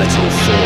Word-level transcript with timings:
skeletal 0.00 0.30
forms 0.30 0.59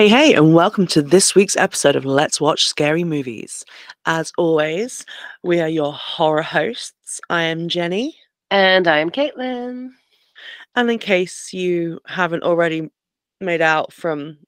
Hey, 0.00 0.08
hey, 0.08 0.32
and 0.32 0.54
welcome 0.54 0.86
to 0.86 1.02
this 1.02 1.34
week's 1.34 1.58
episode 1.58 1.94
of 1.94 2.06
Let's 2.06 2.40
Watch 2.40 2.64
Scary 2.64 3.04
Movies. 3.04 3.66
As 4.06 4.32
always, 4.38 5.04
we 5.42 5.60
are 5.60 5.68
your 5.68 5.92
horror 5.92 6.40
hosts. 6.40 7.20
I 7.28 7.42
am 7.42 7.68
Jenny, 7.68 8.16
And 8.50 8.88
I'm 8.88 9.10
Caitlin. 9.10 9.90
and 10.74 10.90
in 10.90 10.98
case 10.98 11.52
you 11.52 12.00
haven't 12.06 12.44
already 12.44 12.90
made 13.42 13.60
out 13.60 13.92
from 13.92 14.38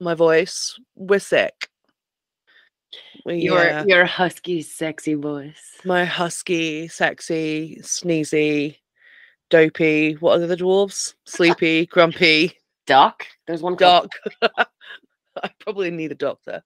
my 0.00 0.14
voice, 0.14 0.80
we're 0.94 1.18
sick. 1.18 1.68
We, 3.26 3.40
Your 3.40 3.60
uh, 3.60 3.84
your 3.84 4.06
husky, 4.06 4.62
sexy 4.62 5.12
voice. 5.12 5.76
my 5.84 6.06
husky, 6.06 6.88
sexy, 6.88 7.76
sneezy, 7.82 8.78
dopey, 9.50 10.14
what 10.14 10.40
are 10.40 10.46
the 10.46 10.56
dwarves? 10.56 11.12
Sleepy, 11.26 11.84
grumpy, 11.84 12.56
Doc. 12.86 13.26
There's 13.46 13.62
one 13.62 13.76
doc. 13.76 14.08
I 15.42 15.50
probably 15.60 15.90
need 15.90 16.12
a 16.12 16.16
doctor. 16.16 16.62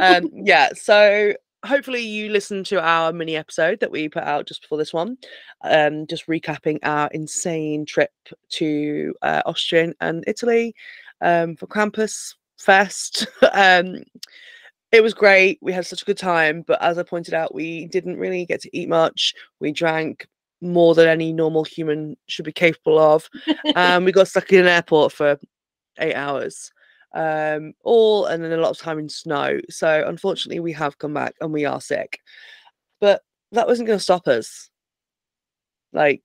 Um, 0.00 0.30
yeah, 0.32 0.70
so 0.74 1.34
hopefully 1.64 2.02
you 2.02 2.30
listened 2.30 2.66
to 2.66 2.80
our 2.80 3.12
mini 3.12 3.36
episode 3.36 3.80
that 3.80 3.90
we 3.90 4.08
put 4.08 4.22
out 4.22 4.46
just 4.46 4.62
before 4.62 4.78
this 4.78 4.92
one, 4.92 5.16
um, 5.62 6.06
just 6.06 6.26
recapping 6.26 6.78
our 6.82 7.08
insane 7.12 7.84
trip 7.86 8.12
to 8.50 9.14
uh, 9.22 9.42
Austria 9.46 9.92
and 10.00 10.24
Italy 10.26 10.74
um, 11.20 11.56
for 11.56 11.66
Krampus 11.66 12.34
Fest. 12.58 13.26
um, 13.52 14.02
it 14.92 15.02
was 15.02 15.14
great. 15.14 15.58
We 15.60 15.72
had 15.72 15.86
such 15.86 16.02
a 16.02 16.04
good 16.04 16.18
time, 16.18 16.62
but 16.66 16.80
as 16.80 16.98
I 16.98 17.02
pointed 17.02 17.34
out, 17.34 17.54
we 17.54 17.86
didn't 17.86 18.18
really 18.18 18.46
get 18.46 18.60
to 18.62 18.76
eat 18.76 18.88
much. 18.88 19.34
We 19.58 19.72
drank 19.72 20.28
more 20.60 20.94
than 20.94 21.08
any 21.08 21.32
normal 21.32 21.64
human 21.64 22.16
should 22.28 22.44
be 22.44 22.52
capable 22.52 22.98
of. 22.98 23.28
Um, 23.74 24.04
we 24.04 24.12
got 24.12 24.28
stuck 24.28 24.52
in 24.52 24.60
an 24.60 24.68
airport 24.68 25.12
for 25.12 25.38
eight 25.98 26.14
hours 26.14 26.72
um 27.14 27.72
all 27.84 28.26
and 28.26 28.42
then 28.42 28.52
a 28.52 28.56
lot 28.56 28.70
of 28.70 28.78
time 28.78 28.98
in 28.98 29.08
snow. 29.08 29.60
So 29.70 30.04
unfortunately 30.06 30.58
we 30.60 30.72
have 30.72 30.98
come 30.98 31.14
back 31.14 31.34
and 31.40 31.52
we 31.52 31.64
are 31.64 31.80
sick. 31.80 32.18
But 33.00 33.22
that 33.52 33.68
wasn't 33.68 33.86
going 33.86 33.98
to 33.98 34.02
stop 34.02 34.26
us. 34.26 34.68
Like 35.92 36.22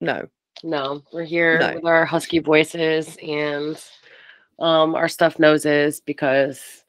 no. 0.00 0.28
No, 0.62 1.02
we're 1.12 1.24
here 1.24 1.58
No. 1.58 1.74
with 1.74 1.84
our 1.84 2.06
husky 2.06 2.38
voices 2.38 3.18
and 3.22 3.82
um 4.58 4.94
our 4.94 5.08
stuffed 5.08 5.38
noses 5.38 6.00
because 6.00 6.84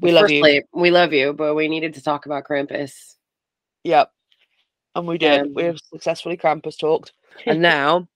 We 0.00 0.10
love 0.10 0.30
you. 0.30 0.62
We 0.72 0.90
love 0.90 1.12
you, 1.12 1.32
but 1.32 1.54
we 1.54 1.68
needed 1.68 1.94
to 1.94 2.02
talk 2.02 2.26
about 2.26 2.44
Krampus. 2.44 3.14
yep. 3.84 4.10
And 4.96 5.06
we 5.06 5.18
did. 5.18 5.54
We 5.54 5.62
have 5.64 5.78
successfully 5.78 6.36
krampus 6.36 6.76
talked. 6.76 7.12
And 7.46 7.62
now 7.62 8.08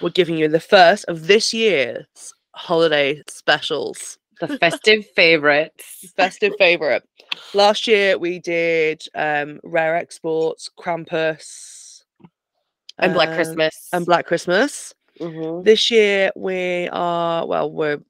we're 0.00 0.10
giving 0.10 0.36
you 0.36 0.48
the 0.48 0.60
first 0.60 1.04
of 1.06 1.26
this 1.26 1.52
year's 1.54 2.32
holiday 2.54 3.22
specials 3.28 4.18
The 4.40 4.48
festive 4.58 5.06
favorites. 5.16 6.12
festive 6.16 6.52
favorite 6.58 7.02
last 7.54 7.86
year 7.86 8.18
we 8.18 8.38
did 8.38 9.02
um 9.14 9.60
rare 9.64 9.96
exports 9.96 10.68
krampus 10.78 12.02
And 12.98 13.12
Black 13.14 13.28
um, 13.30 13.34
Christmas. 13.34 13.88
and 13.92 14.06
black 14.06 14.26
christmas 14.26 14.94
Mhm. 15.20 15.62
This 15.64 15.92
year 15.92 16.32
we 16.34 16.88
are 16.90 17.46
well, 17.46 17.70
we're 17.70 18.00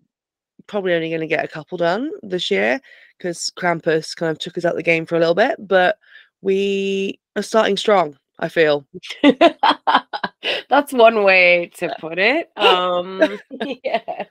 probably 0.67 0.95
only 0.95 1.11
going 1.11 1.21
to 1.21 1.27
get 1.27 1.45
a 1.45 1.49
couple 1.49 1.77
done 1.77 2.11
this 2.23 2.51
year 2.51 2.81
because 3.19 3.53
Krampus 3.59 4.17
kind 4.17 4.31
of 4.31 4.39
took 4.39 4.57
us 4.57 4.65
out 4.65 4.75
the 4.75 4.83
game 4.83 5.05
for 5.05 5.15
a 5.17 5.19
little 5.19 5.35
bit, 5.35 5.57
but 5.59 5.99
we 6.41 7.21
are 7.37 7.43
starting 7.43 7.77
strong. 7.77 8.17
I 8.39 8.49
feel. 8.49 8.87
That's 10.69 10.93
one 10.93 11.23
way 11.23 11.71
to 11.77 11.95
put 12.01 12.19
it. 12.19 12.51
Um, 12.57 13.39
yeah. 13.85 14.25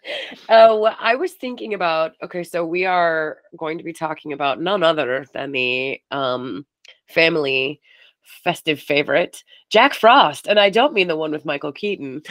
Uh, 0.50 0.82
I 1.00 1.16
was 1.16 1.34
thinking 1.34 1.74
about. 1.74 2.14
Okay, 2.24 2.44
so 2.44 2.66
we 2.66 2.86
are 2.86 3.38
going 3.58 3.78
to 3.78 3.84
be 3.84 3.94
talking 3.94 4.34
about 4.34 4.62
none 4.62 4.84
other 4.84 5.26
than 5.34 5.52
the 5.52 6.02
um, 6.12 6.66
family 7.08 7.82
festive 8.44 8.80
favorite, 8.80 9.44
Jack 9.70 9.94
Frost, 9.94 10.48
and 10.48 10.60
I 10.60 10.70
don't 10.70 10.94
mean 10.94 11.08
the 11.08 11.18
one 11.18 11.32
with 11.32 11.46
Michael 11.46 11.72
Keaton. 11.72 12.24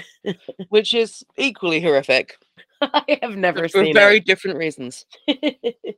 which 0.69 0.95
is 0.95 1.25
equally 1.37 1.81
horrific 1.81 2.37
I 2.83 3.19
have 3.23 3.37
never 3.37 3.69
for 3.69 3.85
seen 3.85 3.95
very 3.95 4.21
different 4.21 4.57
reasons. 4.59 5.07
it. 5.27 5.97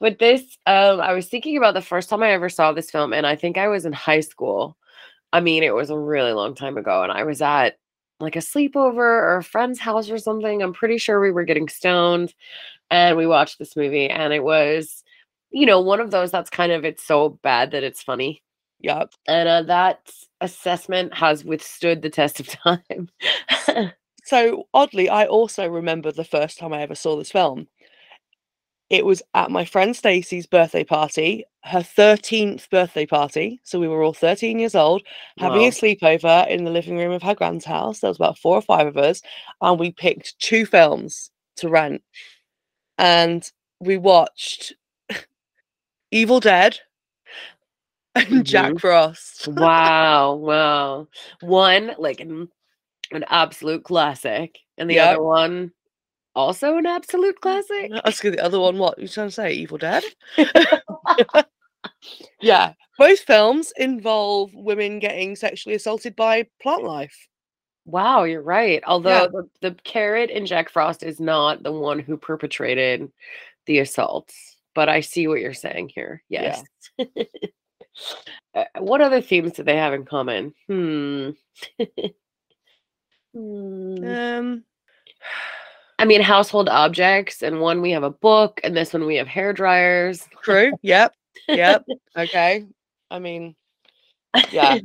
but 0.00 0.18
this, 0.18 0.58
um, 0.66 1.00
I 1.00 1.12
was 1.12 1.28
thinking 1.28 1.56
about 1.56 1.74
the 1.74 1.82
first 1.82 2.08
time 2.08 2.22
I 2.22 2.32
ever 2.32 2.48
saw 2.48 2.72
this 2.72 2.90
film, 2.90 3.12
and 3.12 3.26
I 3.26 3.36
think 3.36 3.56
I 3.56 3.68
was 3.68 3.86
in 3.86 3.92
high 3.92 4.20
school. 4.20 4.76
I 5.36 5.40
mean, 5.40 5.62
it 5.62 5.74
was 5.74 5.90
a 5.90 5.98
really 5.98 6.32
long 6.32 6.54
time 6.54 6.78
ago, 6.78 7.02
and 7.02 7.12
I 7.12 7.24
was 7.24 7.42
at 7.42 7.76
like 8.20 8.36
a 8.36 8.40
sleepover 8.40 8.96
or 8.98 9.36
a 9.36 9.44
friend's 9.44 9.78
house 9.78 10.08
or 10.10 10.16
something. 10.18 10.62
I'm 10.62 10.72
pretty 10.72 10.96
sure 10.98 11.20
we 11.20 11.30
were 11.30 11.44
getting 11.44 11.68
stoned, 11.68 12.32
and 12.90 13.16
we 13.18 13.26
watched 13.26 13.58
this 13.58 13.76
movie, 13.76 14.08
and 14.08 14.32
it 14.32 14.42
was, 14.42 15.04
you 15.50 15.66
know, 15.66 15.80
one 15.80 16.00
of 16.00 16.10
those 16.10 16.30
that's 16.30 16.50
kind 16.50 16.72
of 16.72 16.84
it's 16.86 17.04
so 17.04 17.38
bad 17.42 17.72
that 17.72 17.84
it's 17.84 18.02
funny, 18.02 18.42
Yep. 18.80 19.12
and 19.28 19.48
uh, 19.48 19.62
that 19.64 20.10
assessment 20.40 21.12
has 21.14 21.44
withstood 21.44 22.00
the 22.02 22.10
test 22.10 22.40
of 22.40 22.48
time. 22.48 23.10
So 24.24 24.66
oddly, 24.74 25.08
I 25.08 25.26
also 25.26 25.68
remember 25.68 26.10
the 26.10 26.24
first 26.24 26.58
time 26.58 26.72
I 26.72 26.82
ever 26.82 26.94
saw 26.96 27.16
this 27.16 27.30
film. 27.30 27.68
It 28.88 29.04
was 29.04 29.22
at 29.34 29.50
my 29.50 29.64
friend 29.64 29.96
Stacey's 29.96 30.46
birthday 30.46 30.84
party, 30.84 31.44
her 31.64 31.80
13th 31.82 32.70
birthday 32.70 33.04
party. 33.06 33.60
So 33.64 33.80
we 33.80 33.88
were 33.88 34.02
all 34.02 34.12
13 34.12 34.58
years 34.60 34.76
old, 34.76 35.02
having 35.38 35.62
Wow. 35.62 35.68
a 35.68 35.70
sleepover 35.70 36.46
in 36.48 36.64
the 36.64 36.70
living 36.70 36.96
room 36.96 37.10
of 37.12 37.22
her 37.22 37.34
grand's 37.34 37.64
house. 37.64 37.98
There 38.00 38.08
was 38.10 38.16
about 38.16 38.38
four 38.38 38.56
or 38.56 38.62
five 38.62 38.86
of 38.86 38.96
us, 38.96 39.22
and 39.60 39.78
we 39.80 39.90
picked 39.92 40.38
two 40.38 40.66
films 40.66 41.30
to 41.56 41.68
rent. 41.68 42.02
And 42.98 43.50
we 43.80 43.96
watched 43.96 44.74
Evil 46.12 46.40
Dead 46.40 46.78
and 48.30 48.44
Jack 48.46 48.74
mm-hmm. 48.74 48.76
Frost. 48.76 49.48
wow, 49.48 50.34
wow. 50.34 51.08
One 51.40 51.92
like 51.98 52.20
an, 52.20 52.48
an 53.12 53.24
absolute 53.28 53.84
classic, 53.84 54.58
and 54.78 54.88
the 54.90 54.94
Yep. 54.94 55.16
other 55.16 55.22
one 55.22 55.72
also 56.36 56.76
an 56.76 56.86
absolute 56.86 57.40
classic. 57.40 57.90
Ask 58.04 58.22
you 58.22 58.30
the 58.30 58.44
other 58.44 58.60
one, 58.60 58.78
what 58.78 58.98
you 58.98 59.08
trying 59.08 59.28
to 59.28 59.32
say? 59.32 59.52
Evil 59.52 59.78
Dead? 59.78 60.04
yeah, 62.40 62.74
both 62.98 63.20
films 63.20 63.72
involve 63.76 64.50
women 64.54 65.00
getting 65.00 65.34
sexually 65.34 65.74
assaulted 65.74 66.14
by 66.14 66.46
plant 66.62 66.84
life. 66.84 67.26
wow, 67.86 68.24
you're 68.24 68.42
right. 68.42 68.82
Although 68.86 69.28
the, 69.28 69.48
the 69.70 69.74
carrot 69.82 70.30
in 70.30 70.46
Jack 70.46 70.70
Frost 70.70 71.02
is 71.02 71.18
not 71.20 71.62
the 71.62 71.72
one 71.72 71.98
who 71.98 72.16
perpetrated 72.16 73.10
the 73.66 73.80
assaults, 73.80 74.56
but 74.74 74.88
I 74.88 75.00
see 75.00 75.26
what 75.26 75.40
you're 75.40 75.54
saying 75.54 75.90
here. 75.94 76.22
Yeah. 76.28 76.62
Yes. 76.98 77.08
Uh, 78.54 78.64
what 78.78 79.00
other 79.00 79.22
themes 79.22 79.52
do 79.52 79.62
they 79.62 79.76
have 79.76 79.94
in 79.94 80.04
common? 80.04 80.54
Hmm. 80.68 81.30
Hmm. 83.34 84.04
Um, 84.04 84.64
I 85.98 86.04
mean, 86.04 86.20
household 86.20 86.68
objects, 86.68 87.42
and 87.42 87.60
one 87.60 87.80
we 87.80 87.90
have 87.92 88.02
a 88.02 88.10
book, 88.10 88.60
and 88.62 88.76
this 88.76 88.92
one 88.92 89.06
we 89.06 89.16
have 89.16 89.26
hair 89.26 89.52
dryers. 89.52 90.28
true. 90.42 90.72
Yep. 90.82 91.14
Yep. 91.48 91.84
Okay. 92.16 92.64
I 93.10 93.18
mean, 93.18 93.54
yeah. 94.50 94.78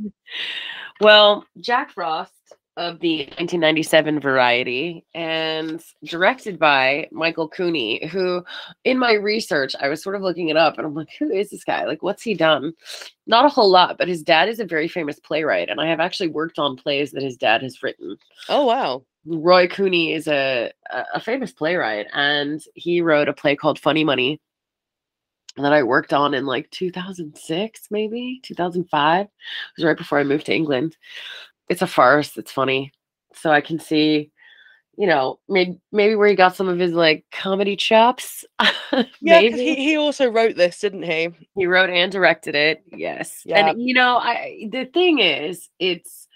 well, 1.01 1.45
Jack 1.61 1.91
Frost 1.91 2.33
of 2.77 2.99
the 2.99 3.19
1997 3.37 4.19
variety 4.19 5.05
and 5.13 5.81
directed 6.05 6.57
by 6.57 7.07
Michael 7.11 7.49
Cooney, 7.49 8.07
who 8.07 8.43
in 8.85 8.97
my 8.97 9.13
research, 9.13 9.75
I 9.79 9.89
was 9.89 10.01
sort 10.01 10.15
of 10.15 10.21
looking 10.21 10.49
it 10.49 10.57
up 10.57 10.77
and 10.77 10.87
I'm 10.87 10.93
like, 10.93 11.09
who 11.19 11.29
is 11.29 11.49
this 11.49 11.63
guy? 11.63 11.85
Like, 11.85 12.01
what's 12.01 12.23
he 12.23 12.33
done? 12.33 12.73
Not 13.27 13.45
a 13.45 13.49
whole 13.49 13.69
lot, 13.69 13.97
but 13.97 14.07
his 14.07 14.23
dad 14.23 14.49
is 14.49 14.59
a 14.59 14.65
very 14.65 14.87
famous 14.87 15.19
playwright. 15.19 15.69
And 15.69 15.81
I 15.81 15.87
have 15.87 15.99
actually 15.99 16.29
worked 16.29 16.59
on 16.59 16.77
plays 16.77 17.11
that 17.11 17.23
his 17.23 17.37
dad 17.37 17.61
has 17.61 17.83
written. 17.83 18.17
Oh 18.47 18.65
wow. 18.65 19.03
Ray 19.25 19.67
Cooney 19.67 20.13
is 20.13 20.27
a, 20.27 20.71
a 21.13 21.19
famous 21.19 21.51
playwright, 21.51 22.07
and 22.13 22.61
he 22.73 23.01
wrote 23.01 23.29
a 23.29 23.33
play 23.33 23.55
called 23.55 23.79
Funny 23.79 24.03
Money 24.03 24.39
that 25.57 25.73
I 25.73 25.83
worked 25.83 26.13
on 26.13 26.33
in 26.33 26.45
like 26.45 26.69
2006, 26.71 27.87
maybe 27.91 28.39
2005. 28.43 29.25
It 29.25 29.29
was 29.77 29.85
right 29.85 29.97
before 29.97 30.19
I 30.19 30.23
moved 30.23 30.47
to 30.47 30.55
England. 30.55 30.97
It's 31.69 31.81
a 31.81 31.87
farce. 31.87 32.37
It's 32.37 32.51
funny, 32.51 32.91
so 33.33 33.51
I 33.51 33.61
can 33.61 33.79
see 33.79 34.31
you 34.97 35.07
know, 35.07 35.39
maybe 35.47 35.79
maybe 35.91 36.15
where 36.15 36.27
he 36.27 36.35
got 36.35 36.55
some 36.55 36.67
of 36.67 36.77
his 36.77 36.91
like 36.91 37.25
comedy 37.31 37.75
chops. 37.75 38.45
Yeah, 39.21 39.39
he, 39.39 39.75
he 39.75 39.95
also 39.95 40.29
wrote 40.29 40.57
this, 40.57 40.79
didn't 40.79 41.03
he? 41.03 41.29
he 41.55 41.65
wrote 41.65 41.89
and 41.89 42.11
directed 42.11 42.55
it. 42.55 42.83
Yes. 42.91 43.41
Yeah. 43.45 43.69
And 43.69 43.81
you 43.81 43.93
know, 43.93 44.17
I 44.17 44.67
the 44.69 44.83
thing 44.83 45.19
is, 45.19 45.69
it's 45.79 46.27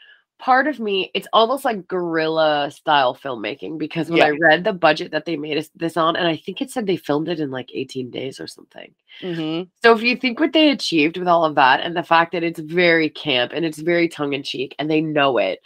part 0.45 0.67
of 0.67 0.79
me, 0.79 1.09
it's 1.15 1.27
almost 1.33 1.65
like 1.65 1.87
guerrilla 1.87 2.69
style 2.69 3.15
filmmaking 3.15 3.79
because 3.79 4.11
when 4.11 4.21
I 4.21 4.29
read 4.29 4.63
the 4.63 4.73
budget 4.73 5.09
that 5.09 5.25
they 5.25 5.37
made 5.37 5.67
this 5.73 5.97
on, 5.97 6.15
and 6.15 6.27
I 6.27 6.37
think 6.37 6.61
it 6.61 6.69
said 6.69 6.85
they 6.85 6.97
filmed 6.97 7.29
it 7.29 7.39
in 7.39 7.49
like 7.49 7.71
18 7.73 8.11
days 8.11 8.39
or 8.39 8.45
something. 8.45 8.93
hmm 9.21 9.63
So 9.81 9.95
if 9.95 10.03
you 10.03 10.15
think 10.15 10.39
what 10.39 10.53
they 10.53 10.69
achieved 10.69 11.17
with 11.17 11.27
all 11.27 11.45
of 11.45 11.55
that 11.55 11.79
and 11.79 11.97
the 11.97 12.03
fact 12.03 12.33
that 12.33 12.43
it's 12.43 12.59
very 12.59 13.09
camp 13.09 13.53
and 13.55 13.65
it's 13.65 13.79
very 13.79 14.07
tongue 14.07 14.33
in 14.33 14.43
cheek 14.43 14.75
and 14.77 14.87
they 14.89 15.01
know 15.01 15.39
it, 15.39 15.61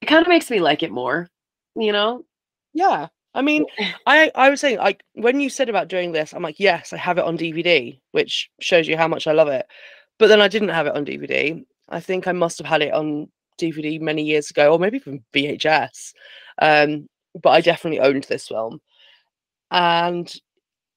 it 0.00 0.06
kind 0.06 0.22
of 0.22 0.28
makes 0.28 0.50
me 0.50 0.60
like 0.60 0.82
it 0.82 0.90
more, 0.90 1.28
you 1.74 1.92
know? 1.92 2.24
Yeah. 2.72 3.08
I 3.34 3.42
mean, 3.42 3.66
I 4.06 4.32
I 4.34 4.48
was 4.48 4.62
saying 4.62 4.78
like 4.78 5.04
when 5.12 5.40
you 5.40 5.50
said 5.50 5.68
about 5.68 5.88
doing 5.88 6.12
this, 6.12 6.32
I'm 6.32 6.42
like, 6.42 6.58
yes, 6.58 6.94
I 6.94 6.96
have 6.96 7.18
it 7.18 7.24
on 7.26 7.36
DVD, 7.36 8.00
which 8.12 8.50
shows 8.60 8.88
you 8.88 8.96
how 8.96 9.08
much 9.08 9.26
I 9.26 9.32
love 9.32 9.48
it. 9.48 9.66
But 10.18 10.28
then 10.28 10.40
I 10.40 10.48
didn't 10.48 10.70
have 10.70 10.86
it 10.86 10.96
on 10.96 11.04
DVD. 11.04 11.62
I 11.90 12.00
think 12.00 12.26
I 12.26 12.32
must 12.32 12.56
have 12.56 12.66
had 12.66 12.80
it 12.80 12.94
on 12.94 13.28
DVD 13.58 14.00
many 14.00 14.22
years 14.22 14.50
ago, 14.50 14.72
or 14.72 14.78
maybe 14.78 14.98
even 14.98 15.24
VHS. 15.32 16.12
Um, 16.60 17.08
but 17.40 17.50
I 17.50 17.60
definitely 17.60 18.00
owned 18.00 18.24
this 18.24 18.48
film, 18.48 18.80
and 19.70 20.32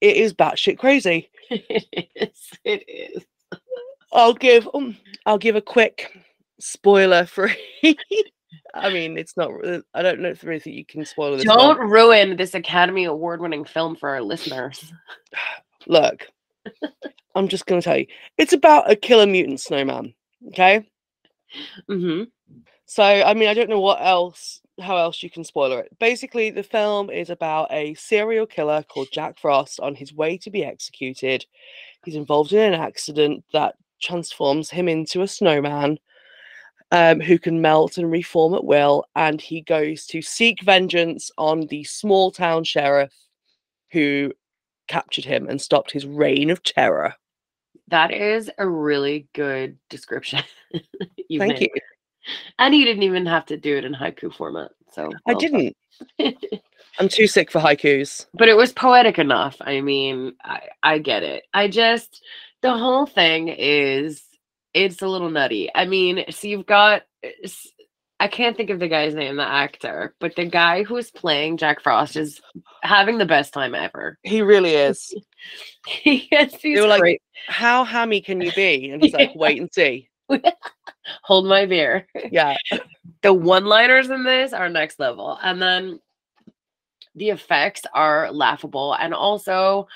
it 0.01 0.15
is 0.15 0.33
batshit 0.33 0.77
crazy. 0.77 1.29
it 1.49 2.09
is. 2.15 2.49
It 2.63 2.83
is. 2.87 3.25
I'll 4.11 4.33
give 4.33 4.67
um, 4.73 4.97
I'll 5.25 5.37
give 5.37 5.55
a 5.55 5.61
quick 5.61 6.17
spoiler 6.59 7.25
free. 7.25 7.55
I 8.73 8.91
mean, 8.91 9.17
it's 9.17 9.35
not. 9.35 9.51
I 9.93 10.01
don't 10.01 10.19
know 10.19 10.29
if 10.29 10.41
there 10.41 10.51
is 10.51 10.63
that 10.63 10.73
you 10.73 10.85
can 10.85 11.05
spoil 11.05 11.35
this. 11.35 11.45
Don't 11.45 11.79
ruin 11.79 12.37
this 12.37 12.53
Academy 12.53 13.05
Award 13.05 13.41
winning 13.41 13.65
film 13.65 13.95
for 13.95 14.09
our 14.09 14.21
listeners. 14.21 14.91
Look, 15.87 16.27
I'm 17.35 17.47
just 17.47 17.65
going 17.65 17.81
to 17.81 17.85
tell 17.85 17.97
you, 17.97 18.07
it's 18.37 18.53
about 18.53 18.91
a 18.91 18.95
killer 18.95 19.25
mutant 19.25 19.59
snowman. 19.59 20.13
Okay. 20.49 20.87
Hmm 21.87 22.23
So, 22.85 23.03
I 23.03 23.33
mean, 23.33 23.49
I 23.49 23.53
don't 23.53 23.69
know 23.69 23.79
what 23.79 24.01
else, 24.01 24.61
how 24.81 24.97
else 24.97 25.21
you 25.23 25.29
can 25.29 25.43
spoiler 25.43 25.79
it. 25.81 25.97
Basically, 25.99 26.49
the 26.49 26.63
film 26.63 27.09
is 27.09 27.29
about 27.29 27.71
a 27.71 27.93
serial 27.95 28.45
killer 28.45 28.83
called 28.83 29.09
Jack 29.11 29.37
Frost 29.39 29.79
on 29.79 29.95
his 29.95 30.13
way 30.13 30.37
to 30.39 30.49
be 30.49 30.63
executed. 30.65 31.45
He's 32.05 32.15
involved 32.15 32.53
in 32.53 32.73
an 32.73 32.79
accident 32.79 33.43
that 33.53 33.75
transforms 34.01 34.69
him 34.69 34.87
into 34.87 35.21
a 35.21 35.27
snowman 35.27 35.99
um, 36.91 37.19
who 37.19 37.37
can 37.37 37.61
melt 37.61 37.97
and 37.97 38.11
reform 38.11 38.53
at 38.55 38.65
will. 38.65 39.05
And 39.15 39.41
he 39.41 39.61
goes 39.61 40.05
to 40.07 40.21
seek 40.21 40.61
vengeance 40.63 41.31
on 41.37 41.67
the 41.67 41.83
small 41.83 42.31
town 42.31 42.63
sheriff 42.63 43.13
who 43.91 44.33
captured 44.87 45.25
him 45.25 45.47
and 45.49 45.61
stopped 45.61 45.91
his 45.91 46.05
reign 46.05 46.49
of 46.49 46.63
terror. 46.63 47.15
That 47.87 48.11
is 48.11 48.51
a 48.57 48.67
really 48.67 49.27
good 49.33 49.77
description. 49.89 50.43
you 51.29 51.39
Thank 51.39 51.61
you. 51.61 51.69
And 52.59 52.75
you 52.75 52.83
didn't 52.85 53.03
even 53.03 53.25
have 53.25 53.45
to 53.47 53.57
do 53.57 53.77
it 53.77 53.85
in 53.85 53.93
haiku 53.93 54.33
format. 54.33 54.71
So 54.91 55.09
I 55.27 55.33
well 55.33 55.39
done. 55.39 55.51
didn't. 56.19 56.37
I'm 56.99 57.07
too 57.07 57.27
sick 57.27 57.49
for 57.49 57.59
haikus. 57.59 58.25
but 58.33 58.49
it 58.49 58.57
was 58.57 58.73
poetic 58.73 59.17
enough. 59.19 59.55
I 59.61 59.79
mean, 59.79 60.33
I, 60.43 60.61
I 60.83 60.97
get 60.99 61.23
it. 61.23 61.43
I 61.53 61.69
just 61.69 62.21
the 62.61 62.77
whole 62.77 63.05
thing 63.05 63.47
is 63.47 64.21
it's 64.73 65.01
a 65.01 65.07
little 65.07 65.29
nutty. 65.29 65.69
I 65.73 65.85
mean, 65.85 66.25
so 66.29 66.47
you've 66.47 66.65
got 66.65 67.03
I 68.19 68.27
can't 68.27 68.57
think 68.57 68.69
of 68.69 68.79
the 68.79 68.89
guy's 68.89 69.15
name, 69.15 69.37
the 69.37 69.47
actor, 69.47 70.13
but 70.19 70.35
the 70.35 70.45
guy 70.45 70.83
who's 70.83 71.09
playing 71.09 71.57
Jack 71.57 71.81
Frost 71.81 72.17
is 72.17 72.41
having 72.83 73.17
the 73.17 73.25
best 73.25 73.53
time 73.53 73.73
ever. 73.73 74.17
He 74.23 74.41
really 74.41 74.73
is. 74.73 75.13
he 75.87 76.27
gets 76.27 76.61
these 76.61 76.77
They 76.77 76.81
were 76.81 76.87
like, 76.87 76.99
great 76.99 77.21
How 77.47 77.85
hammy 77.85 78.19
can 78.21 78.41
you 78.41 78.51
be? 78.51 78.89
And 78.89 79.01
he's 79.01 79.13
like, 79.13 79.31
Wait 79.35 79.59
and 79.59 79.71
see. 79.73 80.09
Hold 81.23 81.45
my 81.45 81.65
beer. 81.65 82.07
Yeah. 82.31 82.55
the 83.21 83.33
one 83.33 83.65
liners 83.65 84.09
in 84.09 84.23
this 84.23 84.53
are 84.53 84.69
next 84.69 84.99
level 84.99 85.37
and 85.43 85.61
then 85.61 85.99
the 87.15 87.29
effects 87.29 87.81
are 87.93 88.31
laughable 88.31 88.93
and 88.93 89.13
also 89.13 89.87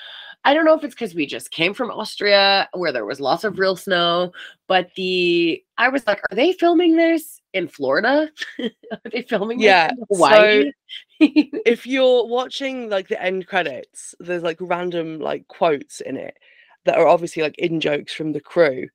i 0.44 0.52
don't 0.52 0.64
know 0.64 0.74
if 0.74 0.84
it's 0.84 0.94
because 0.94 1.14
we 1.14 1.24
just 1.26 1.50
came 1.50 1.72
from 1.72 1.90
austria 1.90 2.68
where 2.74 2.92
there 2.92 3.06
was 3.06 3.20
lots 3.20 3.44
of 3.44 3.58
real 3.58 3.76
snow 3.76 4.32
but 4.66 4.90
the 4.96 5.62
i 5.78 5.88
was 5.88 6.06
like 6.06 6.20
are 6.30 6.34
they 6.34 6.52
filming 6.52 6.96
this 6.96 7.40
in 7.54 7.68
florida 7.68 8.28
are 8.58 9.10
they 9.10 9.22
filming 9.22 9.60
Yeah, 9.60 9.90
in 9.90 10.04
hawaii 10.10 10.70
If 11.20 11.86
you're 11.86 12.26
watching 12.26 12.90
like 12.90 13.08
the 13.08 13.22
end 13.22 13.46
credits, 13.46 14.14
there's 14.18 14.42
like 14.42 14.58
random 14.60 15.20
like 15.20 15.46
quotes 15.48 16.00
in 16.00 16.16
it 16.16 16.36
that 16.84 16.98
are 16.98 17.06
obviously 17.06 17.42
like 17.42 17.56
in 17.58 17.80
jokes 17.80 18.12
from 18.12 18.32
the 18.32 18.40
crew. 18.40 18.88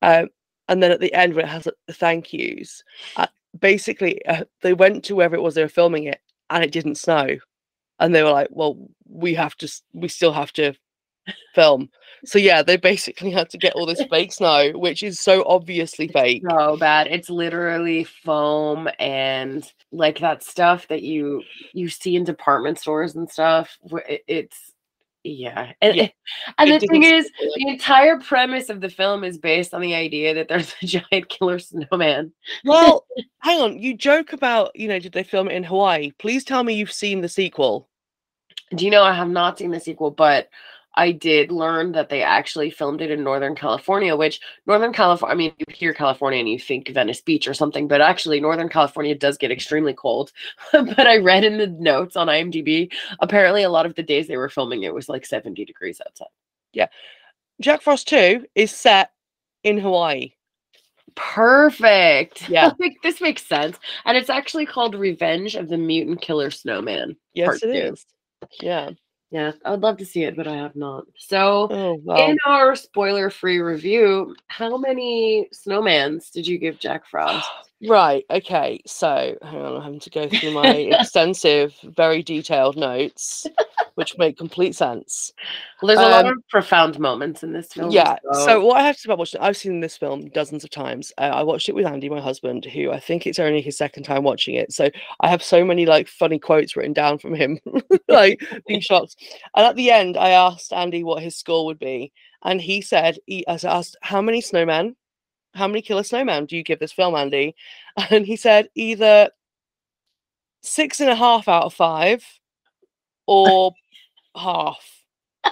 Um, 0.00 0.28
and 0.68 0.82
then 0.82 0.90
at 0.90 1.00
the 1.00 1.12
end, 1.14 1.34
where 1.34 1.44
it 1.44 1.48
has 1.48 1.68
the 1.86 1.92
thank 1.92 2.32
yous, 2.32 2.82
uh, 3.16 3.26
basically 3.58 4.24
uh, 4.26 4.44
they 4.62 4.72
went 4.72 5.04
to 5.04 5.14
wherever 5.16 5.36
it 5.36 5.42
was 5.42 5.54
they 5.54 5.62
were 5.62 5.68
filming 5.68 6.04
it 6.04 6.20
and 6.50 6.64
it 6.64 6.72
didn't 6.72 6.96
snow. 6.96 7.36
And 8.00 8.14
they 8.14 8.22
were 8.22 8.30
like, 8.30 8.48
well, 8.50 8.76
we 9.08 9.34
have 9.34 9.54
to, 9.56 9.72
we 9.92 10.08
still 10.08 10.32
have 10.32 10.52
to 10.54 10.74
film. 11.54 11.90
So 12.24 12.38
yeah, 12.38 12.62
they 12.62 12.76
basically 12.76 13.30
had 13.32 13.50
to 13.50 13.58
get 13.58 13.74
all 13.74 13.86
this 13.86 14.02
fake 14.10 14.32
snow, 14.32 14.72
which 14.74 15.02
is 15.02 15.20
so 15.20 15.44
obviously 15.46 16.08
fake. 16.08 16.42
so 16.48 16.76
bad 16.76 17.06
it's 17.06 17.30
literally 17.30 18.04
foam 18.04 18.88
and 18.98 19.70
like 19.92 20.18
that 20.18 20.42
stuff 20.42 20.88
that 20.88 21.02
you 21.02 21.42
you 21.72 21.88
see 21.88 22.16
in 22.16 22.24
department 22.24 22.78
stores 22.78 23.14
and 23.14 23.30
stuff 23.30 23.78
it's 24.26 24.73
yeah 25.24 25.72
and, 25.80 25.96
Yeah, 25.96 26.08
and 26.58 26.70
it 26.70 26.80
the 26.82 26.86
thing 26.86 27.02
is 27.02 27.30
it. 27.38 27.52
the 27.56 27.68
entire 27.68 28.18
premise 28.20 28.68
of 28.68 28.80
the 28.80 28.88
film 28.90 29.24
is 29.24 29.38
based 29.38 29.72
on 29.74 29.80
the 29.80 29.94
idea 29.94 30.34
that 30.34 30.48
there's 30.48 30.74
a 30.82 30.86
giant 31.10 31.28
killer 31.28 31.58
snowman 31.58 32.32
Well, 32.64 33.06
hang 33.38 33.60
on. 33.60 33.78
You 33.78 33.96
joke 33.96 34.32
about, 34.34 34.70
you 34.76 34.86
know, 34.88 34.98
did 34.98 35.12
they 35.12 35.22
film 35.24 35.48
it 35.48 35.54
in 35.54 35.64
Hawaii? 35.64 36.12
Please 36.18 36.44
tell 36.44 36.62
me 36.62 36.74
you've 36.74 36.92
seen 36.92 37.20
the 37.22 37.28
sequel. 37.28 37.88
do 38.76 38.84
you 38.84 38.90
know 38.90 39.02
i 39.02 39.12
have 39.12 39.30
not 39.30 39.58
seen 39.58 39.70
the 39.70 39.80
sequel 39.80 40.10
but 40.10 40.48
i 40.96 41.10
did 41.12 41.50
learn 41.52 41.92
that 41.92 42.08
they 42.08 42.22
actually 42.22 42.70
filmed 42.70 43.00
it 43.00 43.10
in 43.10 43.22
northern 43.24 43.54
california 43.54 44.14
which 44.16 44.40
northern 44.66 44.92
california 44.92 45.32
i 45.34 45.36
mean 45.36 45.52
you 45.58 45.66
hear 45.74 45.92
california 45.94 46.40
and 46.40 46.48
you 46.48 46.58
think 46.58 46.88
venice 46.90 47.20
beach 47.20 47.46
or 47.48 47.54
something 47.54 47.88
but 47.88 48.00
actually 48.00 48.40
northern 48.40 48.68
california 48.68 49.14
does 49.14 49.36
get 49.38 49.50
extremely 49.50 49.92
cold 49.94 50.32
but 50.72 51.06
i 51.06 51.16
read 51.18 51.44
in 51.44 51.58
the 51.58 51.66
notes 51.66 52.16
on 52.16 52.28
imdb 52.28 52.90
apparently 53.20 53.62
a 53.62 53.70
lot 53.70 53.86
of 53.86 53.94
the 53.94 54.02
days 54.02 54.26
they 54.28 54.36
were 54.36 54.48
filming 54.48 54.82
it 54.82 54.94
was 54.94 55.08
like 55.08 55.26
70 55.26 55.64
degrees 55.64 56.00
outside 56.06 56.28
Yeah. 56.72 56.86
Jack 57.60 57.82
Frost 57.82 58.08
2 58.08 58.46
is 58.56 58.72
set 58.72 59.10
in 59.62 59.78
Hawaii. 59.78 60.32
perfect 61.14 62.48
Yeah. 62.48 62.72
like 62.80 62.96
this 63.02 63.20
makes 63.20 63.46
sense 63.46 63.78
and 64.04 64.16
it's 64.16 64.30
actually 64.30 64.66
called 64.66 64.94
revenge 64.94 65.54
of 65.54 65.68
the 65.68 65.78
mutant 65.78 66.20
killer 66.20 66.50
snowman 66.50 67.16
Yes, 67.32 67.46
Part 67.46 67.62
it 67.62 67.72
two. 67.72 67.92
is. 67.94 68.06
Yeah. 68.60 68.90
Yeah 69.34 69.52
i 69.64 69.70
would 69.70 69.82
love 69.82 69.96
to 69.96 70.06
see 70.06 70.22
it 70.22 70.36
but 70.36 70.46
i 70.46 70.54
have 70.54 70.76
not 70.76 71.04
so 71.18 71.68
Oh, 71.70 72.30
in 72.30 72.38
our 72.46 72.76
spoiler 72.76 73.28
free 73.30 73.58
review, 73.58 74.36
how 74.46 74.76
many 74.76 75.48
snowmans 75.52 76.30
did 76.30 76.46
you 76.46 76.58
give 76.58 76.78
Jack 76.78 77.06
Frost? 77.06 77.46
Right. 77.86 78.24
Okay. 78.30 78.80
So, 78.86 79.36
hang 79.42 79.60
on. 79.60 79.76
I'm 79.76 79.82
having 79.82 80.00
to 80.00 80.10
go 80.10 80.26
through 80.26 80.52
my 80.52 80.70
extensive, 80.76 81.74
very 81.82 82.22
detailed 82.22 82.76
notes, 82.78 83.46
which 83.94 84.18
make 84.18 84.36
complete 84.36 84.74
sense. 84.74 85.32
Well, 85.80 85.88
there's 85.88 86.00
a 86.00 86.10
lot 86.10 86.26
Um, 86.26 86.32
of 86.32 86.48
profound 86.48 86.98
moments 86.98 87.42
in 87.42 87.52
this 87.52 87.72
film. 87.72 87.90
Yeah. 87.90 88.16
So 88.44 88.64
what 88.64 88.76
I 88.78 88.82
have 88.82 88.96
to 88.96 89.00
say 89.02 89.08
about 89.08 89.18
watching, 89.18 89.40
I've 89.40 89.56
seen 89.56 89.80
this 89.80 89.96
film 89.96 90.28
dozens 90.30 90.64
of 90.64 90.70
times. 90.70 91.12
Uh, 91.18 91.30
I 91.32 91.42
watched 91.42 91.68
it 91.68 91.74
with 91.74 91.86
Andy, 91.86 92.08
my 92.08 92.20
husband, 92.20 92.64
who 92.64 92.90
I 92.90 92.98
think 92.98 93.26
it's 93.26 93.38
only 93.38 93.60
his 93.60 93.76
second 93.76 94.02
time 94.02 94.24
watching 94.24 94.56
it. 94.56 94.72
So 94.72 94.90
I 95.20 95.28
have 95.28 95.42
so 95.42 95.64
many 95.64 95.86
like 95.86 96.08
funny 96.08 96.38
quotes 96.38 96.76
written 96.76 96.92
down 96.92 97.18
from 97.18 97.34
him, 97.34 97.58
like 98.08 98.42
being 98.66 98.80
shocked. 98.80 99.16
And 99.54 99.64
at 99.64 99.76
the 99.76 99.90
end, 99.90 100.16
I 100.16 100.30
asked 100.30 100.72
Andy 100.72 101.04
what 101.04 101.22
his 101.22 101.36
score 101.36 101.64
would 101.66 101.78
be, 101.78 102.12
and 102.42 102.60
he 102.60 102.80
said, 102.80 103.18
he, 103.26 103.46
I 103.46 103.58
asked, 103.62 103.96
"How 104.02 104.20
many 104.20 104.42
snowmen? 104.42 104.96
How 105.54 105.68
many 105.68 105.82
killer 105.82 106.02
snowmen 106.02 106.48
do 106.48 106.56
you 106.56 106.64
give 106.64 106.80
this 106.80 106.92
film, 106.92 107.14
Andy?" 107.14 107.54
And 108.10 108.26
he 108.26 108.34
said 108.34 108.68
either 108.74 109.30
six 110.62 111.00
and 111.00 111.10
a 111.10 111.14
half 111.14 111.46
out 111.46 111.64
of 111.64 111.74
five, 111.74 112.24
or 113.26 113.72
half. 114.36 114.84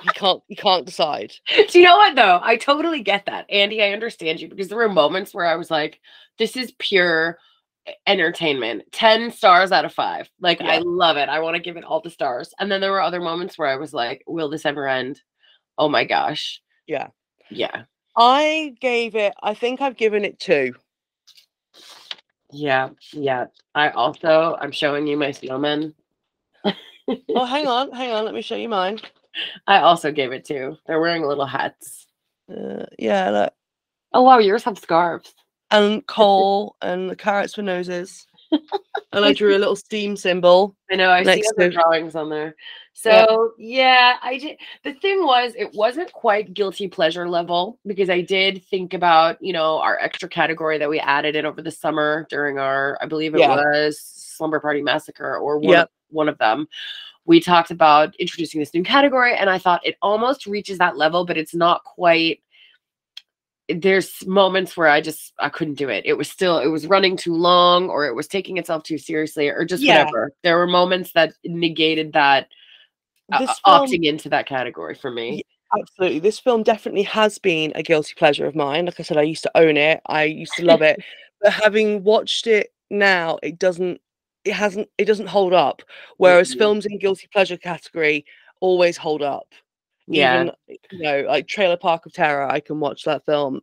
He 0.03 0.09
can't. 0.09 0.43
He 0.49 0.57
can't 0.57 0.87
decide. 0.87 1.33
do 1.69 1.79
you 1.79 1.85
know 1.85 1.97
what 1.97 2.17
though? 2.17 2.41
I 2.43 2.57
totally 2.57 3.03
get 3.03 3.27
that, 3.27 3.47
Andy. 3.51 3.83
I 3.83 3.93
understand 3.93 4.41
you 4.41 4.49
because 4.49 4.69
there 4.69 4.79
were 4.79 4.89
moments 4.89 5.35
where 5.35 5.47
I 5.47 5.57
was 5.57 5.71
like, 5.71 6.01
"This 6.39 6.57
is 6.57 6.73
pure." 6.79 7.39
entertainment 8.07 8.85
10 8.93 9.33
stars 9.33 9.73
out 9.73 9.85
of 9.85 9.93
5 9.93 10.31
like 10.41 10.61
i 10.61 10.79
love 10.79 11.17
it 11.17 11.29
i 11.29 11.41
want 11.41 11.57
to 11.57 11.61
give 11.61 11.77
it 11.77 11.83
all 11.83 12.01
the 12.01 12.11
stars 12.11 12.55
and 12.61 12.71
then 12.71 12.81
there 12.81 12.93
were 12.93 13.03
other 13.03 13.21
moments 13.21 13.59
where 13.59 13.67
i 13.67 13.75
was 13.75 13.93
like 13.93 14.23
will 14.29 14.49
this 14.49 14.65
ever 14.65 14.87
end 14.87 15.21
oh 15.79 15.89
my 15.89 16.05
gosh 16.05 16.62
Yeah. 16.87 17.09
yeah 17.51 17.83
I 18.17 18.75
gave 18.81 19.15
it. 19.15 19.35
I 19.43 19.55
think 19.55 19.81
I've 19.81 19.97
given 19.97 20.25
it 20.25 20.39
two. 20.39 20.75
Yeah, 22.51 22.91
yeah. 23.12 23.47
I 23.75 23.91
also 23.91 24.57
I'm 24.61 24.73
showing 24.73 25.07
you 25.07 25.17
my 25.17 25.31
snowmen. 25.31 25.95
oh, 27.31 27.45
hang 27.45 27.66
on, 27.69 27.90
hang 27.92 28.12
on. 28.12 28.25
Let 28.25 28.35
me 28.35 28.42
show 28.42 28.57
you 28.57 28.69
mine. 28.69 29.00
I 29.66 29.78
also 29.78 30.12
gave 30.12 30.33
it 30.33 30.45
to. 30.47 30.76
They're 30.87 31.00
wearing 31.00 31.25
little 31.25 31.47
hats. 31.47 32.07
Uh, 32.50 32.87
yeah, 32.99 33.31
look. 33.31 33.52
Oh 34.12 34.23
wow, 34.23 34.38
yours 34.38 34.64
have 34.64 34.78
scarves. 34.78 35.35
And 35.71 36.07
coal 36.07 36.76
and 36.83 37.09
the 37.09 37.16
carrots 37.16 37.54
for 37.54 37.62
noses. 37.62 38.26
and 38.52 39.25
I 39.25 39.33
drew 39.33 39.57
a 39.57 39.59
little 39.59 39.76
steam 39.76 40.16
symbol. 40.16 40.76
I 40.90 40.97
know. 40.97 41.11
I 41.11 41.25
see 41.25 41.42
other 41.57 41.71
drawings 41.71 42.14
on 42.14 42.28
there. 42.28 42.54
Yeah. 43.07 43.25
So 43.25 43.52
yeah, 43.57 44.16
I 44.23 44.37
did. 44.37 44.59
The 44.85 44.92
thing 44.92 45.25
was, 45.25 45.54
it 45.57 45.73
wasn't 45.73 46.12
quite 46.12 46.52
guilty 46.52 46.88
pleasure 46.88 47.26
level 47.26 47.78
because 47.87 48.11
I 48.11 48.21
did 48.21 48.62
think 48.66 48.92
about 48.92 49.38
you 49.40 49.54
know 49.54 49.78
our 49.78 49.99
extra 49.99 50.28
category 50.28 50.76
that 50.76 50.90
we 50.90 51.00
added 51.00 51.37
in 51.37 51.47
over 51.47 51.62
the 51.62 51.71
summer 51.71 52.26
during 52.28 52.59
our, 52.59 52.99
I 53.00 53.07
believe 53.07 53.35
it 53.35 53.40
Yeah. 53.40 53.57
was 53.57 53.99
Slumber 53.99 54.61
Party 54.61 54.83
Massacre 54.83 55.38
or 55.38 55.59
one, 55.59 55.71
Yep. 55.71 55.90
One 56.12 56.28
of 56.28 56.38
them. 56.38 56.69
We 57.25 57.40
talked 57.40 57.71
about 57.71 58.14
introducing 58.16 58.61
this 58.61 58.75
new 58.75 58.83
category, 58.83 59.37
and 59.37 59.49
I 59.49 59.59
thought 59.59 59.87
it 59.87 59.97
almost 60.02 60.47
reaches 60.47 60.78
that 60.78 60.97
level, 60.97 61.25
but 61.25 61.38
it's 61.38 61.54
not 61.54 61.85
quite 61.85 62.42
there's 63.69 64.26
moments 64.26 64.76
where 64.76 64.88
I 64.88 65.00
just 65.00 65.33
I 65.38 65.49
couldn't 65.49 65.75
do 65.75 65.88
it. 65.88 66.04
It 66.04 66.14
was 66.14 66.28
still 66.28 66.59
it 66.59 66.66
was 66.66 66.87
running 66.87 67.16
too 67.16 67.35
long 67.35 67.88
or 67.88 68.07
it 68.07 68.14
was 68.14 68.26
taking 68.26 68.59
itself 68.59 68.83
too 68.83 68.99
seriously 68.99 69.49
or 69.49 69.64
just 69.64 69.85
Yeah. 69.85 70.00
whatever. 70.00 70.33
There 70.42 70.59
were 70.59 70.66
moments 70.66 71.12
that 71.12 71.35
negated 71.45 72.12
that 72.12 72.49
uh, 73.33 73.38
This 73.38 73.50
uh, 73.64 73.78
film, 73.78 73.87
opting 73.87 74.04
into 74.04 74.28
that 74.31 74.47
category 74.47 74.95
for 74.95 75.11
me. 75.11 75.45
absolutely, 75.78 76.19
this 76.19 76.38
film 76.38 76.62
definitely 76.62 77.04
has 77.04 77.38
been 77.38 77.73
a 77.75 77.83
guilty 77.83 78.14
pleasure 78.16 78.47
of 78.47 78.54
mine. 78.54 78.87
Like 78.87 79.00
I 79.00 79.02
said, 79.04 79.16
I 79.16 79.23
used 79.23 79.45
to 79.45 79.57
own 79.57 79.76
it. 79.76 80.00
I 80.07 80.25
used 80.25 80.57
to 80.57 80.64
love 80.64 80.83
it. 80.83 81.00
but 81.40 81.52
having 81.52 82.02
watched 82.02 82.47
it 82.47 82.73
now, 82.90 83.38
it 83.42 83.59
doesn't. 83.59 84.00
It 84.45 84.53
hasn't. 84.55 84.89
It 84.99 85.05
doesn't 85.05 85.29
hold 85.29 85.53
up. 85.53 85.83
Whereas 86.17 86.55
films 86.55 86.87
in 86.87 86.99
guilty 86.99 87.29
pleasure 87.33 87.57
category 87.57 88.25
always 88.61 88.97
hold 88.97 89.23
up. 89.23 89.47
Yeah. 90.07 90.43
Even, 90.43 90.53
you 90.91 90.99
know, 91.03 91.25
like 91.29 91.47
Trailer 91.47 91.77
Park 91.77 92.07
of 92.07 92.13
Terror, 92.13 92.51
I 92.51 92.61
can 92.61 92.81
watch 92.81 93.05
that 93.05 93.25
film 93.25 93.61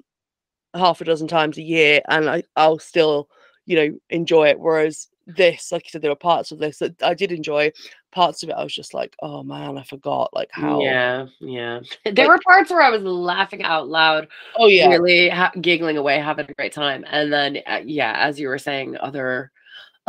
half 0.73 1.01
a 1.01 1.03
dozen 1.03 1.27
times 1.27 1.57
a 1.57 1.61
year 1.61 2.01
and 2.07 2.29
I, 2.29 2.43
I'll 2.55 2.79
still, 2.79 3.27
you 3.65 3.75
know, 3.75 3.99
enjoy 4.09 4.47
it. 4.49 4.59
Whereas 4.59 5.09
this, 5.27 5.71
like 5.71 5.85
you 5.85 5.89
said, 5.91 6.01
there 6.01 6.11
were 6.11 6.15
parts 6.15 6.51
of 6.51 6.59
this 6.59 6.77
that 6.79 7.01
I 7.03 7.13
did 7.13 7.31
enjoy. 7.31 7.71
Parts 8.11 8.41
of 8.41 8.49
it 8.49 8.53
I 8.53 8.63
was 8.63 8.73
just 8.73 8.93
like, 8.93 9.15
oh 9.21 9.43
man, 9.43 9.77
I 9.77 9.83
forgot 9.83 10.29
like 10.33 10.49
how 10.51 10.81
Yeah, 10.81 11.27
yeah. 11.41 11.81
There 12.05 12.13
Like- 12.25 12.27
were 12.27 12.39
parts 12.43 12.71
where 12.71 12.81
I 12.81 12.89
was 12.89 13.03
laughing 13.03 13.61
out 13.63 13.87
loud, 13.89 14.27
oh 14.57 14.67
yeah. 14.67 14.87
really 14.87 15.29
ha- 15.29 15.51
giggling 15.61 15.97
away, 15.97 16.19
having 16.19 16.49
a 16.49 16.53
great 16.53 16.73
time, 16.73 17.03
and 17.09 17.31
then 17.31 17.57
uh, 17.67 17.81
yeah, 17.85 18.15
as 18.17 18.39
you 18.39 18.47
were 18.47 18.57
saying, 18.57 18.97
other 18.97 19.51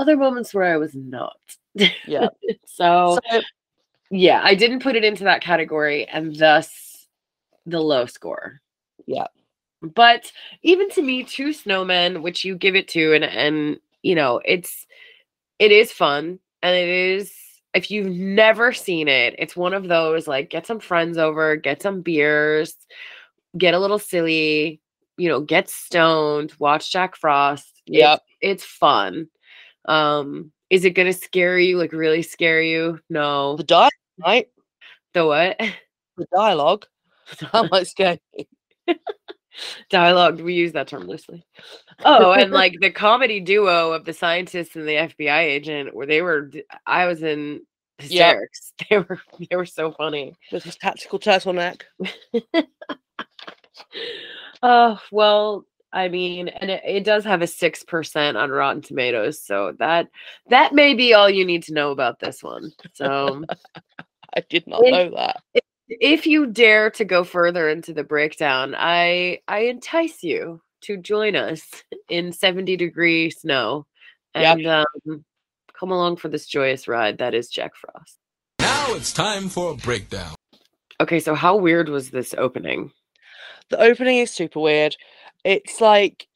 other 0.00 0.16
moments 0.16 0.54
where 0.54 0.64
I 0.64 0.76
was 0.78 0.94
not. 0.94 1.36
Yeah. 2.06 2.28
so 2.66 3.18
So 3.32 3.40
yeah, 4.10 4.40
I 4.42 4.54
didn't 4.54 4.82
put 4.82 4.96
it 4.96 5.04
into 5.04 5.24
that 5.24 5.42
category, 5.42 6.06
and 6.08 6.34
thus 6.36 7.06
the 7.66 7.80
low 7.80 8.06
score. 8.06 8.60
Yeah. 9.06 9.26
But 9.82 10.32
even 10.62 10.90
to 10.90 11.02
me, 11.02 11.24
two 11.24 11.48
snowmen, 11.50 12.22
which 12.22 12.44
you 12.44 12.56
give 12.56 12.74
it 12.74 12.88
to, 12.88 13.14
and 13.14 13.24
and 13.24 13.78
you 14.02 14.14
know, 14.14 14.40
it's 14.44 14.86
it 15.58 15.72
is 15.72 15.92
fun, 15.92 16.38
and 16.62 16.74
it 16.76 16.88
is 16.88 17.32
if 17.74 17.90
you've 17.90 18.10
never 18.12 18.72
seen 18.72 19.06
it, 19.08 19.36
it's 19.38 19.56
one 19.56 19.74
of 19.74 19.86
those 19.88 20.26
like 20.26 20.50
get 20.50 20.66
some 20.66 20.80
friends 20.80 21.16
over, 21.18 21.54
get 21.56 21.82
some 21.82 22.00
beers, 22.02 22.74
get 23.56 23.74
a 23.74 23.78
little 23.78 23.98
silly, 23.98 24.80
you 25.16 25.28
know, 25.28 25.40
get 25.40 25.68
stoned, 25.70 26.52
watch 26.58 26.90
Jack 26.90 27.14
Frost. 27.16 27.80
It's- 28.12 28.20
it's 28.40 28.64
fun. 28.64 29.28
Um, 29.86 30.52
is 30.68 30.84
it 30.84 30.90
gonna 30.90 31.12
scare 31.12 31.58
you? 31.58 31.78
Like 31.78 31.92
really 31.92 32.22
scare 32.22 32.62
you? 32.62 33.00
No. 33.08 33.56
the 33.56 33.64
dialogue, 33.64 33.90
right? 34.24 34.48
The 35.14 35.26
what? 35.26 35.58
The 36.16 36.26
dialogue. 36.34 36.86
That 37.52 37.70
might 37.70 37.86
scare 37.86 38.18
you. 38.36 38.44
Dialogue. 39.88 40.40
We 40.40 40.54
use 40.54 40.72
that 40.72 40.88
term 40.88 41.06
loosely. 41.06 41.44
Oh, 42.04 42.32
and 42.32 42.50
like 42.50 42.76
the 42.80 42.90
comedy 42.90 43.40
duo 43.40 43.92
of 43.92 44.04
the 44.04 44.12
scientist 44.12 44.74
and 44.74 44.88
the 44.88 44.94
FBI 44.94 45.42
agent, 45.42 45.94
where 45.94 46.06
they 46.06 46.22
were, 46.22 46.50
I 46.86 47.06
was 47.06 47.22
in 47.22 47.62
hysterics. 47.98 48.72
They 48.90 48.98
were, 48.98 49.20
they 49.48 49.56
were 49.56 49.66
so 49.66 49.92
funny. 49.92 50.34
With 50.50 50.64
his 50.64 50.76
tactical 50.76 51.18
turtleneck. 51.18 51.82
Oh 54.62 55.00
well, 55.10 55.64
I 55.92 56.08
mean, 56.08 56.48
and 56.48 56.70
it, 56.70 56.82
it 56.86 57.04
does 57.04 57.24
have 57.24 57.42
a 57.42 57.46
six 57.46 57.82
percent 57.82 58.36
on 58.36 58.50
Rotten 58.50 58.82
Tomatoes, 58.82 59.40
so 59.42 59.74
that 59.78 60.08
that 60.48 60.72
may 60.74 60.94
be 60.94 61.14
all 61.14 61.28
you 61.28 61.44
need 61.44 61.64
to 61.64 61.74
know 61.74 61.90
about 61.90 62.18
this 62.20 62.42
one. 62.42 62.72
So. 62.94 63.44
I 64.36 64.44
did 64.48 64.64
not 64.68 64.80
If- 64.84 64.92
know 64.92 65.16
that. 65.16 65.42
if 65.88 66.24
you 66.24 66.46
dare 66.46 66.88
to 66.90 67.04
go 67.04 67.24
further 67.24 67.68
into 67.68 67.92
the 67.92 68.04
breakdown, 68.04 68.76
I 68.78 69.40
I 69.48 69.62
entice 69.62 70.22
you 70.22 70.60
to 70.82 70.96
join 70.96 71.34
us 71.34 71.62
in 72.08 72.30
70 72.32 72.76
degree 72.76 73.30
snow 73.30 73.86
Yep. 74.36 74.58
and 74.58 74.66
um, 74.68 75.24
come 75.76 75.90
along 75.90 76.18
for 76.18 76.28
this 76.28 76.46
joyous 76.46 76.86
ride 76.86 77.18
that 77.18 77.34
is 77.34 77.48
Jack 77.50 77.72
Frost. 77.74 78.18
Now 78.60 78.94
it's 78.94 79.12
time 79.12 79.48
for 79.48 79.72
a 79.72 79.76
breakdown. 79.76 80.36
Okay, 81.00 81.18
so 81.18 81.34
how 81.34 81.56
weird 81.56 81.88
was 81.88 82.10
this 82.10 82.32
opening? 82.38 82.92
The 83.70 83.80
opening 83.80 84.18
is 84.18 84.30
super 84.30 84.60
weird. 84.60 84.96
It's 85.44 85.80
like 85.80 86.26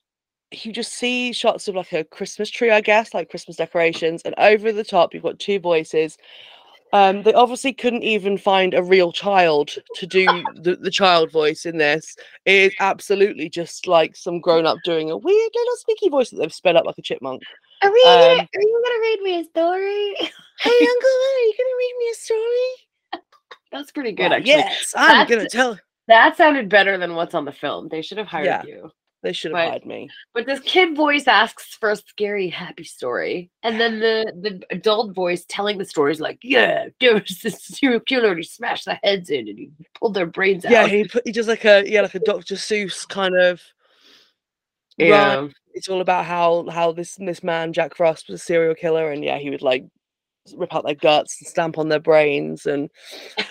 you 0.53 0.73
just 0.73 0.93
see 0.93 1.33
shots 1.33 1.67
of 1.69 1.75
like 1.75 1.93
a 1.93 2.05
Christmas 2.05 2.49
tree, 2.51 2.71
I 2.71 2.81
guess, 2.81 3.13
like 3.15 3.31
Christmas 3.31 3.57
decorations, 3.57 4.23
and 4.25 4.35
over 4.39 4.73
the 4.73 4.85
top 4.85 5.13
you've 5.15 5.23
got 5.23 5.39
two 5.39 5.59
voices. 5.59 6.17
Um, 6.93 7.25
they 7.25 7.33
obviously 7.33 7.73
couldn't 7.73 8.05
even 8.05 8.39
find 8.39 8.73
a 8.73 8.83
real 8.83 9.11
child 9.11 9.71
to 9.97 10.07
do 10.07 10.27
the, 10.55 10.77
the 10.77 10.93
child 10.93 11.33
voice 11.33 11.67
in 11.67 11.77
this. 11.77 12.15
It 12.45 12.55
is 12.55 12.75
absolutely 12.79 13.49
just 13.49 13.89
like 13.89 14.15
some 14.15 14.39
grown 14.41 14.65
up 14.65 14.79
doing 14.85 15.11
a 15.11 15.17
weird 15.17 15.51
little 15.55 15.77
squeaky 15.77 16.09
voice 16.09 16.31
that 16.31 16.37
they've 16.37 16.55
sped 16.55 16.77
up 16.77 16.87
like 16.87 16.97
a 16.99 17.03
chipmunk. 17.03 17.43
Are, 17.83 17.93
we 17.93 18.05
gonna- 18.05 18.49
are 18.55 18.61
you 18.63 18.83
gonna 18.85 19.01
read 19.01 19.21
me 19.23 19.41
a 19.41 19.45
story? 19.45 20.15
Hey, 20.61 20.87
Uncle, 20.87 21.11
are 21.11 21.41
you 21.41 21.55
gonna 21.59 21.77
read 21.79 21.95
me 21.99 22.11
a 22.11 22.15
story? 22.15 23.23
That's 23.73 23.91
pretty 23.91 24.13
good, 24.13 24.31
Why, 24.31 24.37
actually. 24.37 24.51
yes, 24.53 24.95
I'm 24.97 25.27
gonna 25.27 25.49
tell. 25.49 25.77
That 26.09 26.37
sounded 26.37 26.69
better 26.69 26.99
than 26.99 27.15
what's 27.15 27.35
on 27.35 27.45
the 27.45 27.53
film. 27.53 27.89
They 27.89 28.03
should 28.03 28.19
have 28.19 28.27
hired 28.27 28.47
Yeah. 28.47 28.63
you. 28.67 28.91
They 29.23 29.33
should 29.33 29.53
have 29.53 29.57
but- 29.57 29.69
hired 29.71 29.87
me. 29.87 30.11
But 30.35 30.45
this 30.45 30.61
kid 30.61 30.95
voice 30.95 31.27
asks 31.27 31.75
for 31.81 31.91
a 31.91 31.97
scary, 31.97 32.49
happy 32.49 32.85
story, 32.85 33.51
and 33.63 33.81
then 33.81 33.99
the 33.99 34.31
the 34.39 34.63
adult 34.71 35.15
voice 35.15 35.47
telling 35.49 35.79
the 35.79 35.87
story 35.87 36.13
is 36.13 36.21
like, 36.21 36.39
"Yeah, 36.43 36.89
there 37.01 37.15
was 37.15 37.41
this 37.43 37.65
serial 37.65 38.01
killer, 38.01 38.29
and 38.29 38.37
he 38.39 38.43
smashed 38.45 38.85
their 38.85 39.01
heads 39.03 39.31
in, 39.31 39.49
and 39.49 39.59
he 39.59 39.71
pulled 39.99 40.13
their 40.13 40.27
brains 40.27 40.67
out." 40.67 40.73
Yeah, 40.73 40.83
out." 40.83 40.91
he 40.91 41.05
put 41.09 41.23
he 41.27 41.33
does 41.33 41.49
like 41.49 41.65
a 41.65 41.85
yeah 41.91 42.03
like 42.03 42.15
a 42.15 42.19
Dr. 42.21 42.57
Seuss 42.57 43.09
kind 43.09 43.35
of. 43.35 43.63
run. 45.01 45.09
yeah, 45.09 45.49
It's 45.73 45.89
all 45.89 46.03
about 46.03 46.27
how 46.27 46.67
how 46.71 46.93
this 46.93 47.15
this 47.17 47.43
man 47.43 47.73
Jack 47.73 47.97
Frost 47.97 48.29
was 48.29 48.43
a 48.43 48.45
serial 48.45 48.75
killer, 48.75 49.11
and 49.11 49.25
yeah, 49.25 49.39
he 49.39 49.49
would 49.49 49.63
like 49.63 49.87
rip 50.55 50.75
out 50.75 50.85
their 50.85 50.95
guts 50.95 51.41
and 51.41 51.49
stamp 51.49 51.79
on 51.79 51.89
their 51.89 51.99
brains, 51.99 52.67
and 52.67 52.91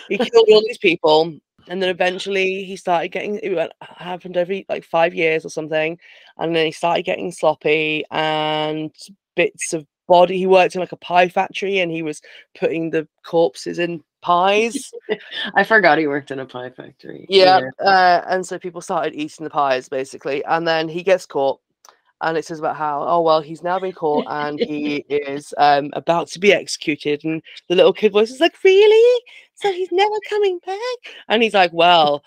he 0.08 0.18
killed 0.20 0.48
all 0.52 0.62
these 0.68 0.78
people. 0.78 1.34
And 1.68 1.82
then 1.82 1.90
eventually 1.90 2.64
he 2.64 2.76
started 2.76 3.10
getting 3.10 3.40
it 3.42 3.56
went- 3.56 3.72
happened 3.82 4.38
every 4.38 4.66
like 4.70 4.84
five 4.84 5.14
years 5.14 5.46
or 5.46 5.50
something, 5.50 5.98
and 6.38 6.56
then 6.56 6.66
he 6.66 6.72
started 6.72 7.04
getting 7.04 7.32
sloppy 7.32 8.04
and 8.12 8.92
bits 9.36 9.74
of 9.74 9.86
body. 10.08 10.38
He 10.38 10.48
worked 10.48 10.76
in 10.76 10.82
like 10.82 10.92
a 10.92 10.98
pie 10.98 11.30
factory, 11.30 11.80
and 11.80 11.92
he 11.92 12.02
was 12.04 12.22
putting 12.60 12.90
the 12.90 13.08
corpses 13.24 13.80
in 13.80 14.04
pies. 14.22 14.92
I 15.56 15.64
forgot 15.64 15.98
he 15.98 16.08
worked 16.08 16.32
in 16.32 16.40
a 16.40 16.46
pie 16.46 16.70
factory. 16.70 17.26
Yeah, 17.30 17.62
uh, 17.80 18.22
and 18.28 18.46
so 18.46 18.60
people 18.60 18.82
started 18.82 19.14
eating 19.16 19.44
the 19.44 19.50
pies 19.50 19.90
basically, 19.90 20.44
and 20.46 20.68
then 20.68 20.90
he 20.90 21.04
gets 21.04 21.26
caught, 21.26 21.60
and 22.22 22.38
it 22.38 22.46
says 22.46 22.60
about 22.60 22.78
how 22.78 23.06
oh 23.08 23.22
well 23.22 23.42
he's 23.42 23.64
now 23.64 23.80
been 23.80 23.92
caught 23.92 24.26
and 24.30 24.60
he 24.60 24.98
is 25.10 25.54
um 25.58 25.90
about 25.94 26.28
to 26.30 26.40
be 26.40 26.54
executed, 26.54 27.24
and 27.24 27.42
the 27.70 27.76
little 27.76 27.94
kid 27.94 28.12
voice 28.12 28.32
is 28.32 28.40
like 28.42 28.56
really, 28.64 29.22
so 29.56 29.72
he's 29.72 29.92
never 29.92 30.16
coming 30.30 30.60
back, 30.66 31.16
and 31.30 31.44
he's 31.44 31.54
like 31.54 31.74
well, 31.74 32.24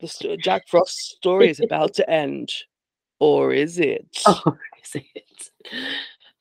the 0.00 0.36
Jack 0.42 0.68
Frost 0.68 0.96
story 0.96 1.50
is 1.50 1.60
about 1.60 1.94
to 1.94 2.10
end, 2.10 2.52
or 3.18 3.52
is 3.52 3.78
it? 3.78 4.06
Oh, 4.26 4.56
is 4.82 4.94
it? 4.94 5.50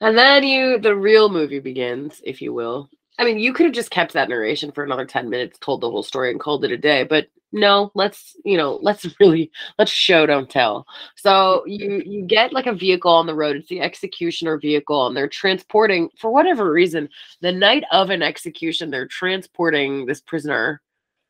And 0.02 0.18
then 0.18 0.44
you, 0.44 0.80
the 0.80 0.96
real 0.96 1.30
movie 1.30 1.60
begins, 1.60 2.22
if 2.24 2.42
you 2.42 2.54
will. 2.54 2.90
I 3.20 3.26
mean, 3.26 3.38
you 3.38 3.54
could 3.54 3.66
have 3.66 3.76
just 3.76 3.92
kept 3.92 4.14
that 4.14 4.30
narration 4.30 4.72
for 4.72 4.84
another 4.84 5.06
10 5.06 5.30
minutes, 5.30 5.60
told 5.60 5.82
the 5.82 5.92
whole 5.92 6.04
story, 6.04 6.32
and 6.32 6.40
called 6.40 6.64
it 6.64 6.72
a 6.72 6.78
day. 6.78 7.04
But 7.04 7.28
no, 7.52 7.92
let's, 7.94 8.36
you 8.46 8.56
know, 8.58 8.80
let's 8.82 9.06
really, 9.20 9.52
let's 9.78 9.92
show, 9.92 10.26
don't 10.26 10.50
tell. 10.50 10.88
So 11.16 11.64
you 11.68 12.02
you 12.06 12.26
get 12.26 12.54
like 12.54 12.66
a 12.66 12.74
vehicle 12.74 13.12
on 13.12 13.26
the 13.28 13.36
road. 13.36 13.58
It's 13.58 13.68
the 13.68 13.82
executioner 13.82 14.58
vehicle, 14.58 15.06
and 15.06 15.16
they're 15.18 15.28
transporting, 15.28 16.10
for 16.18 16.32
whatever 16.32 16.72
reason, 16.72 17.10
the 17.42 17.52
night 17.52 17.84
of 17.92 18.10
an 18.10 18.22
execution, 18.22 18.90
they're 18.90 19.08
transporting 19.08 20.06
this 20.06 20.22
prisoner. 20.22 20.82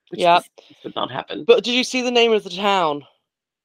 Which 0.09 0.21
Yeah. 0.21 0.41
would 0.83 0.95
not 0.95 1.11
happen. 1.11 1.43
But 1.43 1.63
did 1.63 1.73
you 1.73 1.83
see 1.83 2.01
the 2.01 2.11
name 2.11 2.31
of 2.31 2.43
the 2.43 2.49
town? 2.49 3.03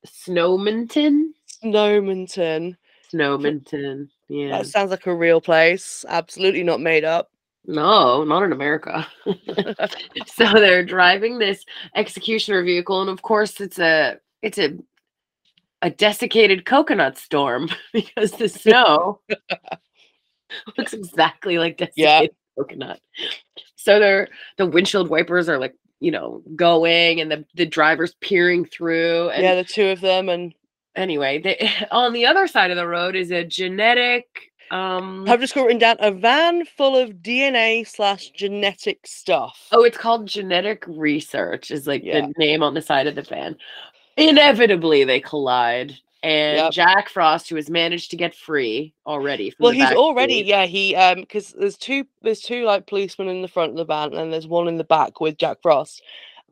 Snowmonton? 0.07 1.31
Snowmonton. 1.63 2.77
Snowmonton. 3.13 4.09
Yeah. 4.29 4.59
That 4.59 4.67
sounds 4.67 4.91
like 4.91 5.07
a 5.07 5.15
real 5.15 5.41
place. 5.41 6.05
Absolutely 6.09 6.63
not 6.63 6.81
made 6.81 7.05
up. 7.05 7.31
No, 7.67 8.25
not 8.25 8.43
in 8.43 8.53
America. 8.53 9.07
so 10.27 10.53
they're 10.55 10.85
driving 10.85 11.39
this 11.39 11.65
executioner 11.95 12.63
vehicle, 12.63 13.01
and 13.01 13.11
of 13.11 13.23
course, 13.23 13.61
it's 13.61 13.79
a 13.79 14.19
it's 14.43 14.59
a 14.59 14.77
a 15.83 15.91
desiccated 15.91 16.65
coconut 16.65 17.19
storm 17.19 17.69
because 17.93 18.33
the 18.33 18.49
snow 18.49 19.21
looks 20.79 20.93
exactly 20.95 21.59
like 21.59 21.77
desiccated 21.77 21.97
Yeah. 21.97 22.27
coconut. 22.59 23.01
So 23.77 23.99
they're 23.99 24.29
the 24.57 24.67
windshield 24.67 25.09
wipers 25.11 25.49
are 25.49 25.59
like 25.59 25.75
you 26.01 26.11
know 26.11 26.43
going, 26.57 27.21
and 27.21 27.31
the 27.31 27.45
the 27.55 27.67
driver's 27.67 28.15
peering 28.21 28.65
through. 28.65 29.31
And 29.31 29.43
yeah, 29.43 29.55
the 29.55 29.65
two 29.65 29.87
of 29.89 30.01
them, 30.01 30.29
and 30.29 30.55
anyway, 30.97 31.41
they, 31.41 31.71
on 31.91 32.13
the 32.13 32.27
other 32.27 32.47
side 32.47 32.71
of 32.71 32.77
the 32.77 32.87
road 32.87 33.17
is 33.17 33.31
a 33.31 33.45
genetic. 33.45 34.27
Um, 34.75 35.25
I've 35.29 35.41
just 35.41 35.55
got 35.55 35.63
written 35.65 35.79
down 35.79 35.97
a 36.01 36.11
van 36.11 36.65
full 36.65 36.97
of 36.97 37.11
DNA 37.23 37.87
slash 37.87 38.31
genetic 38.31 39.07
stuff. 39.07 39.69
Oh, 39.71 39.85
it's 39.85 39.97
called 39.97 40.27
genetic 40.27 40.85
research, 40.89 41.71
is 41.71 41.87
like 41.87 42.03
Yeah. 42.03 42.23
the 42.23 42.33
name 42.39 42.63
on 42.63 42.75
the 42.75 42.83
side 42.83 43.07
of 43.07 43.15
the 43.15 43.23
van. 43.23 43.57
Inevitably, 44.17 45.05
they 45.05 45.21
collide. 45.21 45.95
And 46.23 46.57
Yep. 46.57 46.73
Jack 46.73 47.09
Frost, 47.11 47.51
who 47.51 47.57
has 47.57 47.69
managed 47.69 48.11
to 48.13 48.17
get 48.17 48.35
free 48.35 48.95
already. 49.07 49.51
From 49.51 49.65
Well, 49.65 49.73
he's 49.73 49.93
already 49.93 50.39
seat- 50.39 50.47
yeah 50.47 50.65
he 50.65 50.97
um 50.97 51.21
because 51.21 51.53
there's 51.53 51.77
two 51.77 52.07
there's 52.23 52.41
two 52.41 52.65
like 52.65 52.87
policemen 52.87 53.29
in 53.29 53.43
the 53.43 53.49
front 53.49 53.73
of 53.73 53.77
the 53.77 53.85
van 53.85 54.15
and 54.15 54.33
there's 54.33 54.47
one 54.47 54.67
in 54.67 54.79
the 54.79 54.85
back 54.85 55.21
with 55.21 55.37
Jack 55.37 55.59
Frost, 55.61 56.03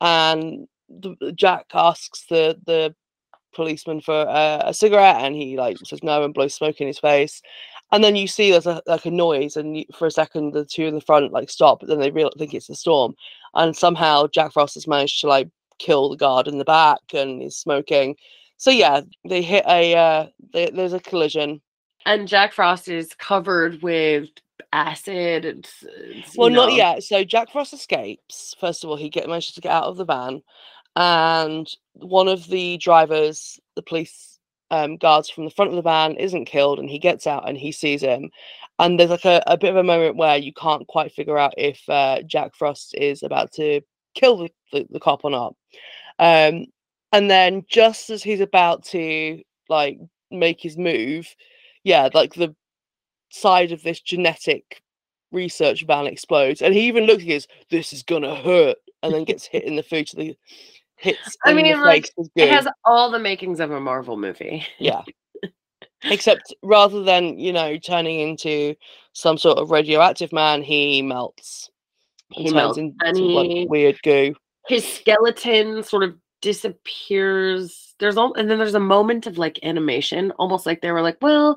and 0.03 0.69
the, 0.91 1.33
Jack 1.35 1.67
asks 1.73 2.27
the 2.29 2.59
the 2.67 2.95
policeman 3.55 4.01
for 4.03 4.13
uh, 4.29 4.63
a 4.67 4.75
cigarette 4.75 5.23
and 5.23 5.35
he 5.35 5.57
like 5.57 5.79
says 5.85 6.03
no 6.03 6.23
and 6.23 6.35
blows 6.35 6.53
smoke 6.55 6.81
in 6.83 6.87
his 6.87 6.99
face, 6.99 7.41
and 7.93 8.03
then 8.03 8.17
you 8.17 8.27
see 8.27 8.51
there's 8.51 8.67
a, 8.67 8.83
like 8.87 9.07
a 9.07 9.11
noise 9.11 9.57
and 9.57 9.77
you, 9.77 9.85
for 9.95 10.07
a 10.07 10.11
second 10.11 10.53
the 10.53 10.65
two 10.65 10.87
in 10.87 10.95
the 10.95 11.01
front 11.01 11.33
like 11.33 11.51
stop 11.51 11.81
but 11.81 11.89
then 11.89 12.01
they 12.01 12.11
real 12.11 12.31
think 12.37 12.55
it's 12.55 12.67
the 12.67 12.75
storm, 12.75 13.15
and 13.55 13.77
somehow 13.77 14.27
Jack 14.27 14.53
Frost 14.53 14.75
has 14.75 14.89
managed 14.89 15.21
to 15.21 15.29
like 15.29 15.49
kill 15.79 16.09
the 16.09 16.17
guard 16.17 16.49
in 16.49 16.59
the 16.59 16.65
back 16.65 17.01
and 17.13 17.43
he's 17.43 17.57
smoking. 17.57 18.17
So 18.57 18.71
yeah, 18.71 19.01
they 19.29 19.43
hit 19.43 19.65
a 19.67 19.95
uh, 19.95 20.27
they, 20.53 20.71
there's 20.71 20.93
a 20.93 21.01
collision. 21.01 21.61
And 22.07 22.27
Jack 22.27 22.53
Frost 22.53 22.89
is 22.89 23.15
covered 23.15 23.83
with 23.83 24.29
acid. 24.73 25.45
And, 25.45 25.69
you 25.83 26.23
Well, 26.37 26.51
not 26.51 26.73
yet. 26.73 27.03
So 27.03 27.25
Jack 27.25 27.51
Frost 27.51 27.73
escapes. 27.73 28.55
First 28.61 28.85
of 28.85 28.91
all, 28.91 28.97
he 28.97 29.09
get 29.09 29.29
manages 29.29 29.55
to 29.55 29.61
get 29.61 29.73
out 29.73 29.85
of 29.85 29.97
the 29.97 30.05
van, 30.05 30.43
and 30.97 31.69
one 31.95 32.29
of 32.29 32.47
the 32.49 32.77
drivers, 32.79 33.59
the 33.77 33.83
police 33.83 34.32
um, 34.73 34.97
guards 34.97 35.29
from 35.29 35.45
the 35.45 35.51
front 35.51 35.71
of 35.71 35.77
the 35.77 35.83
van, 35.83 36.17
isn't 36.17 36.47
killed, 36.47 36.81
and 36.81 36.89
he 36.89 36.99
gets 36.99 37.27
out 37.27 37.49
and 37.49 37.59
he 37.59 37.71
sees 37.71 38.01
him. 38.01 38.31
And 38.79 38.99
there's 38.99 39.11
like 39.11 39.27
a, 39.27 39.43
a 39.47 39.59
bit 39.59 39.71
of 39.71 39.77
a 39.77 39.83
moment 39.85 40.17
where 40.17 40.39
you 40.39 40.53
can't 40.55 40.87
quite 40.89 41.13
figure 41.13 41.39
out 41.39 41.53
if 41.59 41.87
uh, 41.89 42.23
Jack 42.23 42.57
Frost 42.57 42.95
is 42.95 43.23
about 43.23 43.53
to 43.53 43.83
kill 44.15 44.39
the, 44.39 44.51
the, 44.73 44.87
the 44.91 44.99
cop 44.99 45.21
or 45.25 45.31
not. 45.31 45.55
Um, 46.19 46.67
and 47.13 47.31
then 47.31 47.65
just 47.69 48.09
as 48.09 48.23
he's 48.23 48.41
about 48.41 48.83
to 48.87 49.43
like 49.69 49.99
make 50.31 50.61
his 50.61 50.79
move, 50.79 51.29
yeah, 51.85 52.09
like 52.15 52.33
the 52.35 52.57
side 53.29 53.73
of 53.73 53.83
this 53.83 54.01
genetic 54.01 54.83
research 55.33 55.85
van 55.87 56.07
explodes, 56.07 56.63
and 56.63 56.73
he 56.73 56.89
even 56.89 57.05
looks 57.05 57.23
and 57.23 57.31
goes, 57.31 57.49
"This 57.71 57.93
is 57.93 58.03
gonna 58.03 58.35
hurt," 58.35 58.79
and 59.03 59.13
then 59.13 59.25
gets 59.25 59.45
hit 59.47 59.65
in 59.65 59.77
the 59.77 59.83
foot. 59.83 60.13
The 60.17 60.35
hits. 61.03 61.37
I 61.45 61.53
mean, 61.53 61.81
like, 61.81 62.11
It 62.37 62.49
has 62.51 62.67
all 62.85 63.11
the 63.11 63.19
makings 63.19 63.61
of 63.61 63.71
a 63.71 63.81
Marvel 63.81 64.17
movie. 64.17 64.67
yeah. 64.79 65.03
Except 66.05 66.53
rather 66.63 67.03
than 67.05 67.39
you 67.39 67.53
know 67.53 67.77
turning 67.79 68.19
into 68.21 68.75
some 69.13 69.39
sort 69.39 69.59
of 69.59 69.71
radioactive 69.71 70.33
man, 70.33 70.63
he 70.63 71.01
melts. 71.03 71.71
He 72.31 72.51
melts, 72.53 72.79
into 72.79 72.97
like 73.23 73.51
he- 73.51 73.67
weird 73.69 74.01
goo. 74.03 74.35
his 74.67 74.85
skeleton 74.91 75.83
sort 75.85 76.03
of 76.03 76.15
disappears 76.41 77.95
there's 78.01 78.17
all 78.17 78.35
and 78.35 78.51
then 78.51 78.59
there's 78.59 78.75
a 78.75 78.81
moment 78.81 79.27
of 79.29 79.39
like 79.39 79.61
animation 79.63 80.33
almost 80.33 80.67
like 80.67 80.81
they 80.81 80.91
were 80.91 81.03
like 81.03 81.17
well 81.23 81.57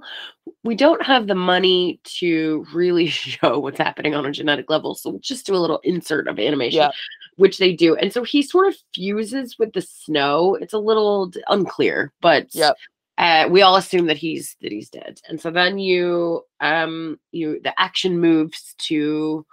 we 0.64 0.76
don't 0.76 1.02
have 1.04 1.26
the 1.28 1.34
money 1.34 2.00
to 2.04 2.64
really 2.74 3.08
show 3.08 3.58
what's 3.58 3.80
happening 3.80 4.14
on 4.14 4.26
a 4.26 4.32
genetic 4.32 4.70
level 4.70 4.94
so 4.94 5.10
we'll 5.12 5.20
just 5.20 5.46
do 5.48 5.56
a 5.56 5.58
little 5.58 5.80
insert 5.84 6.28
of 6.28 6.38
animation 6.38 6.78
Yeah. 6.82 6.92
Which 7.38 7.58
they 7.58 7.74
do 7.74 7.96
and 7.96 8.12
so 8.14 8.24
he 8.24 8.42
sort 8.42 8.68
of 8.68 8.76
fuses 8.94 9.58
with 9.60 9.74
the 9.74 9.82
snow 9.82 10.56
it's 10.62 10.74
a 10.74 10.78
little 10.80 11.32
unclear 11.50 12.12
but 12.22 12.48
Yep. 12.54 12.76
uh, 13.18 13.48
we 13.50 13.62
all 13.62 13.76
assume 13.76 14.06
that 14.08 14.18
he's 14.18 14.56
that 14.62 14.72
he's 14.72 14.90
dead 14.90 15.20
and 15.28 15.40
so 15.40 15.52
then 15.52 15.78
you 15.78 16.42
um 16.62 17.20
you 17.32 17.60
the 17.64 17.78
action 17.80 18.20
moves 18.20 18.74
to 18.80 19.46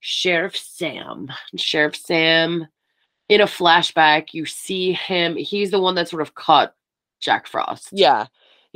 sheriff 0.00 0.56
sam 0.56 1.28
sheriff 1.56 1.96
sam 1.96 2.66
in 3.28 3.42
a 3.42 3.46
flashback, 3.46 4.32
you 4.32 4.46
see 4.46 4.92
him. 4.92 5.36
He's 5.36 5.70
the 5.70 5.80
one 5.80 5.94
that 5.96 6.08
sort 6.08 6.22
of 6.22 6.34
caught 6.34 6.72
Jack 7.20 7.46
Frost. 7.46 7.88
Yeah. 7.92 8.26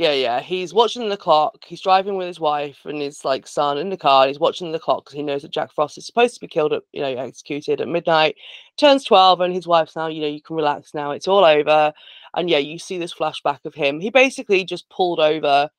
Yeah, 0.03 0.15
yeah. 0.15 0.41
He's 0.41 0.75
watching 0.75 1.09
the 1.09 1.17
clock. 1.17 1.65
He's 1.65 1.81
driving 1.81 2.17
with 2.17 2.27
his 2.27 2.41
wife 2.41 2.81
and 2.87 3.01
his 3.01 3.25
like 3.25 3.47
son 3.47 3.79
in 3.79 3.88
the 3.88 3.97
car. 3.97 4.27
He's 4.27 4.41
watching 4.41 4.73
the 4.73 4.81
clock 4.81 5.05
because 5.05 5.15
he 5.15 5.23
knows 5.23 5.43
that 5.43 5.53
Jack 5.53 5.73
Frost 5.73 5.97
is 5.97 6.07
supposed 6.07 6.35
to 6.35 6.41
be 6.41 6.49
killed 6.49 6.73
at 6.73 6.83
you 6.91 7.03
know 7.03 7.17
executed 7.17 7.81
at 7.81 7.87
midnight. 7.87 8.35
Turns 8.77 9.05
twelve, 9.05 9.41
and 9.41 9.55
his 9.55 9.69
wife's 9.69 9.95
now 9.95 10.09
you 10.09 10.21
know 10.21 10.27
you 10.27 10.43
can 10.43 10.57
relax 10.57 10.93
now. 10.93 11.12
It's 11.12 11.29
all 11.29 11.45
over. 11.45 11.93
And 12.35 12.51
yeah, 12.51 12.59
you 12.59 12.81
see 12.81 12.99
this 12.99 13.15
flashback 13.15 13.65
of 13.65 13.75
him. 13.75 14.01
He 14.01 14.11
basically 14.11 14.65
just 14.65 14.88
pulled 14.91 15.21
over, 15.21 15.71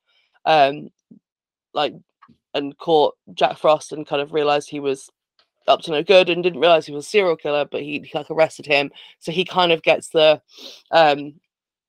um, 0.46 0.88
like, 1.74 1.92
and 2.54 2.78
caught 2.78 3.14
Jack 3.34 3.58
Frost 3.58 3.92
and 3.92 4.06
kind 4.06 4.22
of 4.22 4.32
realized 4.32 4.70
he 4.70 4.80
was 4.80 5.10
up 5.68 5.82
to 5.82 5.90
no 5.90 6.02
good 6.02 6.30
and 6.30 6.42
didn't 6.42 6.60
realize 6.60 6.86
he 6.86 6.94
was 6.94 7.04
a 7.04 7.10
serial 7.10 7.36
killer. 7.36 7.66
But 7.70 7.82
he, 7.82 8.00
he 8.00 8.10
like 8.16 8.30
arrested 8.30 8.64
him, 8.64 8.90
so 9.18 9.32
he 9.32 9.44
kind 9.44 9.70
of 9.70 9.82
gets 9.82 10.08
the 10.08 10.40
um 10.92 11.34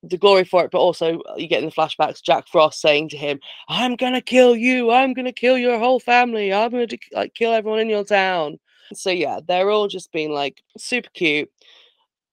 the 0.10 0.18
glory 0.18 0.44
for 0.44 0.64
it, 0.64 0.72
but 0.72 0.80
also 0.80 1.20
uh, 1.22 1.36
you 1.36 1.48
get 1.48 1.60
in 1.62 1.70
the 1.70 1.76
flashbacks 1.76 2.22
Jack 2.22 2.48
Frost 2.48 2.82
saying 2.82 3.10
to 3.10 3.18
him, 3.18 3.40
"I'm 3.68 3.96
gonna 3.96 4.22
kill 4.22 4.56
you. 4.56 4.92
I'm 4.92 5.14
gonna 5.14 5.32
kill 5.34 5.58
your 5.58 5.80
whole 5.80 6.00
family. 6.00 6.54
I'm 6.54 6.72
gonna 6.72 6.88
like 7.12 7.34
kill 7.34 7.54
everyone 7.54 7.80
in 7.80 7.90
your 7.90 8.04
town." 8.04 8.60
So 8.94 9.10
yeah, 9.10 9.40
they're 9.48 9.70
all 9.72 9.88
just 9.88 10.12
being 10.12 10.32
like 10.32 10.62
super 10.78 11.10
cute. 11.14 11.50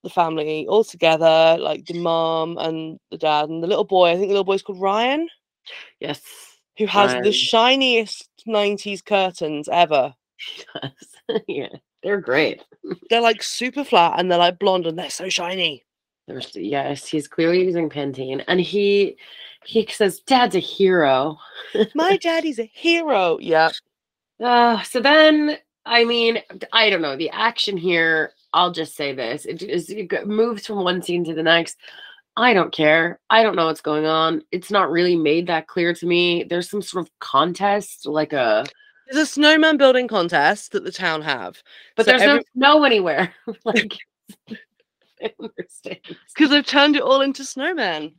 The 0.03 0.11
family 0.11 0.67
all 0.67 0.85
together, 0.85 1.57
like 1.61 1.87
the 1.87 1.99
mom 1.99 2.59
and 2.59 2.99
the 3.11 3.19
dad 3.19 3.49
and 3.49 3.63
the 3.63 3.69
little 3.69 3.85
boy. 3.85 4.11
I 4.11 4.15
think 4.17 4.29
the 4.29 4.35
little 4.35 4.45
boy's 4.45 4.63
called 4.63 4.81
Ryan, 4.81 5.29
Yes. 6.01 6.23
who 6.77 6.87
has 6.87 7.13
the 7.23 7.33
shiniest 7.33 8.29
'90s 8.47 9.05
curtains 9.05 9.69
ever. 9.69 10.15
yeah. 11.47 11.69
They're 12.03 12.21
great. 12.21 12.63
They're 13.11 13.21
like 13.21 13.43
super 13.43 13.85
flat 13.85 14.19
and 14.19 14.31
they're 14.31 14.39
like 14.39 14.59
blonde 14.59 14.87
and 14.87 14.99
they're 14.99 15.11
so 15.11 15.29
shiny. 15.29 15.85
There's 16.27 16.55
yes, 16.55 17.07
he's 17.07 17.29
clearly 17.29 17.65
using 17.65 17.91
Pantene. 17.91 18.45
And 18.49 18.61
he 18.61 19.17
he 19.65 19.87
says, 19.91 20.21
Dad's 20.21 20.55
a 20.57 20.61
hero. 20.61 21.39
My 21.95 22.17
daddy's 22.23 22.59
a 22.59 22.65
hero. 22.73 23.39
Yeah, 23.41 23.71
Uh, 24.43 24.83
so 24.83 25.01
then 25.01 25.59
I 25.85 26.05
mean, 26.05 26.39
I 26.73 26.91
don't 26.91 27.03
know. 27.03 27.17
The 27.17 27.31
action 27.31 27.77
here, 27.77 28.33
I'll 28.53 28.71
just 28.73 28.95
say 28.97 29.13
this. 29.13 29.45
It 29.47 29.63
is 29.63 29.91
it 29.91 30.27
moves 30.27 30.67
from 30.67 30.85
one 30.85 31.03
scene 31.03 31.25
to 31.25 31.35
the 31.35 31.43
next. 31.43 31.77
I 32.37 32.55
don't 32.55 32.73
care. 32.73 33.21
I 33.29 33.43
don't 33.43 33.57
know 33.57 33.67
what's 33.67 33.83
going 33.83 34.07
on. 34.07 34.43
It's 34.53 34.71
not 34.71 34.91
really 34.91 35.17
made 35.17 35.49
that 35.49 35.67
clear 35.67 35.93
to 35.93 36.07
me. 36.07 36.45
There's 36.45 36.71
some 36.71 36.81
sort 36.83 37.05
of 37.07 37.11
contest, 37.19 38.07
like 38.07 38.33
a 38.33 38.65
there's 39.11 39.29
a 39.29 39.31
snowman 39.31 39.77
building 39.77 40.09
contest 40.09 40.73
that 40.73 40.85
the 40.85 40.93
town 40.93 41.21
have. 41.23 41.63
but 41.97 42.07
So 42.07 42.13
there's 42.13 42.23
every- 42.23 42.45
no 42.55 42.75
snow 42.75 42.85
anywhere. 42.85 43.35
like 43.65 43.99
I 45.25 45.33
understand. 45.41 45.99
because 46.35 46.51
they've 46.51 46.67
turned 46.67 46.97
it 46.97 47.03
all 47.03 47.21
into 47.21 47.45
snowman. 47.45 48.13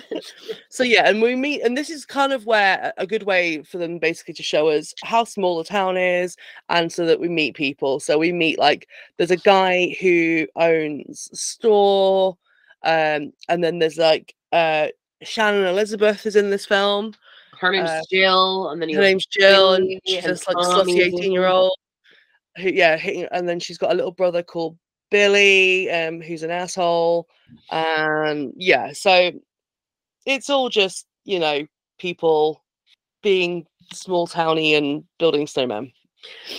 so 0.70 0.82
yeah, 0.82 1.08
and 1.08 1.22
we 1.22 1.36
meet, 1.36 1.62
and 1.62 1.76
this 1.76 1.90
is 1.90 2.04
kind 2.04 2.32
of 2.32 2.46
where 2.46 2.92
a 2.98 3.02
a 3.02 3.06
good 3.06 3.22
way 3.22 3.62
for 3.62 3.78
them 3.78 3.98
basically 3.98 4.34
to 4.34 4.42
show 4.42 4.68
us 4.68 4.94
how 5.04 5.24
small 5.24 5.58
the 5.58 5.64
town 5.64 5.96
is, 5.96 6.36
and 6.68 6.92
so 6.92 7.06
that 7.06 7.20
we 7.20 7.28
meet 7.28 7.54
people. 7.54 8.00
So 8.00 8.18
we 8.18 8.32
meet 8.32 8.58
like 8.58 8.88
there's 9.16 9.30
a 9.30 9.36
guy 9.36 9.96
who 10.00 10.46
owns 10.56 11.28
a 11.32 11.36
store, 11.36 12.36
um, 12.84 13.32
and 13.48 13.62
then 13.62 13.78
there's 13.78 13.98
like 13.98 14.34
uh 14.52 14.88
Shannon 15.22 15.66
Elizabeth 15.66 16.26
is 16.26 16.36
in 16.36 16.50
this 16.50 16.66
film. 16.66 17.14
Her 17.58 17.70
name's 17.70 17.90
Uh, 17.90 18.02
Jill, 18.10 18.70
and 18.70 18.82
then 18.82 18.88
you 18.88 18.96
Her 18.96 19.02
name's 19.02 19.26
Jill, 19.26 19.74
and 19.74 20.00
she's 20.04 20.24
and 20.24 20.32
this 20.32 20.48
like 20.48 20.56
Tommy's 20.56 20.96
slutty 20.96 21.00
eighteen 21.00 21.32
year 21.32 21.46
old. 21.46 21.78
Who, 22.58 22.68
yeah, 22.68 22.96
hitting, 22.96 23.26
and 23.30 23.48
then 23.48 23.60
she's 23.60 23.78
got 23.78 23.92
a 23.92 23.94
little 23.94 24.10
brother 24.10 24.42
called 24.42 24.76
Billy, 25.12 25.88
um, 25.90 26.20
who's 26.20 26.42
an 26.42 26.50
asshole, 26.50 27.28
and 27.70 28.52
yeah, 28.56 28.92
so 28.92 29.30
it's 30.26 30.50
all 30.50 30.68
just 30.68 31.06
you 31.24 31.38
know 31.38 31.64
people 31.98 32.64
being 33.22 33.64
small 33.92 34.26
towny 34.26 34.74
and 34.74 35.04
building 35.20 35.46
snowmen. 35.46 35.92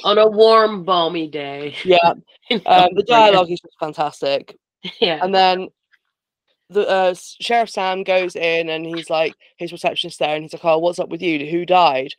on 0.06 0.18
a 0.18 0.28
warm, 0.28 0.84
balmy 0.86 1.28
day. 1.28 1.76
Yeah, 1.84 2.14
um, 2.66 2.90
the 2.96 3.04
dialogue 3.06 3.52
is 3.52 3.60
just 3.60 3.76
fantastic, 3.80 4.56
Yeah. 5.02 5.20
and 5.22 5.36
then 5.36 5.68
the 6.70 6.88
uh, 6.88 7.14
sheriff 7.42 7.70
Sam 7.70 8.04
goes 8.04 8.36
in 8.38 8.70
and 8.70 8.86
he's 8.86 9.10
like 9.10 9.36
his 9.58 9.74
receptionist 9.74 10.20
there, 10.20 10.36
and 10.36 10.44
he's 10.44 10.54
like, 10.54 10.64
"Oh, 10.64 10.78
what's 10.78 11.00
up 11.00 11.10
with 11.10 11.22
you? 11.22 11.46
Who 11.50 11.66
died, 11.66 12.14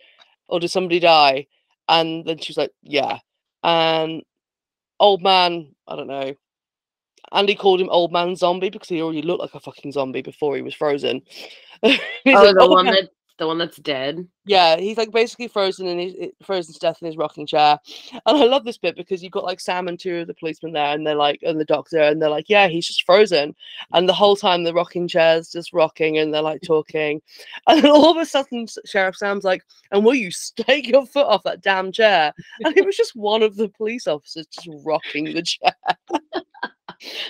or 0.49 0.61
did 0.61 0.69
somebody 0.71 1.01
die?" 1.01 1.47
And 1.89 2.25
then 2.25 2.39
she's 2.39 2.57
like, 2.57 2.71
yeah. 2.83 3.19
And 3.63 4.23
old 5.05 5.23
man, 5.23 5.75
I 5.87 5.97
don't 5.97 6.09
know. 6.09 6.35
Andy 7.33 7.55
called 7.55 7.81
him 7.81 7.91
old 7.91 8.13
man 8.13 8.37
zombie 8.37 8.71
because 8.71 8.89
he 8.89 9.03
already 9.03 9.23
looked 9.23 9.41
like 9.41 9.55
a 9.55 9.61
fucking 9.61 9.93
zombie 9.93 10.23
before 10.23 10.57
he 10.57 10.63
was 10.63 10.75
frozen. 10.75 11.23
Oh, 12.27 12.33
like, 12.33 12.55
the 12.55 12.61
"Old 12.63 12.71
one 12.71 12.87
man-" 12.87 12.95
that 12.95 13.11
the 13.39 13.47
one 13.47 13.59
that's 13.59 13.79
dead. 13.79 14.27
Yeah, 14.47 14.77
he's 14.77 14.97
like 14.97 15.11
basically 15.11 15.49
frozen 15.49 15.87
in 15.87 15.99
his 15.99 16.15
frozen 16.43 16.75
to 16.75 16.79
death 16.81 16.99
in 17.01 17.07
his 17.07 17.17
rocking 17.17 17.47
chair. 17.47 17.79
And 18.13 18.39
I 18.39 18.45
love 18.45 18.65
this 18.65 18.79
bit 18.79 18.95
because 18.97 19.23
you've 19.23 19.33
got 19.33 19.45
like 19.45 19.59
Sam 19.59 19.89
and 19.89 19.99
two 19.99 20.19
of 20.19 20.27
the 20.27 20.35
policemen 20.35 20.73
there, 20.73 20.95
and 20.95 21.07
they're 21.07 21.15
like, 21.15 21.41
and 21.43 21.59
the 21.59 21.65
doctor, 21.65 21.99
and 21.99 22.21
they're 22.21 22.31
like, 22.31 22.49
yeah, 22.49 22.69
he's 22.69 22.87
just 22.87 23.05
frozen. 23.05 23.55
And 23.93 24.09
the 24.09 24.13
whole 24.13 24.37
time 24.37 24.63
the 24.63 24.75
rocking 24.75 25.09
chair's 25.09 25.51
just 25.51 25.73
rocking, 25.73 26.19
and 26.19 26.33
they're 26.33 26.43
like 26.43 26.63
talking. 26.63 27.21
And 27.67 27.83
then 27.83 27.91
all 27.91 28.11
of 28.11 28.17
a 28.19 28.27
sudden, 28.27 28.67
Sheriff 28.85 29.17
Sam's 29.17 29.45
like, 29.45 29.65
and 29.91 30.05
will 30.05 30.15
you 30.15 30.31
take 30.57 30.87
your 30.87 31.07
foot 31.07 31.27
off 31.27 31.43
that 31.45 31.63
damn 31.63 31.91
chair? 31.93 32.33
And 32.63 32.77
it 32.77 32.85
was 32.87 32.97
just 32.97 33.17
one 33.17 33.43
of 33.43 33.57
the 33.57 33.69
police 33.69 34.07
officers 34.07 34.47
just 34.47 34.69
rocking 34.85 35.25
the 35.25 35.43
chair. 35.43 35.73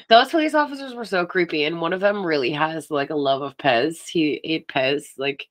Those 0.09 0.31
police 0.31 0.55
officers 0.55 0.95
were 0.95 1.05
so 1.05 1.25
creepy, 1.25 1.65
and 1.65 1.81
one 1.81 1.93
of 1.93 2.01
them 2.01 2.25
really 2.25 2.51
has 2.51 2.91
like 2.91 3.11
a 3.11 3.17
love 3.17 3.43
of 3.43 3.57
Pez. 3.57 4.07
He 4.09 4.41
ate 4.45 4.69
Pez 4.69 5.05
like 5.19 5.49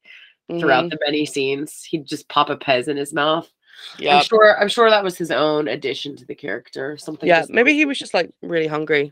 throughout 0.49 0.85
Mhm. 0.85 0.89
the 0.91 0.99
many 1.05 1.25
scenes. 1.25 1.83
He'd 1.83 2.05
just 2.05 2.27
pop 2.29 2.49
a 2.49 2.57
Pez 2.57 2.87
in 2.87 2.97
his 2.97 3.13
mouth. 3.13 3.49
Yeah, 3.97 4.17
I'm 4.17 4.23
sure. 4.23 4.59
I'm 4.59 4.67
sure 4.69 4.89
that 4.89 5.03
was 5.03 5.17
his 5.17 5.31
own 5.31 5.67
addition 5.67 6.15
to 6.17 6.25
the 6.25 6.35
character. 6.35 6.97
Something. 6.97 7.27
yeah. 7.27 7.39
just- 7.39 7.49
Maybe 7.51 7.73
he 7.73 7.85
was 7.85 7.97
just 7.99 8.13
like 8.13 8.31
really 8.41 8.67
hungry. 8.67 9.11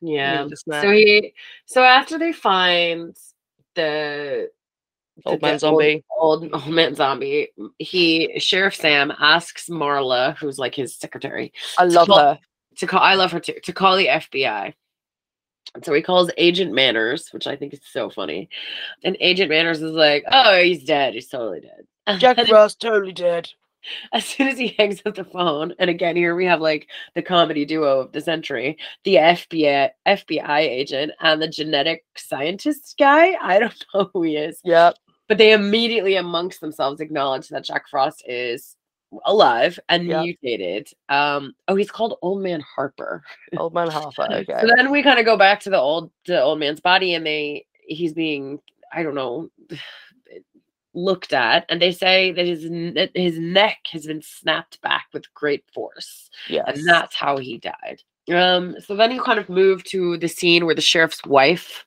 Yeah. 0.00 0.46
So 0.80 0.90
he. 0.92 1.34
So 1.66 1.82
after 1.82 2.18
they 2.18 2.32
find 2.32 3.16
the 3.74 4.50
Old 5.24 5.42
man 5.42 5.52
old- 5.54 5.60
zombie. 5.60 6.04
old 6.16 6.50
old 6.52 6.68
man 6.68 6.94
zombie, 6.94 7.48
he 7.78 8.38
Sheriff 8.38 8.76
Sam 8.76 9.12
asks 9.18 9.68
Marla, 9.68 10.36
who's 10.38 10.58
like 10.58 10.74
his 10.76 10.94
secretary, 10.94 11.52
I 11.78 11.84
love 11.84 12.06
call- 12.08 12.18
her. 12.18 12.38
to 12.76 12.86
call 12.86 13.00
I 13.00 13.14
love 13.14 13.32
her 13.32 13.40
too, 13.40 13.54
to 13.64 13.72
call 13.72 13.96
the 13.96 14.06
FBI. 14.08 14.74
So 15.82 15.92
he 15.92 16.02
calls 16.02 16.30
Agent 16.38 16.72
Manners, 16.72 17.28
which 17.32 17.46
I 17.46 17.56
think 17.56 17.72
is 17.74 17.80
so 17.84 18.08
funny. 18.10 18.48
And 19.04 19.16
Agent 19.20 19.50
Manners 19.50 19.82
is 19.82 19.92
like, 19.92 20.24
Oh, 20.30 20.60
he's 20.62 20.84
dead. 20.84 21.14
He's 21.14 21.28
totally 21.28 21.60
dead. 21.60 22.18
Jack 22.20 22.38
Frost 22.48 22.80
totally 22.80 23.12
dead. 23.12 23.48
as 24.12 24.24
soon 24.24 24.48
as 24.48 24.58
he 24.58 24.68
hangs 24.78 25.02
up 25.06 25.14
the 25.14 25.24
phone, 25.24 25.74
and 25.78 25.88
again, 25.90 26.16
here 26.16 26.34
we 26.34 26.46
have 26.46 26.60
like 26.60 26.88
the 27.14 27.22
comedy 27.22 27.64
duo 27.64 28.00
of 28.00 28.12
the 28.12 28.20
century, 28.20 28.76
the 29.04 29.16
FBI 29.16 29.90
FBI 30.06 30.58
agent 30.58 31.12
and 31.20 31.40
the 31.40 31.48
genetic 31.48 32.04
scientist 32.16 32.94
guy. 32.98 33.36
I 33.40 33.58
don't 33.58 33.84
know 33.94 34.10
who 34.12 34.22
he 34.22 34.36
is, 34.36 34.60
Yeah, 34.64 34.92
but 35.28 35.36
they 35.38 35.52
immediately 35.52 36.16
amongst 36.16 36.60
themselves 36.60 37.00
acknowledge 37.00 37.48
that 37.48 37.64
Jack 37.64 37.88
Frost 37.88 38.22
is 38.26 38.74
alive 39.24 39.78
and 39.88 40.06
Yep. 40.06 40.22
mutated. 40.22 40.88
Um, 41.08 41.54
oh, 41.68 41.76
he's 41.76 41.90
called 41.90 42.18
Old 42.22 42.42
Man 42.42 42.60
Harper. 42.60 43.22
old 43.58 43.74
man 43.74 43.88
Harper. 43.88 44.26
Okay. 44.30 44.60
So 44.60 44.68
then 44.76 44.90
we 44.90 45.02
kind 45.02 45.18
of 45.18 45.24
go 45.24 45.36
back 45.36 45.60
to 45.60 45.70
the 45.70 45.78
old 45.78 46.10
the 46.26 46.40
old 46.40 46.58
man's 46.58 46.80
body, 46.80 47.14
and 47.14 47.26
they 47.26 47.66
he's 47.86 48.12
being 48.12 48.60
I 48.92 49.02
don't 49.02 49.14
know 49.14 49.50
looked 50.94 51.32
at, 51.32 51.64
and 51.68 51.80
they 51.80 51.92
say 51.92 52.32
that 52.32 52.46
his 52.46 52.62
that 52.94 53.10
his 53.14 53.38
neck 53.38 53.78
has 53.92 54.06
been 54.06 54.22
snapped 54.22 54.80
back 54.82 55.06
with 55.12 55.32
great 55.34 55.64
force, 55.72 56.30
yes. 56.48 56.64
and 56.66 56.86
that's 56.86 57.14
how 57.14 57.38
he 57.38 57.58
died. 57.58 58.02
Um, 58.32 58.76
so 58.84 58.94
then 58.94 59.10
you 59.10 59.22
kind 59.22 59.38
of 59.38 59.48
move 59.48 59.84
to 59.84 60.18
the 60.18 60.28
scene 60.28 60.66
where 60.66 60.74
the 60.74 60.82
sheriff's 60.82 61.24
wife 61.24 61.86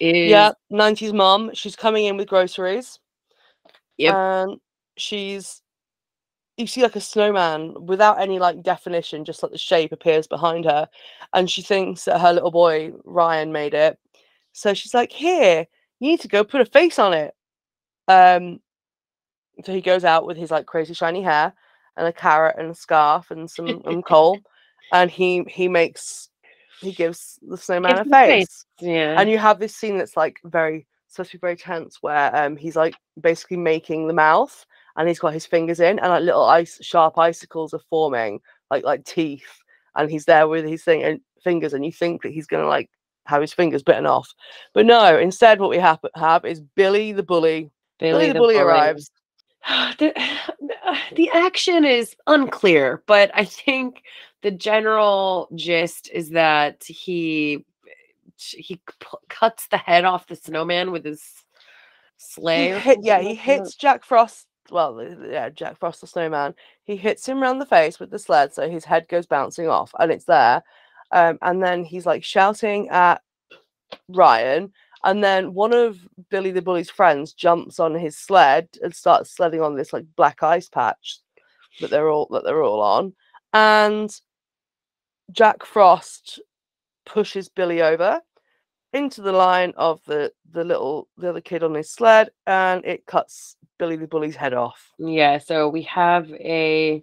is 0.00 0.30
Yeah, 0.30 0.52
90s 0.72 1.12
mom. 1.12 1.50
She's 1.54 1.76
coming 1.76 2.06
in 2.06 2.16
with 2.16 2.28
groceries. 2.28 2.98
Yep. 3.98 4.14
And 4.14 4.60
she's 4.96 5.61
you 6.56 6.66
see 6.66 6.82
like 6.82 6.96
a 6.96 7.00
snowman 7.00 7.74
without 7.86 8.20
any 8.20 8.38
like 8.38 8.62
definition, 8.62 9.24
just 9.24 9.42
like 9.42 9.52
the 9.52 9.58
shape 9.58 9.92
appears 9.92 10.26
behind 10.26 10.64
her. 10.64 10.88
And 11.32 11.50
she 11.50 11.62
thinks 11.62 12.04
that 12.04 12.20
her 12.20 12.32
little 12.32 12.50
boy 12.50 12.92
Ryan 13.04 13.52
made 13.52 13.74
it. 13.74 13.98
So 14.52 14.74
she's 14.74 14.94
like, 14.94 15.12
Here, 15.12 15.66
you 16.00 16.10
need 16.10 16.20
to 16.20 16.28
go 16.28 16.44
put 16.44 16.60
a 16.60 16.66
face 16.66 16.98
on 16.98 17.14
it. 17.14 17.34
Um 18.08 18.60
so 19.64 19.72
he 19.72 19.80
goes 19.80 20.04
out 20.04 20.26
with 20.26 20.36
his 20.36 20.50
like 20.50 20.66
crazy 20.66 20.94
shiny 20.94 21.22
hair 21.22 21.52
and 21.96 22.06
a 22.06 22.12
carrot 22.12 22.56
and 22.58 22.70
a 22.70 22.74
scarf 22.74 23.30
and 23.30 23.50
some 23.50 23.82
and 23.86 24.04
coal. 24.04 24.38
And 24.92 25.10
he 25.10 25.42
he 25.48 25.68
makes 25.68 26.28
he 26.82 26.92
gives 26.92 27.38
the 27.40 27.56
snowman 27.56 27.92
Gives 27.96 28.00
a 28.00 28.10
a 28.10 28.26
face. 28.26 28.26
face 28.28 28.66
yeah 28.80 29.18
and 29.18 29.30
you 29.30 29.38
have 29.38 29.58
this 29.58 29.74
scene 29.74 29.96
that's 29.96 30.18
like 30.18 30.36
very 30.44 30.86
supposed 31.08 31.30
to 31.30 31.38
be 31.38 31.40
very 31.40 31.56
tense 31.56 32.02
where 32.02 32.34
um 32.36 32.56
he's 32.58 32.76
like 32.76 32.94
basically 33.18 33.56
making 33.56 34.06
the 34.06 34.12
mouth 34.12 34.66
and 34.96 35.08
he's 35.08 35.18
got 35.18 35.32
his 35.32 35.46
fingers 35.46 35.80
in 35.80 35.98
and 35.98 36.08
like 36.08 36.22
little 36.22 36.44
ice 36.44 36.78
sharp 36.82 37.18
icicles 37.18 37.72
are 37.74 37.80
forming 37.90 38.40
like 38.70 38.84
like 38.84 39.04
teeth 39.04 39.58
and 39.96 40.10
he's 40.10 40.24
there 40.24 40.48
with 40.48 40.64
his 40.64 40.84
thing 40.84 41.02
and 41.02 41.20
fingers 41.42 41.72
and 41.72 41.84
you 41.84 41.92
think 41.92 42.22
that 42.22 42.32
he's 42.32 42.46
gonna 42.46 42.66
like 42.66 42.90
have 43.26 43.40
his 43.40 43.52
fingers 43.52 43.82
bitten 43.82 44.06
off. 44.06 44.32
But 44.72 44.86
no 44.86 45.18
instead 45.18 45.60
what 45.60 45.70
we 45.70 45.78
have 45.78 46.00
have 46.14 46.44
is 46.44 46.60
billy 46.60 47.12
the 47.12 47.22
bully. 47.22 47.70
Billy, 47.98 48.28
the, 48.28 48.38
bully, 48.38 48.56
arrives. 48.56 49.10
The, 49.98 50.12
the 51.14 51.30
action 51.30 51.84
is 51.84 52.16
unclear, 52.26 53.04
but 53.06 53.30
I 53.32 53.44
think 53.44 54.02
the 54.42 54.50
general 54.50 55.48
gist 55.54 56.10
is 56.12 56.30
that 56.30 56.82
he 56.82 57.64
he 58.36 58.80
p- 59.00 59.06
cuts 59.28 59.68
the 59.68 59.76
head 59.76 60.04
off 60.04 60.26
the 60.26 60.34
snowman 60.34 60.90
with 60.90 61.04
his 61.04 61.22
sleigh. 62.16 62.72
or 62.72 62.78
hit, 62.78 62.98
yeah 63.02 63.20
he 63.20 63.34
hits 63.34 63.76
jack 63.76 64.04
frost 64.04 64.46
well 64.70 65.02
yeah 65.28 65.48
jack 65.48 65.78
frost 65.78 66.00
the 66.00 66.06
snowman 66.06 66.54
he 66.84 66.96
hits 66.96 67.26
him 67.28 67.42
round 67.42 67.60
the 67.60 67.66
face 67.66 67.98
with 67.98 68.10
the 68.10 68.18
sled 68.18 68.52
so 68.52 68.68
his 68.68 68.84
head 68.84 69.06
goes 69.08 69.26
bouncing 69.26 69.68
off 69.68 69.92
and 69.98 70.12
it's 70.12 70.24
there 70.24 70.62
um, 71.10 71.38
and 71.42 71.62
then 71.62 71.84
he's 71.84 72.06
like 72.06 72.24
shouting 72.24 72.88
at 72.88 73.20
ryan 74.08 74.72
and 75.04 75.22
then 75.22 75.52
one 75.52 75.74
of 75.74 75.98
billy 76.30 76.50
the 76.50 76.62
bully's 76.62 76.90
friends 76.90 77.32
jumps 77.32 77.80
on 77.80 77.94
his 77.94 78.16
sled 78.16 78.68
and 78.82 78.94
starts 78.94 79.34
sledding 79.34 79.60
on 79.60 79.76
this 79.76 79.92
like 79.92 80.04
black 80.16 80.42
ice 80.42 80.68
patch 80.68 81.18
that 81.80 81.90
they're 81.90 82.08
all 82.08 82.28
that 82.30 82.44
they're 82.44 82.62
all 82.62 82.80
on 82.80 83.12
and 83.52 84.20
jack 85.32 85.64
frost 85.64 86.40
pushes 87.04 87.48
billy 87.48 87.82
over 87.82 88.20
into 88.92 89.22
the 89.22 89.32
line 89.32 89.72
of 89.76 90.00
the 90.06 90.32
the 90.52 90.64
little 90.64 91.08
the 91.16 91.30
other 91.30 91.40
kid 91.40 91.62
on 91.62 91.74
his 91.74 91.90
sled 91.90 92.30
and 92.46 92.84
it 92.84 93.06
cuts 93.06 93.56
billy 93.78 93.96
the 93.96 94.06
bully's 94.06 94.36
head 94.36 94.52
off 94.54 94.90
Yeah, 94.98 95.38
so 95.38 95.68
we 95.68 95.82
have 95.82 96.30
a 96.32 97.02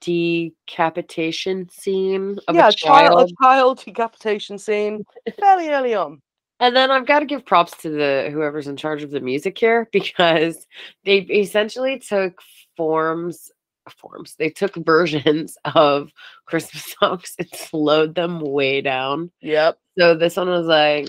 decapitation 0.00 1.68
scene 1.70 2.38
of 2.48 2.54
yeah 2.54 2.68
a 2.68 2.72
child, 2.72 3.12
child. 3.12 3.30
a 3.30 3.44
child 3.44 3.84
decapitation 3.84 4.58
scene 4.58 5.04
fairly 5.38 5.68
early 5.70 5.94
on 5.94 6.20
And 6.60 6.74
then 6.76 6.90
I've 6.90 7.06
got 7.06 7.20
to 7.20 7.26
give 7.26 7.46
props 7.46 7.76
to 7.82 7.90
the 7.90 8.28
whoever's 8.32 8.66
in 8.68 8.76
charge 8.76 9.02
of 9.02 9.10
the 9.10 9.20
music 9.20 9.58
here 9.58 9.88
because 9.92 10.66
they 11.04 11.18
essentially 11.18 11.98
took 11.98 12.40
forms 12.76 13.50
forms. 13.88 14.34
They 14.36 14.50
took 14.50 14.74
versions 14.76 15.56
of 15.74 16.10
Christmas 16.46 16.94
songs 17.00 17.34
and 17.38 17.48
slowed 17.54 18.14
them 18.14 18.40
way 18.40 18.80
down. 18.80 19.30
yep 19.40 19.78
So 19.98 20.14
this 20.16 20.36
one 20.36 20.48
was 20.48 20.66
like 20.66 21.08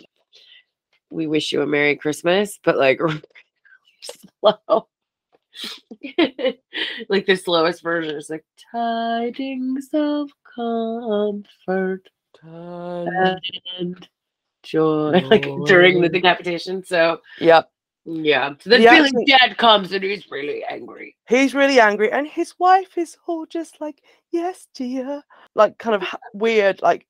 we 1.14 1.28
wish 1.28 1.52
you 1.52 1.62
a 1.62 1.68
merry 1.68 1.96
christmas 1.96 2.60
but 2.64 2.78
like 2.78 3.00
slow 4.02 4.88
like 7.10 7.26
the 7.28 7.36
slowest 7.36 7.84
version 7.84 8.16
is 8.16 8.30
like 8.30 8.44
tidings 8.72 9.90
of 9.94 10.30
comfort 10.56 12.10
Time. 12.42 13.38
and 13.78 14.08
joy 14.64 15.12
like 15.30 15.48
during 15.68 16.02
the 16.02 16.10
decapitation 16.10 16.84
so 16.84 17.22
yep 17.40 17.70
yeah 18.06 18.50
so 18.60 18.70
then 18.70 18.82
Billy 18.82 19.08
accent- 19.08 19.28
dad 19.28 19.58
comes 19.58 19.92
and 19.94 20.04
he's 20.04 20.30
really 20.30 20.64
angry 20.66 21.16
he's 21.28 21.54
really 21.54 21.80
angry 21.80 22.12
and 22.12 22.28
his 22.28 22.54
wife 22.60 22.98
is 22.98 23.18
all 23.28 23.46
just 23.46 23.80
like 23.80 24.02
yes 24.32 24.68
dear 24.74 25.24
like 25.56 25.78
kind 25.78 25.96
of 25.96 26.08
weird 26.34 26.82
like 26.82 27.08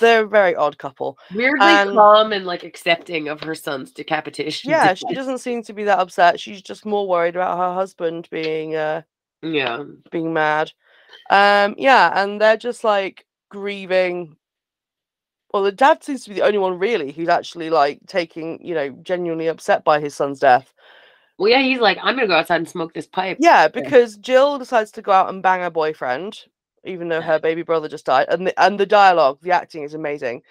they're 0.00 0.24
a 0.24 0.28
very 0.28 0.56
odd 0.56 0.78
couple 0.78 1.16
weirdly 1.32 1.58
And- 1.60 1.90
calm 1.92 2.32
and 2.32 2.44
like 2.44 2.64
accepting 2.64 3.28
of 3.28 3.40
her 3.42 3.54
son's 3.54 3.92
decapitation 3.92 4.70
yeah 4.70 4.94
she 4.94 5.14
doesn't 5.14 5.38
seem 5.38 5.62
to 5.62 5.72
be 5.72 5.84
that 5.84 6.00
upset 6.00 6.40
she's 6.40 6.62
just 6.62 6.84
more 6.84 7.06
worried 7.06 7.36
about 7.36 7.58
her 7.58 7.74
husband 7.74 8.28
being 8.30 8.74
uh 8.74 9.02
yeah 9.42 9.84
being 10.10 10.32
mad. 10.32 10.72
Um, 11.30 11.74
yeah, 11.78 12.10
and 12.22 12.40
they're 12.40 12.56
just 12.56 12.84
like 12.84 13.26
grieving. 13.50 14.36
Well, 15.52 15.62
the 15.62 15.72
dad 15.72 16.02
seems 16.04 16.24
to 16.24 16.30
be 16.30 16.36
the 16.36 16.44
only 16.44 16.58
one 16.58 16.78
really 16.78 17.12
who's 17.12 17.28
actually 17.28 17.70
like 17.70 18.00
taking, 18.06 18.60
you 18.64 18.74
know, 18.74 18.90
genuinely 19.02 19.46
upset 19.48 19.84
by 19.84 20.00
his 20.00 20.14
son's 20.14 20.38
death. 20.40 20.72
well 21.38 21.50
yeah 21.50 21.60
he's 21.62 21.80
like 21.80 21.98
i'm 22.02 22.14
gonna 22.16 22.26
go 22.26 22.34
outside 22.34 22.56
and 22.56 22.68
smoke 22.68 22.92
this 22.94 23.06
pipe 23.06 23.38
Yeah, 23.40 23.68
because 23.68 24.16
Jill 24.16 24.58
decides 24.58 24.90
to 24.92 25.02
go 25.02 25.12
out 25.12 25.28
and 25.28 25.42
bang 25.42 25.60
her 25.60 25.70
boyfriend, 25.70 26.44
even 26.84 27.08
though 27.08 27.20
her 27.20 27.38
baby 27.38 27.62
brother 27.62 27.88
just 27.88 28.06
died. 28.06 28.26
And 28.28 28.46
the 28.46 28.62
and 28.62 28.78
the 28.80 28.86
dialogue, 28.86 29.38
the 29.42 29.52
acting 29.52 29.82
is 29.82 29.94
amazing. 29.94 30.42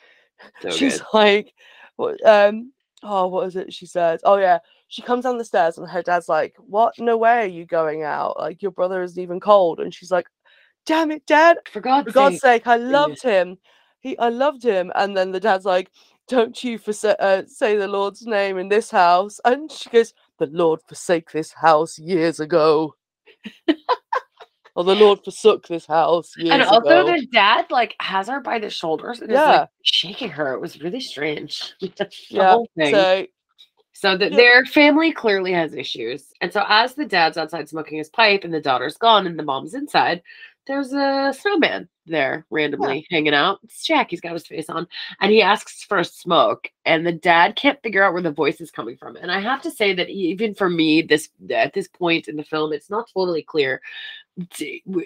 So 0.62 0.70
She's 0.78 1.00
good. 1.00 1.06
like, 1.14 1.54
what, 1.96 2.24
um, 2.28 2.72
oh, 3.04 3.28
what 3.28 3.48
is 3.48 3.56
it? 3.56 3.74
She 3.74 3.86
says, 3.86 4.22
oh 4.24 4.38
yeah, 4.38 4.60
she 4.88 5.02
comes 5.02 5.24
down 5.24 5.38
the 5.38 5.46
stairs 5.46 5.78
and 5.78 5.90
her 5.90 6.04
dad's 6.04 6.30
like, 6.30 6.56
What? 6.60 6.94
No 7.00 7.18
way 7.18 7.40
are 7.44 7.46
you 7.48 7.66
going 7.66 8.04
out? 8.04 8.38
Like 8.40 8.62
your 8.62 8.72
brother 8.72 9.02
isn't 9.04 9.22
even 9.22 9.40
cold. 9.40 9.80
And 9.80 9.94
she's 9.94 10.12
like, 10.12 10.28
Damn 10.86 11.12
it, 11.12 11.26
dad. 11.26 11.58
For 11.72 11.82
God's, 11.82 12.08
For 12.08 12.12
God's 12.14 12.36
sake. 12.36 12.42
sake, 12.42 12.68
I 12.68 12.76
loved 12.78 13.22
him. 13.22 13.58
He 14.06 14.16
I 14.20 14.30
loved 14.30 14.64
him. 14.64 14.92
And 14.94 15.18
then 15.18 15.32
the 15.32 15.40
dad's 15.40 15.66
like, 15.66 15.90
Don't 16.28 16.64
you 16.64 16.78
forsa- 16.78 17.20
uh, 17.20 17.42
say 17.48 17.76
the 17.76 17.88
Lord's 17.88 18.24
name 18.28 18.60
in 18.60 18.70
this 18.70 18.92
house. 18.92 19.40
And 19.44 19.72
she 19.72 19.90
goes, 19.90 20.14
The 20.38 20.46
Lord 20.46 20.80
forsake 20.88 21.32
this 21.32 21.52
house 21.52 21.98
years 21.98 22.40
ago. 22.40 22.94
or 24.76 24.84
the 24.84 24.94
Lord 24.94 25.24
forsook 25.24 25.68
this 25.68 25.88
house 25.88 26.34
years 26.38 26.50
ago. 26.54 26.54
And 26.54 26.64
also, 26.64 27.02
ago. 27.08 27.18
the 27.18 27.26
dad 27.28 27.66
like 27.72 27.96
has 28.00 28.28
her 28.28 28.42
by 28.42 28.60
the 28.60 28.70
shoulders 28.70 29.22
and 29.22 29.32
is 29.32 29.36
Yeah. 29.36 29.62
like 29.62 29.70
shaking 29.82 30.30
her. 30.30 30.54
It 30.54 30.62
was 30.62 30.80
really 30.82 31.02
strange. 31.02 31.74
the 31.82 32.08
yeah. 32.30 32.52
whole 32.52 32.70
thing. 32.78 32.94
So 32.94 33.26
So 33.94 34.18
that 34.18 34.32
Yeah. 34.34 34.38
their 34.38 34.66
family 34.66 35.14
clearly 35.14 35.52
has 35.54 35.74
issues. 35.74 36.32
And 36.42 36.54
so 36.54 36.64
as 36.68 36.94
the 36.94 37.06
dad's 37.06 37.38
outside 37.38 37.70
smoking 37.70 37.98
his 37.98 38.10
pipe 38.10 38.44
and 38.44 38.54
the 38.54 38.62
daughter's 38.62 38.98
gone 38.98 39.26
and 39.26 39.40
the 39.40 39.44
mom's 39.44 39.74
inside, 39.74 40.22
there's 40.68 40.94
a 40.94 41.34
snowman 41.38 41.88
there 42.06 42.46
randomly 42.50 43.08
hanging 43.10 43.34
out. 43.34 43.60
It's 43.64 43.86
Jack, 43.86 44.12
he's 44.12 44.22
got 44.22 44.34
his 44.34 44.48
face 44.48 44.70
on. 44.70 44.88
And 45.20 45.32
he 45.32 45.42
asks 45.42 45.84
for 45.84 45.98
a 45.98 46.06
smoke. 46.06 46.70
And 46.86 47.06
the 47.06 47.12
dad 47.12 47.56
can't 47.56 47.82
figure 47.82 48.04
out 48.04 48.14
where 48.14 48.22
the 48.22 48.32
voice 48.32 48.62
is 48.62 48.72
coming 48.72 48.98
from. 48.98 49.16
And 49.16 49.32
I 49.32 49.40
have 49.40 49.62
to 49.64 49.72
say 49.72 49.94
that 49.94 50.10
even 50.10 50.54
for 50.54 50.70
me, 50.70 51.02
this 51.02 51.30
at 51.52 51.74
this 51.74 51.88
point 51.88 52.28
in 52.28 52.36
the 52.36 52.44
film, 52.44 52.74
it's 52.74 52.90
not 52.90 53.10
totally 53.14 53.44
clear. 53.44 53.82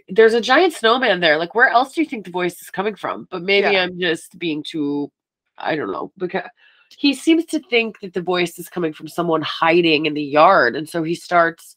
There's 0.10 0.34
a 0.34 0.41
giant 0.41 0.74
snowman 0.74 1.19
there. 1.19 1.38
Like, 1.38 1.56
where 1.56 1.69
else 1.69 1.93
do 1.93 2.02
you 2.02 2.08
think 2.08 2.26
the 2.26 2.32
voice 2.32 2.62
is 2.62 2.69
coming 2.69 2.95
from? 2.95 3.28
But 3.30 3.43
maybe 3.43 3.69
Yeah. 3.74 3.84
I'm 3.84 4.00
just 4.00 4.38
being 4.39 4.63
too 4.63 5.12
I 5.60 5.76
don't 5.76 5.91
know, 5.91 6.12
because 6.17 6.43
he 6.98 7.13
seems 7.13 7.45
to 7.45 7.60
think 7.60 8.00
that 8.00 8.13
the 8.13 8.22
voice 8.22 8.58
is 8.58 8.69
coming 8.69 8.93
from 8.93 9.08
someone 9.08 9.41
hiding 9.41 10.06
in 10.06 10.13
the 10.13 10.24
yard 10.24 10.76
and 10.76 10.88
so 10.89 11.04
he 11.04 11.15
starts 11.15 11.76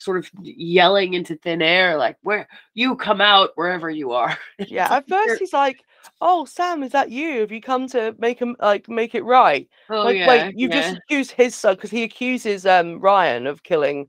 sort 0.00 0.18
of 0.18 0.28
yelling 0.42 1.14
into 1.14 1.36
thin 1.36 1.62
air 1.62 1.96
like 1.96 2.16
where 2.22 2.48
you 2.74 2.96
come 2.96 3.20
out 3.20 3.50
wherever 3.54 3.88
you 3.90 4.12
are 4.12 4.36
yeah, 4.58 4.88
at 4.90 5.08
first 5.08 5.38
he's 5.38 5.52
like, 5.52 5.84
"Oh, 6.20 6.44
Sam, 6.44 6.82
is 6.82 6.92
that 6.92 7.10
you? 7.10 7.40
Have 7.40 7.52
you 7.52 7.60
come 7.60 7.86
to 7.88 8.14
make 8.18 8.38
him 8.38 8.56
like 8.60 8.88
make 8.88 9.14
it 9.14 9.24
right?" 9.24 9.68
oh 9.90 10.04
like, 10.04 10.16
yeah, 10.16 10.26
wait, 10.26 10.58
you've 10.58 10.70
yeah, 10.70 10.82
just 10.82 10.96
accused 10.96 11.30
his 11.32 11.54
son 11.54 11.74
because 11.74 11.90
he 11.90 12.02
accuses 12.02 12.66
um 12.66 13.00
Ryan 13.00 13.46
of 13.46 13.62
killing 13.62 14.08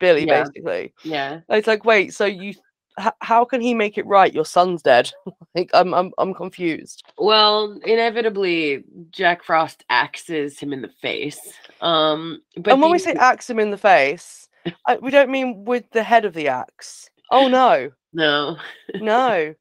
Billy, 0.00 0.26
Yeah. 0.26 0.44
basically. 0.44 0.94
yeah 1.04 1.32
And 1.48 1.58
It's 1.58 1.66
like, 1.68 1.84
wait, 1.84 2.12
so 2.14 2.24
you, 2.26 2.54
h- 2.98 3.12
how 3.20 3.44
can 3.44 3.60
he 3.60 3.74
make 3.74 3.98
it 3.98 4.06
right? 4.06 4.32
Your 4.34 4.44
son's 4.44 4.82
dead. 4.82 5.10
like, 5.54 5.70
I'm, 5.74 5.94
I'm, 5.94 6.12
I'm 6.18 6.34
confused. 6.34 7.04
well 7.18 7.78
inevitably 7.84 8.84
jack 9.10 9.44
frost 9.44 9.84
axes 9.90 10.58
him 10.58 10.72
in 10.72 10.82
the 10.82 10.88
face 10.88 11.52
um 11.80 12.40
but 12.56 12.72
and 12.72 12.82
when 12.82 12.90
we 12.90 12.98
say 12.98 13.12
axe 13.14 13.48
him 13.48 13.58
in 13.58 13.70
the 13.70 13.78
face, 13.78 14.41
I, 14.86 14.96
we 14.96 15.10
don't 15.10 15.30
mean 15.30 15.64
with 15.64 15.90
the 15.90 16.02
head 16.02 16.24
of 16.24 16.34
the 16.34 16.48
axe. 16.48 17.08
Oh 17.30 17.48
no, 17.48 17.90
no 18.12 18.56
no, 18.94 19.54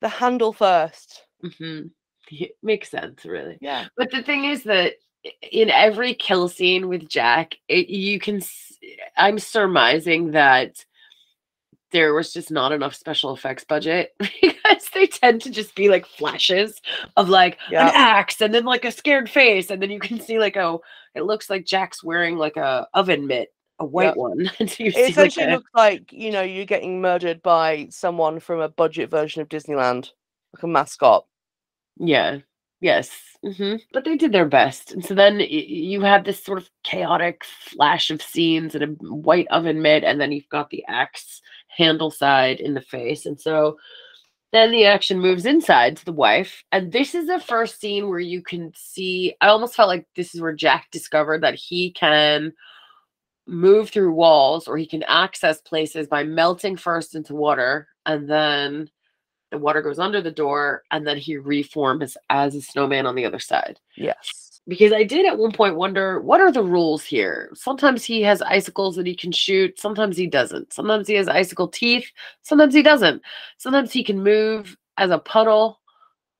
the 0.00 0.08
handle 0.08 0.52
first. 0.52 1.24
hmm 1.58 1.82
makes 2.62 2.90
sense 2.90 3.24
really 3.24 3.56
Yeah, 3.62 3.86
But 3.96 4.10
the 4.10 4.22
thing 4.22 4.44
is 4.44 4.62
that 4.64 4.94
in 5.50 5.70
every 5.70 6.12
kill 6.12 6.48
scene 6.48 6.86
with 6.88 7.08
Jack, 7.08 7.56
it, 7.68 7.88
you 7.88 8.20
can. 8.20 8.42
I'm 9.16 9.38
surmising 9.38 10.32
that 10.32 10.84
there 11.90 12.12
was 12.12 12.32
just 12.34 12.50
not 12.50 12.72
enough 12.72 12.94
special 12.94 13.34
effects 13.34 13.64
budget 13.64 14.14
because 14.18 14.88
they 14.92 15.06
tend 15.06 15.40
to 15.42 15.50
just 15.50 15.74
be 15.74 15.88
like 15.88 16.06
flashes 16.06 16.80
of 17.16 17.28
like 17.30 17.58
Yeah. 17.70 17.88
an 17.88 17.92
axe 17.94 18.40
and 18.42 18.52
then 18.52 18.64
like 18.64 18.84
a 18.84 18.92
scared 18.92 19.30
face 19.30 19.70
and 19.70 19.80
then 19.82 19.90
you 19.90 19.98
can 19.98 20.20
see 20.20 20.38
like 20.38 20.56
oh 20.58 20.82
it 21.14 21.22
looks 21.22 21.48
like 21.48 21.64
Jack's 21.64 22.04
wearing 22.04 22.36
like 22.36 22.56
a 22.58 22.86
oven 22.92 23.26
mitt 23.26 23.48
a 23.78 23.84
white 23.84 24.04
Yep. 24.04 24.16
one 24.16 24.50
and 24.58 24.70
so 24.70 24.84
you 24.84 24.92
it 24.92 25.06
see 25.06 25.12
like 25.14 25.36
a- 25.38 25.50
looks 25.50 25.70
like 25.74 26.12
you 26.12 26.30
know 26.30 26.42
you're 26.42 26.64
getting 26.64 27.00
murdered 27.00 27.42
by 27.42 27.86
someone 27.90 28.40
from 28.40 28.60
a 28.60 28.68
budget 28.68 29.10
version 29.10 29.42
of 29.42 29.48
Disneyland, 29.48 30.10
like 30.54 30.62
a 30.62 30.66
mascot. 30.66 31.26
Yeah. 31.98 32.38
Yes. 32.80 33.10
hmm 33.44 33.76
But 33.92 34.04
they 34.04 34.16
did 34.16 34.32
their 34.32 34.46
best. 34.46 34.92
And 34.92 35.04
so 35.04 35.14
then 35.14 35.40
you 35.40 36.00
have 36.02 36.24
this 36.24 36.42
sort 36.42 36.58
of 36.58 36.70
chaotic 36.84 37.44
flash 37.44 38.10
of 38.10 38.22
scenes 38.22 38.74
and 38.74 38.84
a 38.84 38.86
white 39.04 39.48
oven 39.50 39.82
mitt, 39.82 40.04
and 40.04 40.20
then 40.20 40.32
you've 40.32 40.48
got 40.48 40.70
the 40.70 40.84
axe 40.88 41.40
handle 41.68 42.10
side 42.10 42.60
in 42.60 42.74
the 42.74 42.80
face. 42.80 43.26
And 43.26 43.40
so 43.40 43.76
then 44.52 44.70
the 44.70 44.86
action 44.86 45.20
moves 45.20 45.44
inside 45.46 45.96
to 45.98 46.04
the 46.04 46.12
wife. 46.12 46.62
And 46.72 46.92
this 46.92 47.14
is 47.14 47.26
the 47.26 47.40
first 47.40 47.80
scene 47.80 48.08
where 48.08 48.20
you 48.20 48.42
can 48.42 48.72
see, 48.74 49.34
I 49.40 49.48
almost 49.48 49.74
felt 49.74 49.88
like 49.88 50.06
this 50.16 50.34
is 50.34 50.40
where 50.40 50.54
Jack 50.54 50.88
discovered 50.90 51.42
that 51.42 51.54
he 51.54 51.92
can 51.92 52.52
move 53.48 53.88
through 53.90 54.12
walls 54.12 54.68
or 54.68 54.76
he 54.76 54.86
can 54.86 55.02
access 55.04 55.60
places 55.62 56.06
by 56.06 56.22
melting 56.22 56.76
first 56.76 57.14
into 57.14 57.34
water 57.34 57.88
and 58.06 58.28
then 58.28 58.88
the 59.50 59.58
water 59.58 59.80
goes 59.80 59.98
under 59.98 60.20
the 60.20 60.30
door 60.30 60.82
and 60.90 61.06
then 61.06 61.16
he 61.16 61.38
reforms 61.38 62.16
as 62.28 62.54
a 62.54 62.60
snowman 62.60 63.06
on 63.06 63.14
the 63.14 63.24
other 63.24 63.38
side. 63.38 63.80
Yes. 63.96 64.60
because 64.68 64.92
i 64.92 65.02
did 65.02 65.24
at 65.24 65.38
one 65.38 65.50
point 65.50 65.76
wonder 65.76 66.20
what 66.20 66.42
are 66.42 66.52
the 66.52 66.62
rules 66.62 67.02
here? 67.02 67.50
Sometimes 67.54 68.04
he 68.04 68.20
has 68.22 68.42
icicles 68.42 68.96
that 68.96 69.06
he 69.06 69.16
can 69.16 69.32
shoot 69.32 69.80
sometimes 69.80 70.16
he 70.18 70.26
doesn't. 70.26 70.72
Sometimes 70.72 71.08
he 71.08 71.14
has 71.14 71.28
icicle 71.28 71.68
teeth 71.68 72.12
sometimes 72.42 72.74
he 72.74 72.82
doesn't. 72.82 73.22
Sometimes 73.56 73.92
he 73.92 74.04
can 74.04 74.22
move 74.22 74.76
as 74.98 75.10
a 75.10 75.18
puddle 75.18 75.80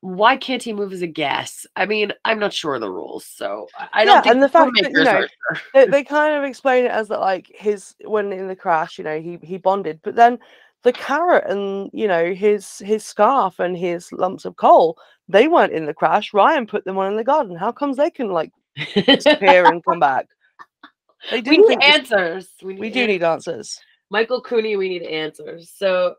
why 0.00 0.36
can't 0.36 0.62
he 0.62 0.72
move 0.72 0.92
as 0.92 1.02
a 1.02 1.06
gas 1.06 1.66
i 1.76 1.84
mean 1.84 2.12
i'm 2.24 2.38
not 2.38 2.52
sure 2.52 2.76
of 2.76 2.80
the 2.80 2.90
rules 2.90 3.24
so 3.24 3.66
i 3.92 4.04
don't 4.04 4.16
Yeah, 4.16 4.22
think 4.22 4.34
and 4.34 4.42
the 4.42 4.48
fact 4.48 4.70
that, 4.80 4.92
you 4.92 5.02
know, 5.02 5.26
sure. 5.26 5.28
they, 5.74 5.86
they 5.90 6.04
kind 6.04 6.36
of 6.36 6.44
explain 6.44 6.84
it 6.84 6.90
as 6.92 7.08
that 7.08 7.20
like 7.20 7.50
his 7.54 7.94
when 8.04 8.32
in 8.32 8.46
the 8.46 8.56
crash 8.56 8.98
you 8.98 9.04
know 9.04 9.20
he 9.20 9.38
he 9.42 9.58
bonded 9.58 10.00
but 10.04 10.14
then 10.14 10.38
the 10.84 10.92
carrot 10.92 11.44
and 11.48 11.90
you 11.92 12.06
know 12.06 12.32
his 12.32 12.78
his 12.78 13.04
scarf 13.04 13.58
and 13.58 13.76
his 13.76 14.12
lumps 14.12 14.44
of 14.44 14.54
coal 14.56 14.96
they 15.28 15.46
weren't 15.46 15.72
in 15.72 15.86
the 15.86 15.94
crash. 15.94 16.32
Ryan 16.32 16.66
put 16.66 16.84
them 16.84 16.98
on 16.98 17.10
in 17.10 17.16
the 17.16 17.24
garden. 17.24 17.54
How 17.54 17.70
comes 17.70 17.96
they 17.96 18.10
can 18.10 18.30
like 18.30 18.50
disappear 18.94 19.70
and 19.70 19.84
come 19.84 20.00
back? 20.00 20.26
They 21.30 21.42
we 21.46 21.58
didn't 21.58 21.68
need 21.68 21.82
answers. 21.82 22.48
We, 22.62 22.74
we 22.74 22.88
need 22.88 22.92
do 22.94 23.06
need 23.06 23.22
answers. 23.22 23.78
Michael 24.10 24.40
Cooney, 24.40 24.76
we 24.76 24.88
need 24.88 25.02
answers. 25.02 25.70
So 25.76 26.14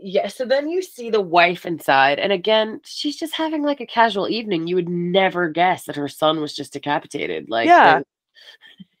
yeah, 0.00 0.28
so 0.28 0.44
then 0.44 0.68
you 0.68 0.82
see 0.82 1.10
the 1.10 1.20
wife 1.20 1.64
inside, 1.66 2.18
and 2.18 2.32
again, 2.32 2.80
she's 2.84 3.16
just 3.16 3.34
having 3.34 3.62
like 3.62 3.80
a 3.80 3.86
casual 3.86 4.28
evening. 4.28 4.66
You 4.66 4.76
would 4.76 4.88
never 4.88 5.48
guess 5.48 5.84
that 5.84 5.96
her 5.96 6.08
son 6.08 6.40
was 6.40 6.54
just 6.54 6.72
decapitated. 6.74 7.48
Like, 7.48 7.66
Yeah. 7.66 8.02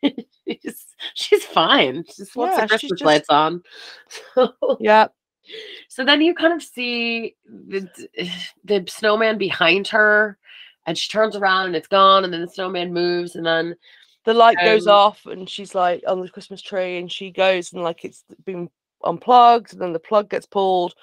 she's, 0.46 0.86
she's 1.14 1.44
fine. 1.44 2.04
She 2.08 2.22
just 2.22 2.36
wants 2.36 2.56
Yeah, 2.56 2.62
the 2.64 2.68
Christmas 2.68 2.90
just- 2.90 3.04
lights 3.04 3.28
on. 3.30 3.62
So, 4.34 4.52
yeah 4.80 5.08
so 5.88 6.04
then 6.04 6.20
you 6.20 6.34
kind 6.34 6.52
of 6.52 6.62
see 6.62 7.34
the 7.46 7.88
the 8.64 8.84
snowman 8.86 9.38
behind 9.38 9.88
her, 9.88 10.36
and 10.86 10.98
she 10.98 11.08
turns 11.08 11.36
around 11.36 11.68
and 11.68 11.76
it's 11.76 11.88
gone, 11.88 12.24
and 12.24 12.30
then 12.32 12.42
the 12.42 12.48
snowman 12.48 12.92
moves, 12.92 13.34
and 13.34 13.46
then 13.46 13.74
the 14.24 14.34
light 14.34 14.58
goes 14.62 14.86
Um, 14.86 14.92
off 14.94 15.24
and 15.24 15.48
she's 15.48 15.74
like 15.74 16.02
on 16.06 16.20
the 16.20 16.28
christmas 16.28 16.60
tree 16.60 16.98
and 16.98 17.10
she 17.10 17.30
goes 17.30 17.72
and 17.72 17.82
like 17.82 18.04
it's 18.04 18.24
been 18.44 18.68
unplugged 19.04 19.72
and 19.72 19.80
then 19.82 19.92
the 19.92 19.98
plug 19.98 20.28
gets 20.30 20.46
pulled 20.46 20.94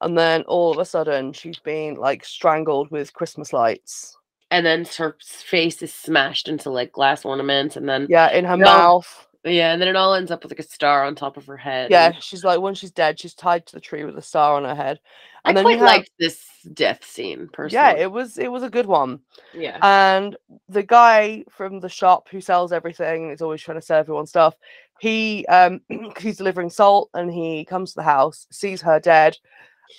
and 0.00 0.16
then 0.16 0.42
all 0.42 0.70
of 0.70 0.78
a 0.78 0.84
sudden 0.84 1.32
she's 1.32 1.58
being 1.58 1.96
like 1.96 2.24
strangled 2.24 2.90
with 2.90 3.12
christmas 3.14 3.52
lights 3.52 4.16
and 4.50 4.64
then 4.64 4.86
her 4.96 5.16
face 5.20 5.82
is 5.82 5.92
smashed 5.92 6.48
into 6.48 6.70
like 6.70 6.90
glass 6.92 7.24
ornaments, 7.24 7.76
and 7.76 7.86
then 7.88 8.06
yeah 8.08 8.30
in 8.32 8.44
her 8.46 8.56
mouth 8.56 9.26
Yeah, 9.44 9.72
and 9.72 9.80
then 9.80 9.88
it 9.88 9.96
all 9.96 10.14
ends 10.14 10.30
up 10.30 10.42
with 10.42 10.52
like 10.52 10.58
a 10.58 10.62
star 10.62 11.04
on 11.04 11.14
top 11.14 11.36
of 11.36 11.46
her 11.46 11.56
head. 11.56 11.90
yeah 11.90 12.06
and 12.14 12.22
she's 12.22 12.44
like 12.44 12.60
when 12.60 12.74
she's 12.74 12.90
dead 12.90 13.18
she's 13.20 13.34
tied 13.34 13.66
to 13.66 13.74
the 13.74 13.80
tree 13.80 14.04
with 14.04 14.16
a 14.18 14.22
star 14.22 14.54
on 14.56 14.64
her 14.64 14.74
head 14.74 15.00
I 15.44 15.50
and 15.50 15.56
then 15.56 15.64
quite 15.64 15.78
have- 15.78 15.86
liked 15.86 16.10
this 16.18 16.44
death 16.74 17.04
scene 17.04 17.48
personally. 17.52 17.72
yeah 17.94 18.02
it 18.02 18.10
was 18.10 18.36
it 18.38 18.50
was 18.50 18.62
a 18.62 18.70
good 18.70 18.86
one 18.86 19.20
yeah. 19.54 19.78
and 19.82 20.36
the 20.68 20.82
guy 20.82 21.44
from 21.50 21.80
the 21.80 21.88
shop 21.88 22.28
who 22.30 22.40
sells 22.40 22.72
everything 22.72 23.30
is 23.30 23.40
always 23.42 23.62
trying 23.62 23.78
to 23.78 23.82
sell 23.86 23.98
everyone 24.00 24.26
stuff 24.26 24.54
he 25.00 25.46
um 25.46 25.80
he's 26.18 26.36
delivering 26.36 26.70
salt 26.70 27.10
and 27.14 27.32
he 27.32 27.64
comes 27.64 27.90
to 27.90 27.96
the 27.96 28.02
house 28.02 28.46
sees 28.50 28.80
her 28.82 29.00
dead 29.00 29.36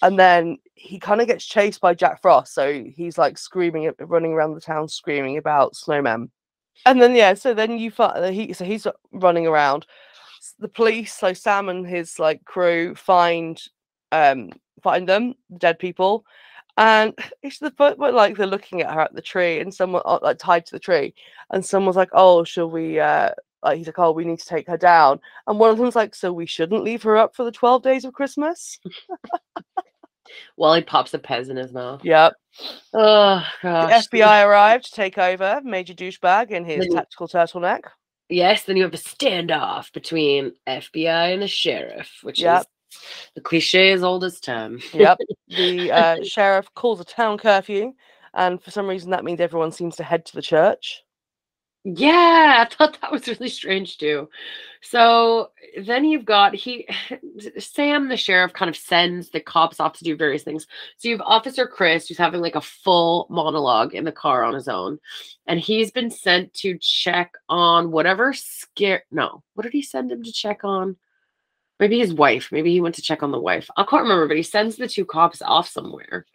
and 0.01 0.19
then 0.19 0.57
he 0.75 0.99
kind 0.99 1.21
of 1.21 1.27
gets 1.27 1.45
chased 1.45 1.81
by 1.81 1.93
jack 1.93 2.21
frost 2.21 2.53
so 2.53 2.83
he's 2.95 3.17
like 3.17 3.37
screaming 3.37 3.91
running 3.99 4.33
around 4.33 4.53
the 4.53 4.61
town 4.61 4.87
screaming 4.87 5.37
about 5.37 5.73
snowmen. 5.73 6.29
And 6.85 7.01
then 7.01 7.15
yeah 7.15 7.33
so 7.33 7.53
then 7.53 7.77
you 7.77 7.91
find 7.91 8.33
he 8.33 8.53
so 8.53 8.65
he's 8.65 8.87
running 9.11 9.47
around. 9.47 9.85
The 10.59 10.69
police 10.69 11.13
so 11.13 11.33
sam 11.33 11.69
and 11.69 11.85
his 11.85 12.19
like 12.19 12.45
crew 12.45 12.95
find 12.95 13.61
um 14.11 14.51
find 14.81 15.07
them 15.07 15.35
the 15.49 15.59
dead 15.59 15.79
people 15.79 16.25
and 16.77 17.13
it's 17.43 17.59
the 17.59 17.71
but, 17.71 17.99
like 17.99 18.37
they're 18.37 18.47
looking 18.47 18.81
at 18.81 18.93
her 18.93 19.01
at 19.01 19.13
the 19.13 19.21
tree 19.21 19.59
and 19.59 19.73
someone 19.73 20.01
uh, 20.05 20.19
like 20.21 20.39
tied 20.39 20.65
to 20.65 20.71
the 20.71 20.79
tree 20.79 21.13
and 21.51 21.63
someone's 21.65 21.97
like 21.97 22.09
oh 22.13 22.43
shall 22.43 22.69
we 22.69 22.99
uh 22.99 23.29
like 23.63 23.77
he's 23.77 23.87
like 23.87 23.99
oh 23.99 24.11
we 24.11 24.23
need 24.25 24.39
to 24.39 24.45
take 24.45 24.67
her 24.67 24.77
down 24.77 25.19
and 25.47 25.59
one 25.59 25.69
of 25.69 25.77
them's 25.77 25.95
like 25.95 26.15
so 26.15 26.31
we 26.31 26.45
shouldn't 26.45 26.83
leave 26.83 27.03
her 27.03 27.17
up 27.17 27.35
for 27.35 27.43
the 27.43 27.51
12 27.51 27.81
days 27.83 28.05
of 28.05 28.13
christmas 28.13 28.79
While 30.55 30.75
he 30.75 30.81
pops 30.83 31.13
a 31.15 31.19
pez 31.19 31.49
in 31.49 31.57
his 31.57 31.73
mouth. 31.73 32.01
yep 32.05 32.33
Oh 32.93 33.43
the 33.63 33.69
gosh. 33.69 34.07
fbi 34.09 34.45
arrived 34.45 34.85
to 34.85 34.91
take 34.91 35.17
over 35.17 35.59
major 35.63 35.93
douchebag 35.93 36.51
in 36.51 36.65
his 36.65 36.85
Then- 36.85 36.95
tactical 36.97 37.27
turtleneck 37.27 37.81
Yes, 38.31 38.61
then 38.65 38.77
you 38.77 38.83
have 38.83 38.93
a 38.93 38.97
standoff 38.97 39.91
between 39.91 40.51
FBI 40.67 41.33
and 41.33 41.41
the 41.41 41.47
sheriff, 41.47 42.19
which 42.21 42.39
Yep. 42.39 42.61
is 42.91 42.99
the 43.33 43.41
cliche 43.41 43.91
as 43.91 44.03
old 44.03 44.23
as 44.23 44.39
time. 44.39 44.79
Yep. 44.93 45.17
the 45.47 45.91
uh, 45.91 46.17
sheriff 46.23 46.67
calls 46.75 46.99
a 46.99 47.03
town 47.05 47.39
curfew, 47.39 47.91
and 48.35 48.61
for 48.61 48.69
some 48.69 48.85
reason 48.85 49.09
that 49.09 49.23
means 49.23 49.41
everyone 49.41 49.71
seems 49.71 49.95
to 49.95 50.03
head 50.03 50.27
to 50.27 50.35
the 50.35 50.43
church. 50.43 51.01
Yeah, 51.83 52.65
I 52.69 52.73
thought 52.73 52.97
that 53.01 53.11
was 53.11 53.27
really 53.27 53.49
strange 53.49 53.97
too. 53.97 54.29
So 54.81 55.51
then 55.81 56.05
you've 56.05 56.25
got 56.25 56.53
he 56.55 56.87
Sam, 57.59 58.09
the 58.09 58.17
sheriff, 58.17 58.53
kind 58.53 58.69
of 58.69 58.77
sends 58.77 59.29
the 59.29 59.39
cops 59.39 59.79
off 59.79 59.93
to 59.97 60.03
do 60.03 60.15
various 60.15 60.43
things. 60.43 60.67
So 60.97 61.07
you 61.09 61.15
have 61.17 61.25
Officer 61.25 61.67
Chris, 61.67 62.07
who's 62.07 62.17
having 62.17 62.41
like 62.41 62.55
a 62.55 62.61
full 62.61 63.27
monologue 63.29 63.95
in 63.95 64.03
the 64.03 64.11
car 64.11 64.43
on 64.43 64.53
his 64.53 64.67
own, 64.67 64.99
and 65.47 65.59
he's 65.59 65.91
been 65.91 66.11
sent 66.11 66.53
to 66.55 66.77
check 66.79 67.33
on 67.49 67.91
whatever 67.91 68.33
scare. 68.33 69.03
No, 69.11 69.43
what 69.53 69.63
did 69.63 69.73
he 69.73 69.81
send 69.81 70.11
him 70.11 70.23
to 70.23 70.31
check 70.31 70.63
on? 70.63 70.97
Maybe 71.79 71.99
his 71.99 72.13
wife. 72.13 72.49
Maybe 72.51 72.71
he 72.71 72.81
went 72.81 72.95
to 72.95 73.01
check 73.01 73.23
on 73.23 73.31
the 73.31 73.39
wife. 73.39 73.69
I 73.77 73.83
can't 73.83 74.03
remember, 74.03 74.27
but 74.27 74.37
he 74.37 74.43
sends 74.43 74.75
the 74.75 74.87
two 74.87 75.05
cops 75.05 75.41
off 75.41 75.69
somewhere. 75.69 76.25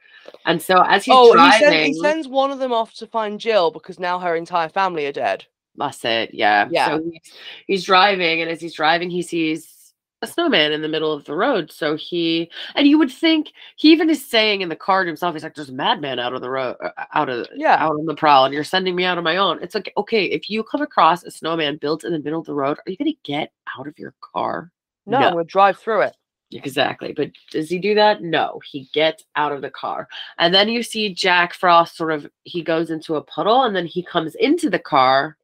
And 0.46 0.60
so 0.60 0.82
as 0.82 1.04
he's 1.04 1.14
oh, 1.16 1.26
he, 1.26 1.32
driving, 1.32 1.68
send, 1.68 1.87
he 1.87 1.94
sends 1.94 2.28
one 2.28 2.50
of 2.50 2.58
them 2.58 2.72
off 2.72 2.94
to 2.94 3.06
find 3.06 3.40
Jill 3.40 3.70
because 3.70 3.98
now 3.98 4.18
her 4.18 4.37
entire 4.37 4.68
family 4.68 5.06
are 5.06 5.12
dead. 5.12 5.44
That's 5.76 6.04
it. 6.04 6.32
Yeah. 6.32 6.68
Yeah. 6.70 6.87
So 6.87 7.02
he's, 7.02 7.32
he's 7.66 7.84
driving, 7.84 8.40
and 8.42 8.50
as 8.50 8.60
he's 8.60 8.74
driving, 8.74 9.10
he 9.10 9.22
sees 9.22 9.92
a 10.22 10.26
snowman 10.26 10.72
in 10.72 10.82
the 10.82 10.88
middle 10.88 11.12
of 11.12 11.24
the 11.24 11.34
road. 11.34 11.70
So 11.70 11.96
he, 11.96 12.50
and 12.74 12.87
you 12.87 12.98
would 12.98 13.10
think 13.10 13.52
he 13.76 13.92
even 13.92 14.08
is 14.08 14.24
saying 14.24 14.62
in 14.62 14.68
the 14.68 14.76
car 14.76 15.04
to 15.04 15.08
himself, 15.08 15.34
he's 15.34 15.42
like, 15.42 15.54
"There's 15.54 15.68
a 15.68 15.72
madman 15.72 16.18
out 16.18 16.32
of 16.32 16.40
the 16.40 16.50
road, 16.50 16.76
uh, 16.82 16.90
out 17.12 17.28
of 17.28 17.46
Yeah. 17.54 17.76
out 17.78 17.92
on 17.92 18.06
the 18.06 18.14
prowl, 18.14 18.44
and 18.44 18.54
you're 18.54 18.64
sending 18.64 18.94
me 18.94 19.04
out 19.04 19.18
on 19.18 19.24
my 19.24 19.37
own." 19.37 19.62
It's 19.62 19.74
like, 19.74 19.92
okay, 19.96 20.24
if 20.24 20.48
you 20.48 20.62
come 20.62 20.82
across 20.82 21.24
a 21.24 21.30
snowman 21.30 21.76
built 21.78 22.04
in 22.04 22.12
the 22.12 22.20
middle 22.20 22.40
of 22.40 22.46
the 22.46 22.54
road, 22.54 22.78
are 22.78 22.90
you 22.90 22.96
going 22.96 23.12
to 23.12 23.18
get 23.24 23.52
out 23.78 23.87
of 23.87 23.98
your 23.98 24.14
car? 24.20 24.70
No, 25.06 25.20
No. 25.20 25.30
Gonna 25.30 25.44
drive 25.44 25.78
through 25.78 26.02
it. 26.02 26.16
Exactly. 26.54 27.12
But 27.12 27.32
does 27.50 27.68
he 27.68 27.78
do 27.78 27.94
that? 27.94 28.22
No, 28.22 28.60
he 28.64 28.88
gets 28.92 29.24
out 29.36 29.52
of 29.52 29.60
the 29.60 29.70
car. 29.70 30.08
And 30.38 30.54
then 30.54 30.68
you 30.68 30.82
see 30.82 31.12
Jack 31.12 31.54
Frost 31.54 31.96
sort 31.96 32.12
of 32.12 32.30
he 32.44 32.62
goes 32.62 32.90
into 32.90 33.16
a 33.16 33.22
puddle 33.22 33.64
and 33.64 33.74
then 33.74 33.86
he 33.86 34.02
comes 34.02 34.34
into 34.36 34.70
the 34.70 34.78
car 34.78 35.36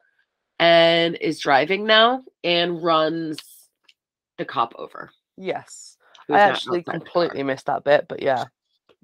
and 0.58 1.16
is 1.16 1.40
driving 1.40 1.84
now 1.84 2.22
and 2.44 2.82
runs 2.82 3.38
the 4.38 4.44
cop 4.44 4.72
over. 4.76 5.10
Yes. 5.36 5.96
I 6.28 6.38
actually 6.38 6.80
outside 6.80 6.80
the 6.80 6.84
car. 6.84 7.00
completely 7.00 7.42
missed 7.42 7.66
that 7.66 7.84
bit, 7.84 8.06
but 8.08 8.22
yeah. 8.22 8.44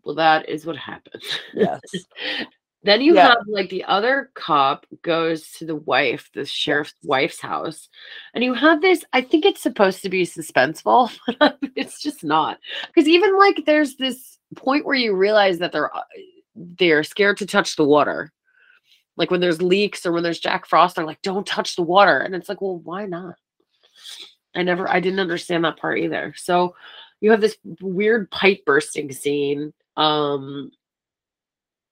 Well, 0.04 0.14
that 0.14 0.48
is 0.48 0.64
what 0.64 0.76
happened. 0.76 1.22
Yes. 1.52 1.80
then 2.86 3.00
you 3.00 3.14
Yeah. 3.14 3.28
have 3.28 3.38
like 3.48 3.70
the 3.70 3.84
other 3.84 4.30
cop 4.34 4.86
goes 5.02 5.50
to 5.52 5.64
the 5.66 5.76
wife, 5.76 6.30
the 6.34 6.44
sheriff's 6.44 6.94
wife's 7.02 7.40
house, 7.40 7.88
and 8.34 8.44
you 8.44 8.54
have 8.54 8.80
this. 8.80 9.04
I 9.12 9.20
think 9.22 9.44
it's 9.44 9.62
supposed 9.62 10.02
to 10.02 10.08
be 10.08 10.24
suspenseful, 10.24 11.10
but 11.38 11.58
it's 11.74 12.00
just 12.02 12.24
not. 12.24 12.58
Because 12.86 13.08
even 13.08 13.36
like 13.38 13.62
there's 13.66 13.96
this 13.96 14.38
point 14.56 14.84
where 14.86 14.94
you 14.96 15.14
realize 15.14 15.58
that 15.58 15.72
they're 15.72 15.94
uh, 15.94 16.02
they're 16.54 17.02
scared 17.02 17.38
to 17.38 17.46
touch 17.46 17.76
the 17.76 17.84
water. 17.84 18.32
Like 19.16 19.30
when 19.30 19.40
there's 19.40 19.62
leaks 19.62 20.04
or 20.04 20.12
when 20.12 20.22
there's 20.22 20.40
Jack 20.40 20.66
Frost, 20.66 20.96
they're 20.96 21.06
like, 21.06 21.22
"Don't 21.22 21.46
touch 21.46 21.76
the 21.76 21.82
water," 21.82 22.18
and 22.18 22.34
it's 22.34 22.48
like, 22.48 22.60
well, 22.60 22.78
why 22.78 23.06
not? 23.06 23.36
I 24.54 24.62
never, 24.62 24.88
I 24.88 25.00
didn't 25.00 25.20
understand 25.20 25.64
that 25.64 25.76
part 25.78 25.98
either. 25.98 26.32
So 26.36 26.74
you 27.20 27.30
have 27.30 27.40
this 27.40 27.56
weird 27.80 28.30
pipe 28.30 28.64
bursting 28.64 29.12
scene 29.12 29.72
um 29.96 30.70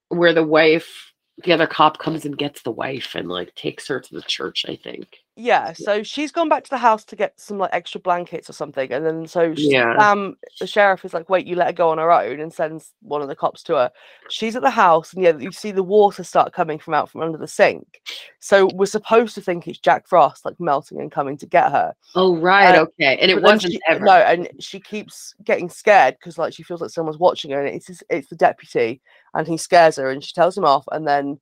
where 0.08 0.32
the 0.32 0.44
wife 0.44 1.12
the 1.44 1.52
other 1.52 1.66
cop 1.66 1.98
comes 1.98 2.24
and 2.24 2.38
gets 2.38 2.62
the 2.62 2.70
wife 2.70 3.14
and 3.14 3.28
like 3.28 3.54
takes 3.54 3.88
her 3.88 4.00
to 4.00 4.14
the 4.14 4.22
church 4.22 4.64
i 4.68 4.76
think 4.76 5.18
Yeah, 5.36 5.72
so 5.72 6.04
she's 6.04 6.30
gone 6.30 6.48
back 6.48 6.62
to 6.62 6.70
the 6.70 6.78
house 6.78 7.04
to 7.06 7.16
get 7.16 7.40
some 7.40 7.58
like 7.58 7.70
extra 7.72 8.00
blankets 8.00 8.48
or 8.48 8.52
something, 8.52 8.92
and 8.92 9.04
then 9.04 9.26
so 9.26 9.52
sh- 9.52 9.62
Yeah. 9.62 9.98
Sam, 9.98 10.36
the 10.60 10.66
sheriff, 10.68 11.04
is 11.04 11.12
like, 11.12 11.28
"Wait, 11.28 11.44
you 11.44 11.56
let 11.56 11.66
her 11.66 11.72
go 11.72 11.88
on 11.88 11.98
her 11.98 12.12
own," 12.12 12.38
and 12.38 12.52
sends 12.52 12.92
one 13.02 13.20
of 13.20 13.26
the 13.26 13.34
cops 13.34 13.64
to 13.64 13.74
her. 13.74 13.90
She's 14.30 14.54
at 14.54 14.62
the 14.62 14.70
house, 14.70 15.12
and 15.12 15.24
yeah, 15.24 15.36
you 15.36 15.50
see 15.50 15.72
the 15.72 15.82
water 15.82 16.22
start 16.22 16.52
coming 16.52 16.78
from 16.78 16.94
out 16.94 17.10
from 17.10 17.22
under 17.22 17.36
the 17.36 17.48
sink. 17.48 18.00
So 18.38 18.68
we're 18.74 18.86
supposed 18.86 19.34
to 19.34 19.40
think 19.40 19.66
it's 19.66 19.80
Jack 19.80 20.06
Frost 20.06 20.44
like 20.44 20.60
melting 20.60 21.00
and 21.00 21.10
coming 21.10 21.36
to 21.38 21.46
get 21.46 21.72
her. 21.72 21.94
oh 22.14 22.36
right 22.36 22.76
okay 22.76 23.18
and 23.20 23.28
it 23.28 23.42
wasn't 23.42 23.72
she, 23.72 23.80
ever 23.88 24.04
no, 24.04 24.12
and 24.12 24.48
she 24.60 24.78
keeps 24.78 25.34
getting 25.42 25.68
scared 25.68 26.14
because 26.20 26.38
like 26.38 26.52
she 26.54 26.62
feels 26.62 26.80
like 26.80 26.90
someone's 26.90 27.18
watching 27.18 27.50
her, 27.50 27.60
and 27.60 27.74
it's 27.74 27.90
it's 28.08 28.28
the 28.28 28.36
deputy, 28.36 29.00
and 29.34 29.48
he 29.48 29.56
scares 29.56 29.96
her, 29.96 30.10
and 30.10 30.22
she 30.22 30.32
tells 30.32 30.56
him 30.56 30.64
off, 30.64 30.84
and 30.92 31.08
then 31.08 31.40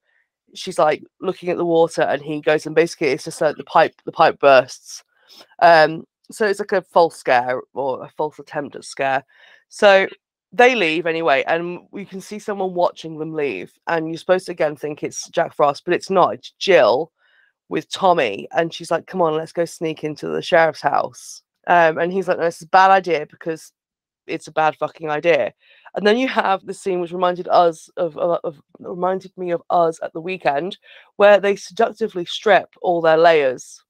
she's 0.54 0.78
like 0.78 1.02
looking 1.20 1.48
at 1.50 1.56
the 1.56 1.64
water, 1.64 2.02
and 2.02 2.22
he 2.22 2.40
goes, 2.40 2.66
and 2.66 2.74
basically 2.74 3.08
it's 3.08 3.24
just 3.24 3.40
like 3.40 3.56
the 3.56 3.64
pipe, 3.64 3.94
the 4.04 4.12
pipe 4.12 4.38
bursts. 4.38 5.02
Um, 5.60 6.04
so 6.30 6.46
it's 6.46 6.60
like 6.60 6.72
a 6.72 6.82
false 6.82 7.16
scare 7.16 7.60
or 7.74 8.04
a 8.04 8.08
false 8.16 8.38
attempt 8.38 8.76
at 8.76 8.84
scare. 8.84 9.24
So 9.68 10.06
they 10.52 10.74
leave 10.74 11.06
anyway, 11.06 11.44
and 11.46 11.80
we 11.90 12.04
can 12.04 12.20
see 12.20 12.38
someone 12.38 12.74
watching 12.74 13.18
them 13.18 13.34
leave, 13.34 13.72
and 13.86 14.08
you're 14.08 14.18
supposed 14.18 14.46
to 14.46 14.52
again 14.52 14.76
think 14.76 15.02
it's 15.02 15.28
Jack 15.30 15.54
Frost, 15.54 15.84
but 15.84 15.94
it's 15.94 16.10
not. 16.10 16.34
It's 16.34 16.52
Jill 16.58 17.12
with 17.68 17.90
Tommy, 17.90 18.48
and 18.52 18.72
she's 18.72 18.90
like, 18.90 19.06
"Come 19.06 19.22
on, 19.22 19.34
let's 19.34 19.52
go 19.52 19.64
sneak 19.64 20.04
into 20.04 20.28
the 20.28 20.42
sheriff's 20.42 20.82
house." 20.82 21.42
Um, 21.66 21.98
and 21.98 22.12
he's 22.12 22.28
like, 22.28 22.38
"No, 22.38 22.44
this 22.44 22.56
is 22.56 22.62
a 22.62 22.68
bad 22.68 22.90
idea 22.90 23.26
because 23.30 23.72
it's 24.26 24.46
a 24.48 24.52
bad 24.52 24.76
fucking 24.76 25.10
idea." 25.10 25.54
And 25.94 26.06
then 26.06 26.18
you 26.18 26.28
have 26.28 26.64
the 26.64 26.74
scene 26.74 27.00
which 27.00 27.12
reminded 27.12 27.48
us 27.48 27.90
of, 27.96 28.16
of, 28.16 28.40
of 28.44 28.62
reminded 28.78 29.32
me 29.36 29.50
of 29.50 29.62
us 29.68 30.00
at 30.02 30.12
the 30.12 30.20
weekend, 30.20 30.78
where 31.16 31.38
they 31.38 31.56
seductively 31.56 32.24
strip 32.24 32.68
all 32.80 33.00
their 33.00 33.18
layers 33.18 33.82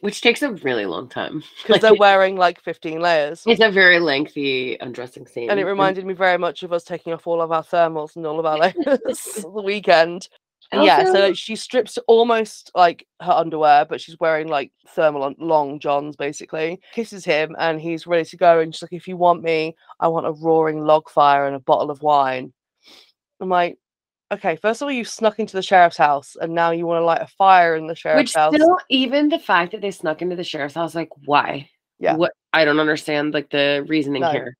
which 0.00 0.20
takes 0.20 0.42
a 0.42 0.52
really 0.52 0.86
long 0.86 1.08
time 1.08 1.42
because 1.66 1.80
they're 1.80 1.94
wearing 1.94 2.36
like 2.36 2.60
15 2.62 3.00
layers. 3.00 3.42
it's 3.46 3.60
a 3.60 3.70
very 3.70 3.98
lengthy 3.98 4.76
undressing 4.80 5.26
scene 5.26 5.50
And 5.50 5.60
it 5.60 5.64
reminded 5.64 6.06
me 6.06 6.14
very 6.14 6.38
much 6.38 6.62
of 6.62 6.72
us 6.72 6.84
taking 6.84 7.12
off 7.12 7.26
all 7.26 7.40
of 7.40 7.52
our 7.52 7.62
thermals 7.62 8.16
and 8.16 8.26
all 8.26 8.38
of 8.38 8.46
our 8.46 8.58
layers 8.58 8.74
the 9.42 9.62
weekend. 9.64 10.28
And 10.72 10.84
yeah, 10.84 11.04
so 11.04 11.20
like, 11.20 11.36
she 11.36 11.54
strips 11.54 11.98
almost 12.08 12.70
like 12.74 13.06
her 13.20 13.32
underwear, 13.32 13.84
but 13.84 14.00
she's 14.00 14.18
wearing 14.18 14.48
like 14.48 14.72
thermal 14.88 15.34
long 15.38 15.78
johns 15.78 16.16
basically. 16.16 16.80
Kisses 16.94 17.26
him, 17.26 17.54
and 17.58 17.78
he's 17.78 18.06
ready 18.06 18.24
to 18.24 18.36
go. 18.38 18.58
And 18.58 18.74
she's 18.74 18.82
like, 18.82 18.92
"If 18.94 19.06
you 19.06 19.18
want 19.18 19.42
me, 19.42 19.76
I 20.00 20.08
want 20.08 20.26
a 20.26 20.32
roaring 20.32 20.84
log 20.84 21.10
fire 21.10 21.46
and 21.46 21.54
a 21.54 21.60
bottle 21.60 21.90
of 21.90 22.00
wine." 22.00 22.54
I'm 23.38 23.50
like, 23.50 23.76
"Okay, 24.32 24.56
first 24.56 24.80
of 24.80 24.86
all, 24.86 24.92
you 24.92 25.04
snuck 25.04 25.38
into 25.38 25.56
the 25.56 25.62
sheriff's 25.62 25.98
house, 25.98 26.36
and 26.40 26.54
now 26.54 26.70
you 26.70 26.86
want 26.86 27.02
to 27.02 27.04
light 27.04 27.20
a 27.20 27.26
fire 27.26 27.76
in 27.76 27.86
the 27.86 27.94
sheriff's 27.94 28.32
which 28.32 28.34
house." 28.34 28.54
still 28.54 28.78
even 28.88 29.28
the 29.28 29.38
fact 29.38 29.72
that 29.72 29.82
they 29.82 29.90
snuck 29.90 30.22
into 30.22 30.36
the 30.36 30.44
sheriff's 30.44 30.74
house 30.74 30.94
like 30.94 31.10
why 31.26 31.68
Yeah. 31.98 32.16
what 32.16 32.32
i 32.54 32.64
don't 32.64 32.80
understand 32.80 33.34
like 33.34 33.50
the 33.50 33.84
reasoning 33.88 34.22
No. 34.22 34.30
here 34.30 34.56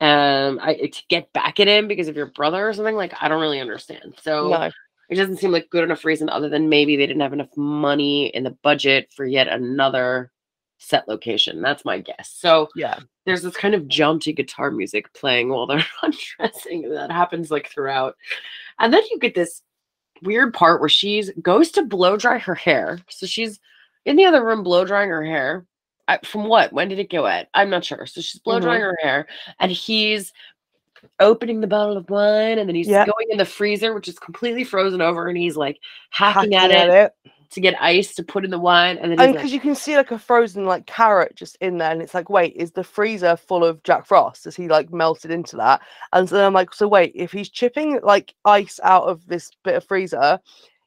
um 0.00 0.58
i 0.62 0.74
to 0.74 1.02
get 1.08 1.30
back 1.34 1.60
at 1.60 1.68
him 1.68 1.86
because 1.86 2.08
of 2.08 2.16
your 2.16 2.26
brother 2.32 2.66
or 2.66 2.72
something 2.72 2.96
like 2.96 3.12
i 3.20 3.28
don't 3.28 3.40
really 3.40 3.60
understand 3.60 4.14
so 4.22 4.48
no, 4.48 4.70
it 5.10 5.16
doesn't 5.16 5.38
seem 5.38 5.50
like 5.50 5.70
good 5.70 5.84
enough 5.84 6.04
reason 6.04 6.28
other 6.28 6.48
than 6.48 6.68
maybe 6.68 6.96
they 6.96 7.06
didn't 7.06 7.20
have 7.20 7.32
enough 7.32 7.54
money 7.56 8.28
in 8.28 8.44
the 8.44 8.56
budget 8.62 9.12
for 9.14 9.26
yet 9.26 9.48
another 9.48 10.30
set 10.78 11.08
location. 11.08 11.60
That's 11.60 11.84
my 11.84 11.98
guess. 11.98 12.32
So 12.34 12.68
yeah, 12.76 12.98
there's 13.26 13.42
this 13.42 13.56
kind 13.56 13.74
of 13.74 13.88
jaunty 13.88 14.32
guitar 14.32 14.70
music 14.70 15.12
playing 15.12 15.48
while 15.48 15.66
they're 15.66 15.84
undressing 16.02 16.90
that 16.90 17.10
happens 17.10 17.50
like 17.50 17.68
throughout. 17.68 18.16
And 18.78 18.94
then 18.94 19.02
you 19.10 19.18
get 19.18 19.34
this 19.34 19.62
weird 20.22 20.54
part 20.54 20.80
where 20.80 20.88
she's 20.88 21.30
goes 21.42 21.72
to 21.72 21.82
blow 21.82 22.16
dry 22.16 22.38
her 22.38 22.54
hair. 22.54 23.00
So 23.08 23.26
she's 23.26 23.58
in 24.04 24.16
the 24.16 24.24
other 24.26 24.44
room 24.44 24.62
blow 24.62 24.84
drying 24.84 25.10
her 25.10 25.24
hair. 25.24 25.66
I, 26.06 26.18
from 26.24 26.46
what? 26.46 26.72
When 26.72 26.88
did 26.88 26.98
it 26.98 27.10
go 27.10 27.24
wet 27.24 27.48
i'm 27.52 27.68
not 27.68 27.84
sure. 27.84 28.06
So 28.06 28.20
she's 28.20 28.40
blow 28.40 28.60
drying 28.60 28.80
mm-hmm. 28.80 28.90
her 28.90 28.98
hair 29.02 29.26
and 29.58 29.72
he's 29.72 30.32
opening 31.18 31.60
the 31.60 31.66
bottle 31.66 31.96
of 31.96 32.08
wine 32.10 32.58
and 32.58 32.68
then 32.68 32.74
he's 32.74 32.88
Yeah. 32.88 33.04
going 33.04 33.26
in 33.30 33.38
the 33.38 33.44
freezer 33.44 33.94
which 33.94 34.08
is 34.08 34.18
completely 34.18 34.64
frozen 34.64 35.00
over 35.00 35.28
and 35.28 35.36
he's 35.36 35.56
like 35.56 35.78
hacking, 36.10 36.52
hacking 36.52 36.76
at, 36.76 36.88
it, 36.90 37.12
to 37.50 37.60
get 37.60 37.80
ice 37.82 38.14
to 38.14 38.22
put 38.22 38.44
in 38.44 38.50
the 38.50 38.58
wine 38.58 38.96
and 38.98 39.10
then 39.10 39.20
and 39.20 39.32
like, 39.32 39.34
because 39.34 39.52
you 39.52 39.60
can 39.60 39.74
see 39.74 39.96
like 39.96 40.12
a 40.12 40.18
frozen 40.18 40.64
like 40.64 40.86
carrot 40.86 41.34
just 41.34 41.56
in 41.60 41.78
there, 41.78 41.90
and 41.90 42.00
it's 42.00 42.14
like, 42.14 42.30
wait, 42.30 42.54
is 42.54 42.70
the 42.72 42.84
freezer 42.84 43.36
full 43.36 43.64
of 43.64 43.82
Jack 43.82 44.06
Frost? 44.06 44.46
Is 44.46 44.54
he 44.54 44.68
like 44.68 44.92
melted 44.92 45.30
into 45.30 45.56
that? 45.56 45.80
And 46.12 46.28
so 46.28 46.36
then 46.36 46.46
I'm 46.46 46.52
like, 46.52 46.72
so 46.72 46.86
wait, 46.86 47.12
if 47.14 47.32
he's 47.32 47.48
chipping 47.50 48.00
like 48.02 48.34
ice 48.44 48.78
out 48.84 49.04
of 49.04 49.26
this 49.26 49.50
bit 49.64 49.74
of 49.74 49.84
freezer, 49.84 50.38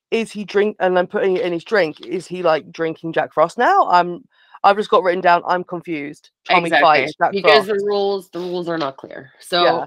is 0.09 0.31
he 0.31 0.45
drink 0.45 0.77
and 0.79 0.95
then 0.95 1.07
putting 1.07 1.35
it 1.35 1.45
in 1.45 1.51
his 1.51 1.63
drink? 1.65 1.99
Is 2.01 2.27
he 2.27 2.43
like 2.43 2.71
drinking 2.71 3.13
Jack 3.13 3.33
Frost 3.33 3.57
now? 3.57 3.88
I'm, 3.89 4.23
I've 4.63 4.77
just 4.77 4.89
got 4.89 5.03
written 5.03 5.21
down. 5.21 5.41
I'm 5.45 5.65
confused. 5.65 6.29
Tommy 6.47 6.69
Jack 6.69 6.81
because 7.31 7.65
Frost. 7.65 7.67
the 7.67 7.85
rules 7.85 8.29
the 8.29 8.39
rules 8.39 8.69
are 8.69 8.77
not 8.77 8.95
clear. 8.95 9.33
So 9.39 9.63
Yeah. 9.63 9.85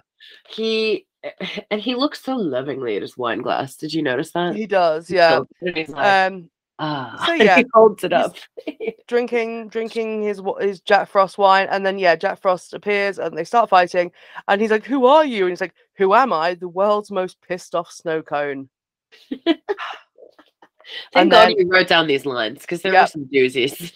He 0.48 1.06
and 1.70 1.80
he 1.80 1.94
looks 1.94 2.22
so 2.22 2.36
lovingly 2.36 2.96
at 2.96 3.02
his 3.02 3.16
wine 3.16 3.42
glass. 3.42 3.76
Did 3.76 3.92
you 3.92 4.02
notice 4.02 4.30
that? 4.32 4.54
He 4.54 4.66
does, 4.66 5.10
yeah. 5.10 5.40
he's 5.60 5.88
like, 5.88 6.32
Um, 6.32 6.50
ah. 6.78 7.22
so 7.26 7.32
yeah, 7.34 7.56
he 7.58 7.64
holds 7.74 8.04
it 8.04 8.12
up. 8.12 8.36
drinking 9.08 9.68
drinking 9.68 10.22
his 10.22 10.40
his 10.60 10.80
Jack 10.80 11.08
Frost 11.08 11.38
wine, 11.38 11.68
and 11.70 11.84
then 11.84 11.98
yeah, 11.98 12.16
Jack 12.16 12.40
Frost 12.40 12.74
appears 12.74 13.18
and 13.18 13.36
they 13.36 13.44
start 13.44 13.68
fighting, 13.68 14.12
and 14.48 14.60
he's 14.60 14.70
like, 14.70 14.84
"Who 14.84 15.06
are 15.06 15.24
you?" 15.24 15.44
And 15.44 15.50
he's 15.52 15.60
like, 15.60 15.74
"Who 15.96 16.14
am 16.14 16.32
I? 16.32 16.54
The 16.54 16.68
world's 16.68 17.10
most 17.10 17.38
pissed 17.40 17.74
off 17.74 17.90
snow 17.90 18.22
cone." 18.22 18.68
Thank 19.30 19.60
And 21.14 21.30
God 21.30 21.48
then- 21.48 21.56
you 21.58 21.68
wrote 21.68 21.88
down 21.88 22.06
these 22.06 22.26
lines 22.26 22.60
because 22.60 22.82
there 22.82 22.92
Yep. 22.92 23.08
some 23.08 23.24
doozies. 23.26 23.92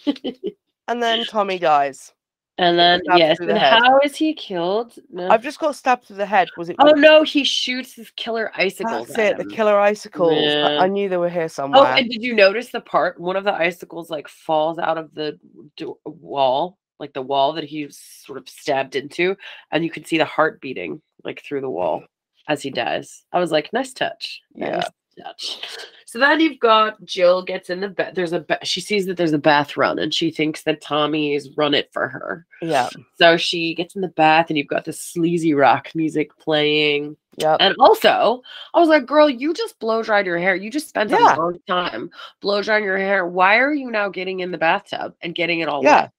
And 0.87 1.01
then 1.01 1.23
Tommy 1.25 1.57
dies. 1.57 2.11
And 2.57 2.77
then 2.77 3.01
yes, 3.15 3.37
the 3.39 3.49
and 3.49 3.57
how 3.57 3.99
is 3.99 4.15
he 4.15 4.33
killed? 4.33 4.93
No. 5.09 5.29
I've 5.29 5.41
just 5.41 5.59
got 5.59 5.75
stabbed 5.75 6.05
through 6.05 6.17
the 6.17 6.25
head. 6.25 6.49
Was 6.57 6.69
it? 6.69 6.75
Oh 6.79 6.91
no, 6.91 7.23
he 7.23 7.43
shoots 7.43 7.93
his 7.93 8.11
killer 8.11 8.51
icicles. 8.55 9.07
That's 9.07 9.19
at 9.19 9.39
it. 9.39 9.49
The 9.49 9.55
killer 9.55 9.79
icicles. 9.79 10.33
I- 10.33 10.41
Yeah. 10.41 10.77
I, 10.81 10.87
knew 10.87 11.09
they 11.09 11.17
were 11.17 11.29
here 11.29 11.43
oh, 11.43 11.47
somewhere. 11.47 11.81
Oh, 11.81 11.85
and 11.85 12.09
did 12.09 12.23
you 12.23 12.35
notice 12.35 12.69
the 12.69 12.81
part 12.81 13.19
one 13.19 13.35
of 13.35 13.43
the 13.43 13.53
icicles 13.53 14.09
like 14.09 14.27
falls 14.27 14.77
out 14.79 14.97
of 14.97 15.13
the 15.13 15.39
do- 15.77 15.97
uh, 16.05 16.11
wall, 16.11 16.77
like 16.99 17.13
the 17.13 17.21
wall 17.21 17.53
that 17.53 17.63
he 17.63 17.87
sort 17.89 18.37
of 18.37 18.47
stabbed 18.49 18.95
into, 18.95 19.35
and 19.71 19.83
you 19.83 19.89
can 19.89 20.05
see 20.05 20.17
the 20.17 20.25
heart 20.25 20.61
beating 20.61 21.01
like 21.23 21.41
through 21.43 21.61
the 21.61 21.69
wall 21.69 22.01
mm. 22.01 22.05
as 22.47 22.61
he 22.61 22.69
dies. 22.69 23.23
I 23.31 23.39
was 23.39 23.51
like, 23.51 23.71
nice 23.71 23.93
touch. 23.93 24.41
Yeah. 24.53 24.77
Nice 24.77 24.89
touch. 25.19 25.59
So 26.05 26.19
then 26.19 26.41
you've 26.41 26.59
got 26.59 27.03
Jill 27.05 27.41
gets 27.41 27.69
in 27.69 27.79
the 27.79 27.87
bed. 27.87 28.15
There's 28.15 28.33
a 28.33 28.41
ba- 28.41 28.59
she 28.63 28.81
sees 28.81 29.05
that 29.05 29.15
there's 29.15 29.31
a 29.31 29.37
bath 29.37 29.77
run, 29.77 29.97
and 29.97 30.13
she 30.13 30.29
thinks 30.29 30.63
that 30.63 30.81
Tommy's 30.81 31.49
run 31.55 31.73
it 31.73 31.89
for 31.93 32.09
her. 32.09 32.45
yeah. 32.61 32.89
So 33.17 33.37
she 33.37 33.73
gets 33.75 33.95
in 33.95 34.01
the 34.01 34.09
bath, 34.09 34.47
and 34.49 34.57
you've 34.57 34.67
got 34.67 34.83
the 34.85 34.91
sleazy 34.93 35.53
rock 35.53 35.89
music 35.95 36.37
playing. 36.37 37.15
Yeah. 37.37 37.55
And 37.61 37.75
also, 37.79 38.41
I 38.73 38.79
was 38.81 38.89
like, 38.89 39.05
girl, 39.05 39.29
you 39.29 39.53
just 39.53 39.79
blow 39.79 40.03
dried 40.03 40.25
your 40.25 40.37
hair. 40.37 40.53
You 40.53 40.69
just 40.69 40.89
spent 40.89 41.11
Yeah. 41.11 41.35
a 41.35 41.37
long 41.37 41.59
time 41.65 42.09
blow 42.41 42.61
drying 42.61 42.83
your 42.83 42.97
hair. 42.97 43.25
Why 43.25 43.57
are 43.59 43.73
you 43.73 43.89
now 43.89 44.09
getting 44.09 44.41
in 44.41 44.51
the 44.51 44.57
bathtub 44.57 45.15
and 45.21 45.33
getting 45.33 45.61
it 45.61 45.69
all 45.69 45.81
Yeah. 45.81 46.01
wet? 46.01 46.11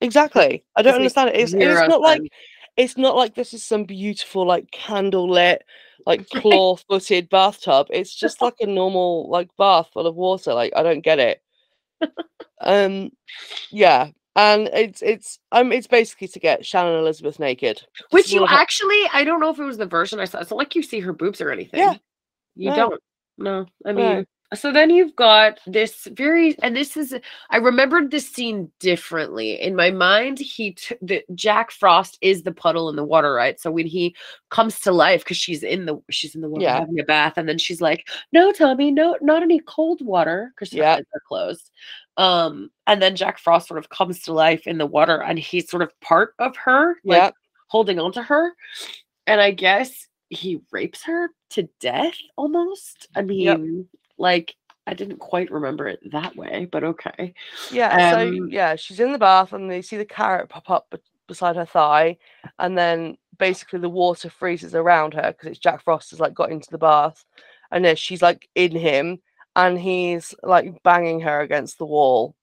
Exactly. 0.00 0.64
I 0.74 0.82
don't 0.82 0.94
understand 0.96 1.28
it. 1.28 1.36
It's, 1.36 1.52
it's 1.52 1.88
not 1.88 2.00
like 2.00 2.22
it's 2.76 2.96
not 2.96 3.14
like 3.14 3.34
this 3.36 3.54
is 3.54 3.62
some 3.62 3.84
beautiful 3.84 4.44
like 4.44 4.70
candle 4.72 5.28
lit 5.30 5.62
like 6.06 6.28
claw 6.30 6.76
footed 6.76 7.28
bathtub. 7.28 7.88
It's 7.90 8.14
just 8.14 8.40
like 8.42 8.56
a 8.60 8.66
normal 8.66 9.28
like 9.30 9.48
bath 9.56 9.88
full 9.92 10.06
of 10.06 10.14
water. 10.14 10.54
Like 10.54 10.72
I 10.76 10.82
don't 10.82 11.00
get 11.00 11.18
it. 11.18 11.42
um 12.60 13.10
yeah. 13.70 14.08
And 14.36 14.68
it's 14.72 15.02
it's 15.02 15.38
um 15.52 15.72
it's 15.72 15.86
basically 15.88 16.28
to 16.28 16.38
get 16.38 16.64
Shannon 16.64 16.98
Elizabeth 16.98 17.38
naked. 17.38 17.82
Which 18.10 18.32
you 18.32 18.40
all 18.42 18.48
actually, 18.48 19.02
I 19.12 19.24
don't 19.24 19.40
know 19.40 19.50
if 19.50 19.58
it 19.58 19.64
was 19.64 19.76
the 19.78 19.86
version 19.86 20.20
I 20.20 20.24
saw. 20.24 20.38
It's 20.38 20.50
not 20.50 20.56
like 20.56 20.74
you 20.74 20.82
see 20.82 21.00
her 21.00 21.12
boobs 21.12 21.40
or 21.40 21.50
anything. 21.50 21.80
Yeah. 21.80 21.94
You 22.54 22.70
No. 22.70 22.76
don't. 22.76 23.02
No. 23.38 23.66
I 23.84 23.92
No. 23.92 24.24
So 24.54 24.72
then 24.72 24.90
you've 24.90 25.14
got 25.14 25.60
this 25.66 26.08
very, 26.12 26.56
and 26.62 26.74
this 26.76 26.96
is, 26.96 27.14
I 27.50 27.58
remembered 27.58 28.10
this 28.10 28.28
scene 28.28 28.70
differently. 28.80 29.60
In 29.60 29.76
my 29.76 29.90
mind, 29.90 30.38
he, 30.38 30.72
t- 30.72 30.96
the 31.00 31.22
Jack 31.34 31.70
Frost 31.70 32.18
is 32.20 32.42
the 32.42 32.52
puddle 32.52 32.88
in 32.88 32.96
the 32.96 33.04
water, 33.04 33.32
right? 33.32 33.60
So 33.60 33.70
when 33.70 33.86
he 33.86 34.16
comes 34.50 34.80
to 34.80 34.92
life, 34.92 35.22
because 35.22 35.36
she's 35.36 35.62
in 35.62 35.86
the, 35.86 36.02
she's 36.10 36.34
in 36.34 36.40
the 36.40 36.48
water 36.48 36.64
Yeah. 36.64 36.80
having 36.80 36.98
a 36.98 37.04
bath, 37.04 37.34
and 37.36 37.48
then 37.48 37.58
she's 37.58 37.80
like, 37.80 38.08
no, 38.32 38.50
Tommy, 38.50 38.90
no, 38.90 39.16
not 39.20 39.42
any 39.42 39.60
cold 39.60 40.04
water, 40.04 40.52
because 40.54 40.72
Yeah. 40.72 40.94
eyes 40.94 41.04
are 41.14 41.22
closed. 41.28 41.70
Um, 42.16 42.70
and 42.86 43.00
then 43.00 43.14
Jack 43.16 43.38
Frost 43.38 43.68
sort 43.68 43.78
of 43.78 43.88
comes 43.88 44.20
to 44.22 44.32
life 44.32 44.66
in 44.66 44.78
the 44.78 44.86
water, 44.86 45.22
and 45.22 45.38
he's 45.38 45.70
sort 45.70 45.82
of 45.82 45.98
part 46.00 46.34
of 46.40 46.56
her, 46.56 46.96
like 47.04 47.22
Yeah. 47.22 47.30
holding 47.68 48.00
on 48.00 48.12
to 48.12 48.22
her. 48.22 48.52
And 49.28 49.40
I 49.40 49.52
guess 49.52 50.08
he 50.28 50.60
rapes 50.72 51.04
her 51.04 51.30
to 51.50 51.68
death 51.80 52.16
almost. 52.36 53.08
I 53.14 53.22
mean, 53.22 53.40
Yep. 53.46 53.86
Like, 54.20 54.54
I 54.86 54.94
didn't 54.94 55.18
quite 55.18 55.50
remember 55.50 55.88
it 55.88 56.00
that 56.12 56.36
way, 56.36 56.68
but 56.70 56.84
okay. 56.84 57.34
Yeah, 57.72 58.10
so 58.12 58.20
Um, 58.20 58.50
yeah, 58.50 58.76
she's 58.76 59.00
in 59.00 59.12
the 59.12 59.18
bath 59.18 59.52
and 59.52 59.70
they 59.70 59.82
see 59.82 59.96
the 59.96 60.04
carrot 60.04 60.48
pop 60.48 60.70
up 60.70 60.86
be- 60.90 60.98
beside 61.26 61.56
her 61.56 61.66
thigh, 61.66 62.18
and 62.58 62.76
then 62.76 63.16
basically 63.38 63.78
the 63.80 63.88
water 63.88 64.28
freezes 64.28 64.74
around 64.74 65.14
her 65.14 65.32
because 65.32 65.48
it's 65.48 65.58
Jack 65.58 65.82
Frost 65.82 66.10
has 66.10 66.20
like 66.20 66.34
got 66.34 66.50
into 66.52 66.70
the 66.70 66.78
bath, 66.78 67.24
and 67.70 67.84
then 67.84 67.96
she's 67.96 68.22
like 68.22 68.48
in 68.54 68.72
him, 68.72 69.20
and 69.56 69.78
he's 69.78 70.34
like 70.42 70.82
banging 70.82 71.20
her 71.20 71.40
against 71.40 71.78
the 71.78 71.86
wall, 71.86 72.34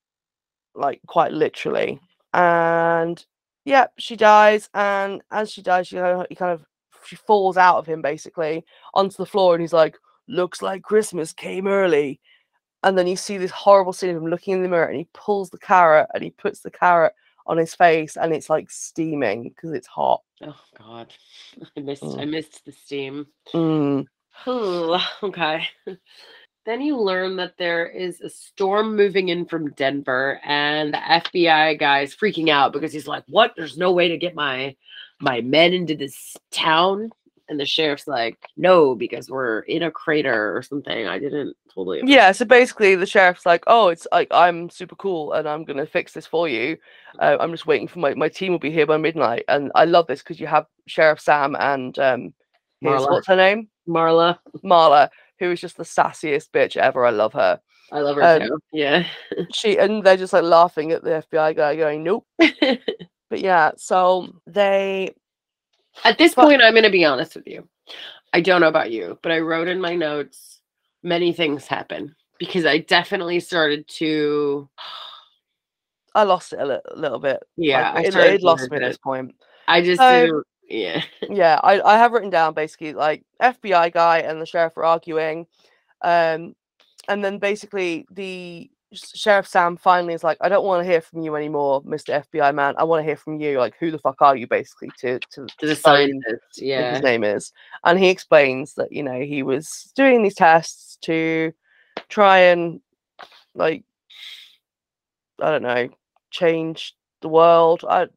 like 0.75 1.01
quite 1.07 1.31
literally, 1.31 1.99
and 2.33 3.25
yeah, 3.65 3.87
she 3.97 4.15
dies, 4.15 4.69
and 4.73 5.21
as 5.31 5.51
she 5.51 5.61
dies, 5.61 5.87
she 5.87 5.97
kind 5.97 6.21
of, 6.21 6.27
he 6.29 6.35
kind 6.35 6.53
of 6.53 6.65
she 7.05 7.15
falls 7.17 7.57
out 7.57 7.77
of 7.77 7.85
him 7.85 8.01
basically 8.01 8.65
onto 8.93 9.17
the 9.17 9.25
floor, 9.25 9.53
and 9.53 9.61
he's 9.61 9.73
like, 9.73 9.97
"Looks 10.27 10.61
like 10.61 10.83
Christmas 10.83 11.33
came 11.33 11.67
early." 11.67 12.19
and 12.83 12.95
then 12.97 13.07
you 13.07 13.15
see 13.15 13.37
this 13.37 13.51
horrible 13.51 13.91
scene 13.91 14.11
of 14.11 14.17
him 14.17 14.29
looking 14.29 14.53
in 14.53 14.61
the 14.61 14.69
mirror 14.69 14.85
and 14.85 14.97
he 14.97 15.07
pulls 15.13 15.49
the 15.49 15.57
carrot 15.57 16.07
and 16.13 16.23
he 16.23 16.29
puts 16.29 16.59
the 16.59 16.69
carrot 16.69 17.11
on 17.47 17.57
his 17.57 17.73
face 17.73 18.15
and 18.17 18.31
it's 18.31 18.51
like 18.51 18.69
steaming 18.69 19.43
because 19.43 19.71
it's 19.73 19.87
hot. 19.87 20.21
Oh 20.43 20.55
God, 20.77 21.11
I 21.75 21.79
missed. 21.79 22.03
I 22.03 22.07
Mm. 22.07 22.29
missed 22.29 22.63
the 22.65 22.71
steam. 22.71 23.27
Mm. 23.53 24.05
Ooh, 24.47 24.97
okay. 25.23 25.67
Then 26.65 26.81
you 26.81 26.97
learn 26.97 27.35
that 27.37 27.57
there 27.57 27.87
is 27.87 28.21
a 28.21 28.29
storm 28.29 28.95
moving 28.95 29.29
in 29.29 29.45
from 29.45 29.71
Denver, 29.71 30.39
and 30.43 30.93
the 30.93 30.97
FBI 30.97 31.79
guy 31.79 32.01
is 32.01 32.15
freaking 32.15 32.49
out 32.49 32.73
because 32.73 32.93
he's 32.93 33.07
like, 33.07 33.23
"What? 33.27 33.53
There's 33.57 33.77
no 33.77 33.91
way 33.91 34.09
to 34.09 34.17
get 34.17 34.35
my 34.35 34.75
my 35.19 35.41
men 35.41 35.73
into 35.73 35.95
this 35.95 36.37
town." 36.51 37.11
And 37.49 37.59
the 37.59 37.65
sheriff's 37.65 38.07
like, 38.07 38.37
"No, 38.57 38.93
because 38.95 39.29
we're 39.29 39.59
in 39.61 39.83
a 39.83 39.91
crater 39.91 40.55
or 40.57 40.61
something." 40.61 41.07
I 41.07 41.17
didn't 41.19 41.55
totally. 41.73 42.01
Yeah, 42.03 42.31
so 42.33 42.43
basically 42.45 42.95
the 42.95 43.05
sheriff's 43.05 43.45
like, 43.45 43.63
oh, 43.67 43.87
it's 43.87 44.05
like 44.11 44.27
I'm 44.31 44.69
super 44.69 44.95
cool 44.95 45.33
and 45.33 45.47
I'm 45.47 45.63
gonna 45.63 45.85
fix 45.85 46.13
this 46.13 46.27
for 46.27 46.47
you. 46.49 46.77
Uh, 47.19 47.37
I'm 47.39 47.51
just 47.51 47.65
waiting 47.67 47.87
for 47.87 47.99
my 47.99 48.13
my 48.15 48.29
team 48.29 48.51
will 48.51 48.59
be 48.59 48.71
here 48.71 48.85
by 48.85 48.97
midnight, 48.97 49.45
and 49.47 49.71
I 49.75 49.85
love 49.85 50.07
this 50.07 50.21
because 50.21 50.39
you 50.39 50.47
have 50.47 50.65
Sheriff 50.87 51.19
Sam 51.21 51.55
and 51.59 51.97
um, 51.99 52.33
Marla. 52.83 53.09
what's 53.11 53.27
her 53.27 53.35
name, 53.35 53.69
Marla, 53.87 54.37
Marla, 54.63 55.09
who 55.39 55.51
is 55.51 55.61
just 55.61 55.77
the 55.77 55.83
sassiest 55.83 56.49
bitch 56.51 56.75
ever. 56.77 57.05
I 57.05 57.11
love 57.11 57.33
her. 57.33 57.59
I 57.91 57.99
love 58.01 58.17
her 58.17 58.23
Um, 58.23 58.41
too. 58.41 58.59
Yeah. 58.73 59.07
She 59.53 59.77
and 59.77 60.03
they're 60.03 60.17
just 60.17 60.33
like 60.33 60.43
laughing 60.43 60.91
at 60.91 61.03
the 61.03 61.23
FBI 61.31 61.55
guy, 61.55 61.75
going, 61.77 62.03
nope. 62.03 62.25
But 63.29 63.41
yeah, 63.41 63.71
so 63.75 64.27
they 64.45 65.13
At 66.03 66.17
this 66.17 66.33
point, 66.33 66.61
I'm 66.61 66.73
going 66.73 66.83
to 66.83 66.89
be 66.89 67.05
honest 67.05 67.35
with 67.35 67.47
you. 67.47 67.67
I 68.33 68.41
don't 68.41 68.61
know 68.61 68.67
about 68.67 68.91
you, 68.91 69.17
but 69.21 69.31
I 69.31 69.39
wrote 69.39 69.67
in 69.67 69.79
my 69.81 69.95
notes 69.95 70.59
many 71.03 71.31
things 71.33 71.65
happen 71.67 72.15
because 72.39 72.65
I 72.65 72.79
definitely 72.79 73.39
started 73.39 73.87
to. 73.89 74.69
I 76.15 76.23
lost 76.23 76.53
it 76.53 76.59
a 76.59 76.65
li- 76.65 76.79
little 76.95 77.19
bit. 77.19 77.43
Yeah, 77.57 77.91
I 77.91 77.93
like, 77.95 78.07
it, 78.07 78.15
it 78.15 78.43
lost 78.43 78.69
me 78.71 78.77
at 78.77 78.81
this 78.83 78.97
point. 78.97 79.35
I 79.67 79.81
just 79.81 79.99
So- 79.99 80.43
Yeah. 80.67 81.03
Yeah, 81.29 81.59
I, 81.63 81.79
I 81.81 81.97
have 81.97 82.11
written 82.11 82.29
down 82.29 82.53
basically 82.53 82.93
like 82.93 83.23
FBI 83.41 83.93
guy 83.93 84.19
and 84.19 84.41
the 84.41 84.45
sheriff 84.45 84.75
are 84.77 84.85
arguing, 84.85 85.47
um, 86.01 86.55
and 87.07 87.23
then 87.23 87.37
basically 87.37 88.05
the 88.11 88.69
sheriff 88.93 89.47
Sam 89.47 89.77
finally 89.77 90.13
is 90.13 90.23
like, 90.23 90.37
I 90.41 90.49
don't 90.49 90.65
want 90.65 90.83
to 90.83 90.89
hear 90.89 91.01
from 91.01 91.21
you 91.21 91.35
anymore, 91.35 91.81
Mister 91.85 92.23
FBI 92.33 92.53
man. 92.53 92.75
I 92.77 92.83
want 92.83 92.99
to 93.01 93.03
hear 93.03 93.17
from 93.17 93.39
you. 93.39 93.57
Like, 93.59 93.75
who 93.79 93.91
the 93.91 93.99
fuck 93.99 94.21
are 94.21 94.35
you, 94.35 94.47
basically, 94.47 94.91
to 94.99 95.19
to 95.31 95.47
To 95.59 95.65
the 95.65 95.75
scientist. 95.75 96.61
Yeah. 96.61 96.93
his 96.93 97.03
name 97.03 97.23
is. 97.23 97.51
And 97.83 97.99
he 97.99 98.09
explains 98.09 98.73
that, 98.75 98.91
you 98.91 99.03
know, 99.03 99.19
he 99.21 99.43
was 99.43 99.91
doing 99.95 100.23
these 100.23 100.35
tests 100.35 100.97
to 101.01 101.53
try 102.09 102.39
and 102.39 102.81
like 103.55 103.83
I 105.41 105.51
don't 105.51 105.63
know, 105.63 105.89
change 106.31 106.95
the 107.21 107.29
world. 107.29 107.83
I 107.87 108.07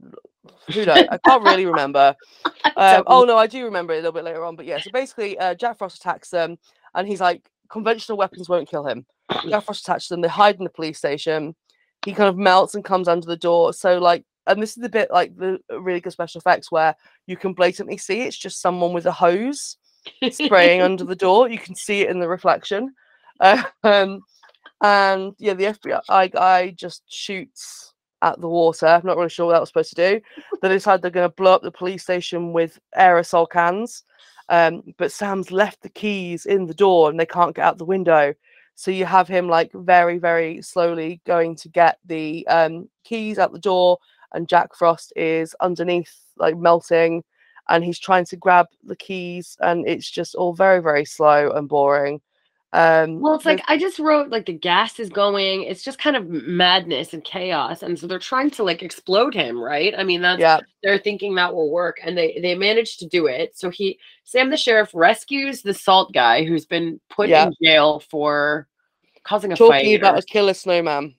who 0.73 0.85
knows? 0.87 1.07
I 1.11 1.19
can't 1.19 1.43
really 1.45 1.67
remember. 1.67 2.15
Um, 2.77 3.03
oh 3.09 3.25
no, 3.25 3.37
I 3.37 3.47
do 3.47 3.65
remember 3.65 3.93
it 3.93 3.97
a 3.97 4.01
little 4.01 4.13
bit 4.13 4.25
later 4.25 4.45
on. 4.45 4.55
But 4.57 4.65
yeah, 4.65 4.79
so 4.79 4.91
basically 4.91 5.39
uh, 5.39 5.55
Jack 5.55 5.77
Frost 5.77 5.97
attacks 5.97 6.31
them 6.31 6.57
and 6.95 7.07
he's 7.07 7.21
like, 7.21 7.43
conventional 7.71 8.19
weapons 8.19 8.49
won't 8.49 8.69
kill 8.69 8.87
him. 8.87 9.07
Jack 9.49 9.65
Frost 9.65 9.83
attacks 9.83 10.09
them, 10.09 10.21
they 10.21 10.29
hide 10.29 10.57
in 10.57 10.65
the 10.65 10.71
police 10.71 10.99
station. 10.99 11.55
He 12.05 12.13
kind 12.13 12.29
of 12.29 12.37
melts 12.37 12.75
and 12.75 12.85
comes 12.85 13.09
under 13.09 13.27
the 13.27 13.37
door. 13.37 13.73
So 13.73 13.99
like 13.99 14.25
and 14.47 14.63
this 14.63 14.71
is 14.71 14.83
the 14.83 14.89
bit 14.89 15.11
like 15.11 15.37
the 15.37 15.61
really 15.71 16.01
good 16.01 16.13
special 16.13 16.41
effects 16.41 16.73
where 16.73 16.97
you 17.27 17.37
can 17.37 17.53
blatantly 17.53 17.97
see 17.97 18.23
it's 18.23 18.39
just 18.39 18.61
someone 18.61 18.93
with 18.93 19.07
a 19.07 19.13
hose 19.13 19.77
spraying 20.31 20.83
under 20.83 21.05
the 21.05 21.17
door. 21.17 21.49
You 21.49 21.59
can 21.59 21.75
see 21.75 22.03
it 22.03 22.11
in 22.11 22.19
the 22.19 22.29
reflection. 22.29 22.95
Uh, 23.39 23.63
um, 23.85 24.23
and 24.83 25.35
yeah, 25.39 25.55
the 25.55 25.65
FBI 25.65 26.33
guy 26.33 26.71
just 26.71 27.03
shoots 27.07 27.95
at 28.23 28.41
the 28.41 28.49
water. 28.49 28.87
I'm 28.87 29.07
not 29.07 29.17
really 29.17 29.29
sure 29.29 29.47
what 29.47 29.53
that 29.53 29.61
was 29.61 29.69
supposed 29.69 29.95
to 29.97 30.19
do. 30.19 30.21
They 30.61 30.69
decide 30.69 31.01
they're 31.01 31.11
going 31.11 31.29
to 31.29 31.35
blow 31.35 31.55
up 31.55 31.63
the 31.63 31.71
police 31.71 32.03
station 32.03 32.53
with 32.53 32.79
aerosol 32.99 33.49
cans. 33.49 34.05
Um, 34.51 34.83
but 34.99 35.13
Sam's 35.13 35.51
left 35.51 35.81
the 35.81 35.89
keys 35.89 36.45
in 36.45 36.67
the 36.67 36.75
door 36.75 37.09
and 37.09 37.19
they 37.19 37.25
can't 37.25 37.55
get 37.55 37.65
out 37.65 37.79
the 37.79 37.85
window. 37.85 38.35
So 38.75 38.91
you 38.91 39.05
have 39.05 39.29
him 39.29 39.49
like 39.49 39.71
very, 39.73 40.19
very 40.19 40.61
slowly 40.63 41.21
going 41.25 41.55
to 41.57 41.69
get 41.69 41.99
the 42.05 42.47
um, 42.49 42.89
keys 43.05 43.39
out 43.39 43.53
the 43.53 43.59
door, 43.59 43.99
and 44.33 44.49
Jack 44.49 44.75
Frost 44.75 45.13
is 45.17 45.55
underneath, 45.61 46.15
like 46.37 46.57
melting, 46.57 47.23
and 47.69 47.85
he's 47.85 47.99
trying 47.99 48.25
to 48.27 48.37
grab 48.37 48.67
the 48.83 48.97
keys, 48.97 49.57
and 49.61 49.87
it's 49.87 50.11
just 50.11 50.35
all 50.35 50.55
very, 50.55 50.81
very 50.81 51.05
slow 51.05 51.51
and 51.51 51.69
boring. 51.69 52.21
Um, 52.73 53.19
Well, 53.21 53.35
it's 53.35 53.45
like 53.45 53.63
I 53.67 53.77
just 53.79 53.99
wrote 53.99 54.29
like 54.31 54.47
the 54.47 54.53
gas 54.53 55.01
is 55.01 55.09
going. 55.11 55.65
It's 55.65 55.83
just 55.83 55.99
kind 55.99 56.15
of 56.17 56.29
madness 56.29 57.13
and 57.13 57.25
chaos, 57.25 57.83
and 57.83 57.99
so 57.99 58.07
they're 58.07 58.21
trying 58.21 58.51
to 58.53 58.63
like 58.63 58.83
explode 58.83 59.35
him, 59.35 59.61
right? 59.61 59.93
I 59.99 60.05
mean, 60.05 60.21
that's 60.23 60.41
yeah, 60.41 60.61
they're 60.85 60.99
thinking 60.99 61.35
that 61.35 61.53
will 61.53 61.71
work, 61.73 61.99
and 62.05 62.17
they 62.17 62.39
they 62.41 62.55
managed 62.55 63.01
to 63.01 63.09
do 63.09 63.27
it. 63.27 63.59
So 63.59 63.71
he 63.71 63.99
Sam 64.23 64.51
the 64.51 64.57
sheriff 64.57 64.91
rescues 64.95 65.63
the 65.63 65.75
salt 65.75 66.13
guy 66.13 66.45
who's 66.45 66.65
been 66.65 67.01
put 67.11 67.29
Yeah. 67.29 67.47
in 67.49 67.55
jail 67.61 67.99
for 68.09 68.69
causing 69.25 69.53
a 69.53 69.57
Talking 69.57 69.73
fight. 69.73 70.01
about 70.01 70.15
or- 70.15 70.19
a 70.19 70.23
killer 70.23 70.55
snowman. 70.55 71.17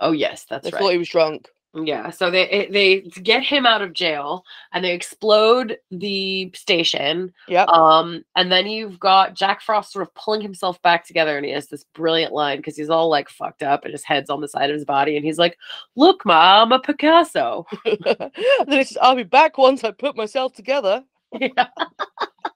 oh 0.00 0.12
yes, 0.12 0.46
that's 0.48 0.64
They 0.64 0.70
right. 0.70 0.80
thought 0.80 0.92
he 0.92 0.98
was 0.98 1.08
drunk. 1.10 1.48
Yeah, 1.74 2.10
so 2.10 2.30
they 2.30 2.68
they 2.70 3.00
get 3.22 3.42
him 3.42 3.66
out 3.66 3.82
of 3.82 3.92
jail 3.92 4.44
and 4.72 4.84
they 4.84 4.92
explode 4.92 5.76
the 5.90 6.52
station. 6.54 7.32
Yep. 7.48 7.68
Um, 7.68 8.24
and 8.36 8.52
then 8.52 8.66
you've 8.66 9.00
got 9.00 9.34
Jack 9.34 9.60
Frost 9.60 9.92
sort 9.92 10.06
of 10.06 10.14
pulling 10.14 10.40
himself 10.40 10.80
back 10.82 11.04
together, 11.04 11.36
and 11.36 11.44
he 11.44 11.50
has 11.52 11.66
this 11.66 11.84
brilliant 11.94 12.32
line 12.32 12.58
because 12.58 12.76
he's 12.76 12.90
all 12.90 13.08
like 13.08 13.28
fucked 13.28 13.64
up 13.64 13.84
and 13.84 13.92
his 13.92 14.04
head's 14.04 14.30
on 14.30 14.40
the 14.40 14.48
side 14.48 14.70
of 14.70 14.74
his 14.74 14.84
body, 14.84 15.16
and 15.16 15.24
he's 15.24 15.38
like, 15.38 15.58
"Look, 15.96 16.24
ma, 16.24 16.62
I'm 16.62 16.70
a 16.70 16.78
Picasso." 16.78 17.66
then 17.84 18.30
he 18.68 18.84
says, 18.84 18.98
I'll 19.02 19.16
be 19.16 19.24
back 19.24 19.58
once 19.58 19.82
I 19.82 19.90
put 19.90 20.16
myself 20.16 20.52
together. 20.54 21.02
Yeah. 21.40 21.68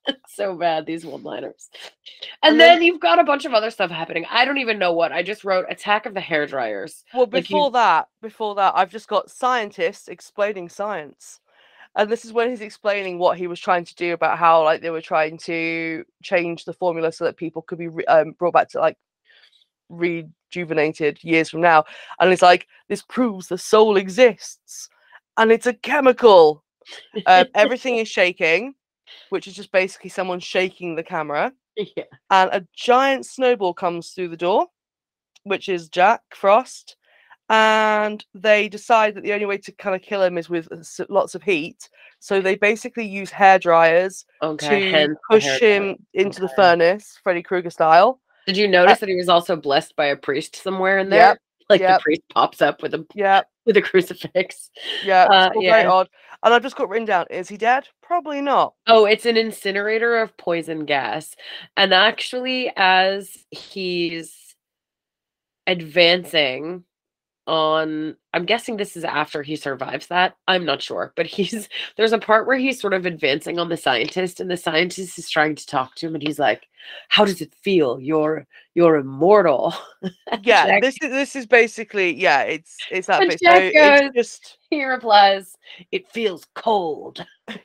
It's 0.07 0.37
so 0.37 0.57
bad 0.57 0.87
these 0.87 1.05
one-liners. 1.05 1.69
And 2.43 2.53
And, 2.53 2.61
then- 2.61 2.79
then, 2.79 2.83
you've 2.83 3.01
got 3.01 3.19
a 3.19 3.25
bunch 3.25 3.45
of 3.45 3.53
other 3.53 3.71
stuff 3.71 3.91
happening. 3.91 4.25
I 4.31 4.47
don't 4.47 4.57
even 4.57 4.79
know 4.79 4.93
what. 4.95 5.13
I 5.13 5.23
just 5.23 5.45
wrote 5.45 5.67
Attack 5.69 6.07
of 6.07 6.15
the 6.15 6.21
Hair 6.21 6.47
Dryers. 6.47 7.05
Well, 7.13 7.25
Like 7.31 7.51
you- 7.51 7.57
before 7.57 7.71
that, 7.73 8.09
before 8.23 8.55
that, 8.55 8.73
I've 8.75 8.91
just 8.91 9.07
got 9.09 9.31
scientists 9.31 10.09
explaining 10.09 10.71
science. 10.71 11.41
And 11.95 12.09
this 12.11 12.25
is 12.25 12.33
when 12.33 12.49
he's 12.49 12.63
explaining 12.63 13.19
what 13.19 13.37
he 13.37 13.47
was 13.49 13.61
trying 13.61 13.85
to 13.85 13.95
do 13.97 14.15
about 14.15 14.39
how, 14.39 14.63
like, 14.65 14.81
they 14.81 14.91
were 14.91 15.03
trying 15.03 15.37
to 15.39 16.05
change 16.23 16.65
the 16.65 16.73
formula 16.73 17.13
so 17.13 17.25
that 17.25 17.37
people 17.37 17.61
could 17.63 17.79
be 17.79 17.89
re- 17.89 18.05
um, 18.07 18.33
brought 18.33 18.55
back 18.55 18.69
to, 18.71 18.81
like, 18.81 18.97
rejuvenated 19.91 21.23
years 21.23 21.51
from 21.51 21.61
now. 21.61 21.85
And 22.21 22.33
it's 22.33 22.43
like, 22.43 22.67
this 22.89 23.03
proves 23.03 23.49
the 23.49 23.59
soul 23.59 23.97
exists. 23.99 24.89
And 25.37 25.53
it's 25.53 25.67
a 25.67 25.75
chemical. 25.75 26.65
Um, 27.27 27.47
everything 27.55 27.97
is 27.97 28.09
shaking, 28.09 28.75
which 29.31 29.47
is 29.47 29.55
just 29.55 29.73
basically 29.73 30.11
someone 30.11 30.41
shaking 30.41 30.95
the 30.95 31.03
camera 31.03 31.53
yeah. 31.97 32.05
and 32.31 32.51
a 32.53 32.67
giant 32.75 33.27
snowball 33.27 33.75
comes 33.75 34.11
through 34.11 34.29
the 34.29 34.37
door, 34.37 34.67
which 35.45 35.69
is 35.69 35.89
Jack 35.89 36.23
Frost. 36.35 36.97
And 37.51 38.23
they 38.35 38.69
decide 38.69 39.15
that 39.15 39.23
the 39.23 39.33
only 39.33 39.47
way 39.47 39.57
to 39.59 39.73
kind 39.73 39.97
of 39.97 40.03
kill 40.03 40.23
him 40.23 40.37
is 40.37 40.51
with 40.51 40.69
lots 41.09 41.35
of 41.35 41.43
heat. 41.43 41.89
So 42.19 42.43
they 42.43 42.57
basically 42.57 43.07
use 43.07 43.31
hair 43.31 43.59
dryers 43.59 44.27
Okay. 44.43 44.93
to 44.93 45.17
push 45.31 45.59
him 45.59 45.97
into 46.13 46.41
the 46.41 46.51
furnace, 46.51 47.19
Freddy 47.23 47.43
Krueger 47.43 47.71
style. 47.71 48.21
Did 48.47 48.59
you 48.59 48.69
notice 48.69 48.99
that 48.99 49.09
he 49.09 49.17
was 49.17 49.31
also 49.31 49.57
blessed 49.57 49.97
by 49.97 50.07
a 50.07 50.17
priest 50.17 50.57
somewhere 50.57 50.99
in 50.99 51.09
there? 51.09 51.29
Yep, 51.29 51.39
Like 51.69 51.81
yep. 51.81 51.99
the 51.99 52.03
priest 52.03 52.23
pops 52.33 52.63
up 52.63 52.83
with 52.83 52.95
a 52.95 53.07
Yeah, 53.15 53.43
with 53.67 53.77
a 53.77 53.83
crucifix. 53.83 54.71
yeah, 55.05 55.25
Uh, 55.25 55.47
it's 55.49 55.57
all 55.57 55.63
very 55.63 55.85
odd. 55.85 56.09
And 56.43 56.55
I've 56.55 56.63
just 56.63 56.77
got 56.77 56.89
written 56.89 57.07
down: 57.07 57.27
Is 57.31 57.49
he 57.49 57.57
dead? 57.57 57.89
Probably 58.03 58.41
not. 58.41 58.75
Oh, 58.87 59.05
it's 59.05 59.27
an 59.27 59.37
incinerator 59.37 60.17
of 60.17 60.37
poison 60.37 60.85
gas. 60.85 61.35
And 61.77 61.93
actually, 61.93 62.73
as 62.77 63.37
he's 63.51 64.55
advancing 65.67 66.85
on, 67.49 68.15
I'm 68.35 68.45
guessing 68.45 68.77
this 68.77 68.97
is 68.97 69.05
after 69.05 69.43
he 69.43 69.57
survives 69.57 70.07
that. 70.09 70.37
I'm 70.47 70.65
not 70.65 70.83
sure, 70.83 71.13
but 71.17 71.27
he's 71.27 71.69
there's 71.97 72.13
a 72.13 72.19
part 72.19 72.47
where 72.47 72.59
he's 72.59 72.81
sort 72.81 72.95
of 72.95 73.07
advancing 73.07 73.59
on 73.59 73.69
the 73.69 73.77
scientist, 73.77 74.39
and 74.39 74.51
the 74.51 74.57
scientist 74.57 75.19
is 75.19 75.29
trying 75.29 75.57
to 75.57 75.67
talk 75.67 75.97
to 75.97 76.07
him, 76.07 76.15
and 76.15 76.23
he's 76.23 76.39
like, 76.39 76.69
"How 77.09 77.25
does 77.25 77.41
it 77.41 77.55
feel? 77.55 77.99
You're 77.99 78.47
you're 78.75 78.97
immortal." 78.97 79.75
Yeah, 80.43 80.67
Jack- 80.67 80.83
this 80.83 80.95
is 81.03 81.11
this 81.11 81.37
is 81.37 81.47
basically 81.47 82.15
yeah. 82.15 82.43
It's 82.43 82.77
it's 82.91 83.09
that 83.09 83.21
bit. 83.21 83.41
Jack 83.43 83.73
so 83.73 83.81
goes, 83.81 84.01
it's 84.03 84.15
just 84.15 84.59
he 84.71 84.85
replies, 84.85 85.57
"It 85.91 86.07
feels 86.09 86.47
cold." 86.55 87.27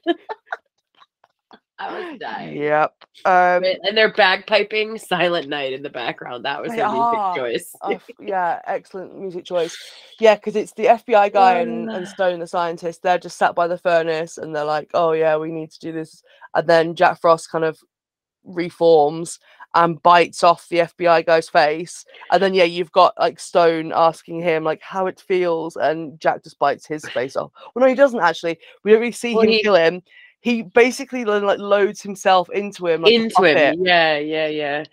I 1.92 2.10
was 2.12 2.20
dying. 2.20 2.58
yep. 2.58 2.94
Um, 3.26 3.64
and 3.64 3.96
they're 3.98 4.12
bagpiping 4.14 5.00
Silent 5.00 5.48
Night 5.50 5.74
in 5.74 5.84
the 5.84 5.90
background. 5.90 6.46
That 6.46 6.62
was 6.62 6.72
their 6.72 6.90
music 6.90 7.36
choice. 7.36 7.76
Oh, 7.82 8.00
yeah, 8.20 8.62
excellent 8.66 9.18
music 9.20 9.46
choice. 9.46 9.76
Yeah, 10.20 10.36
because 10.36 10.56
it's 10.56 10.74
the 10.74 10.86
FBI 10.86 11.32
guy 11.34 11.60
and, 11.60 11.90
and. 11.92 12.08
Stone, 12.08 12.40
the 12.40 12.48
scientist. 12.48 13.02
They're 13.02 13.18
just 13.18 13.38
sat 13.38 13.56
by 13.56 13.68
the 13.68 13.78
furnace 13.78 14.38
and 14.38 14.56
they're 14.56 14.66
like, 14.66 14.90
"Oh 14.94 15.12
yeah, 15.14 15.38
we 15.38 15.52
need 15.52 15.72
to 15.72 15.80
do 15.80 15.92
this." 15.92 16.24
And 16.56 16.68
then 16.68 16.96
Jack 16.96 17.22
Frost 17.22 17.50
kind 17.52 17.64
of 17.64 17.80
reforms 18.44 19.40
and 19.76 20.02
bites 20.04 20.44
off 20.44 20.68
the 20.70 20.80
FBI 20.80 21.26
guy's 21.26 21.50
face. 21.50 22.06
And 22.32 22.42
then 22.44 22.54
yeah, 22.54 22.64
you've 22.66 22.92
got 22.92 23.14
like 23.20 23.40
Stone 23.40 23.92
asking 23.96 24.42
him 24.42 24.64
like 24.64 24.82
how 24.82 25.08
it 25.08 25.20
feels, 25.20 25.76
and 25.76 26.20
Jack 26.20 26.44
just 26.44 26.60
bites 26.60 26.86
his 26.86 27.08
face 27.10 27.36
off. 27.36 27.52
Well, 27.74 27.84
no, 27.84 27.90
he 27.90 27.96
doesn't 27.96 28.20
actually. 28.20 28.60
We 28.84 28.92
don't 28.92 29.00
really 29.02 29.12
see 29.12 29.34
Well, 29.34 29.44
him 29.46 29.50
he- 29.50 29.64
kill 29.64 29.76
him. 29.76 30.02
He 30.44 30.62
basically 30.62 31.24
like 31.24 31.58
loads 31.58 32.02
himself 32.02 32.50
into 32.50 32.86
him, 32.86 33.04
like 33.04 33.14
Into 33.14 33.44
him. 33.44 33.86
Yeah, 33.86 34.18
yeah, 34.18 34.48
yeah. 34.48 34.84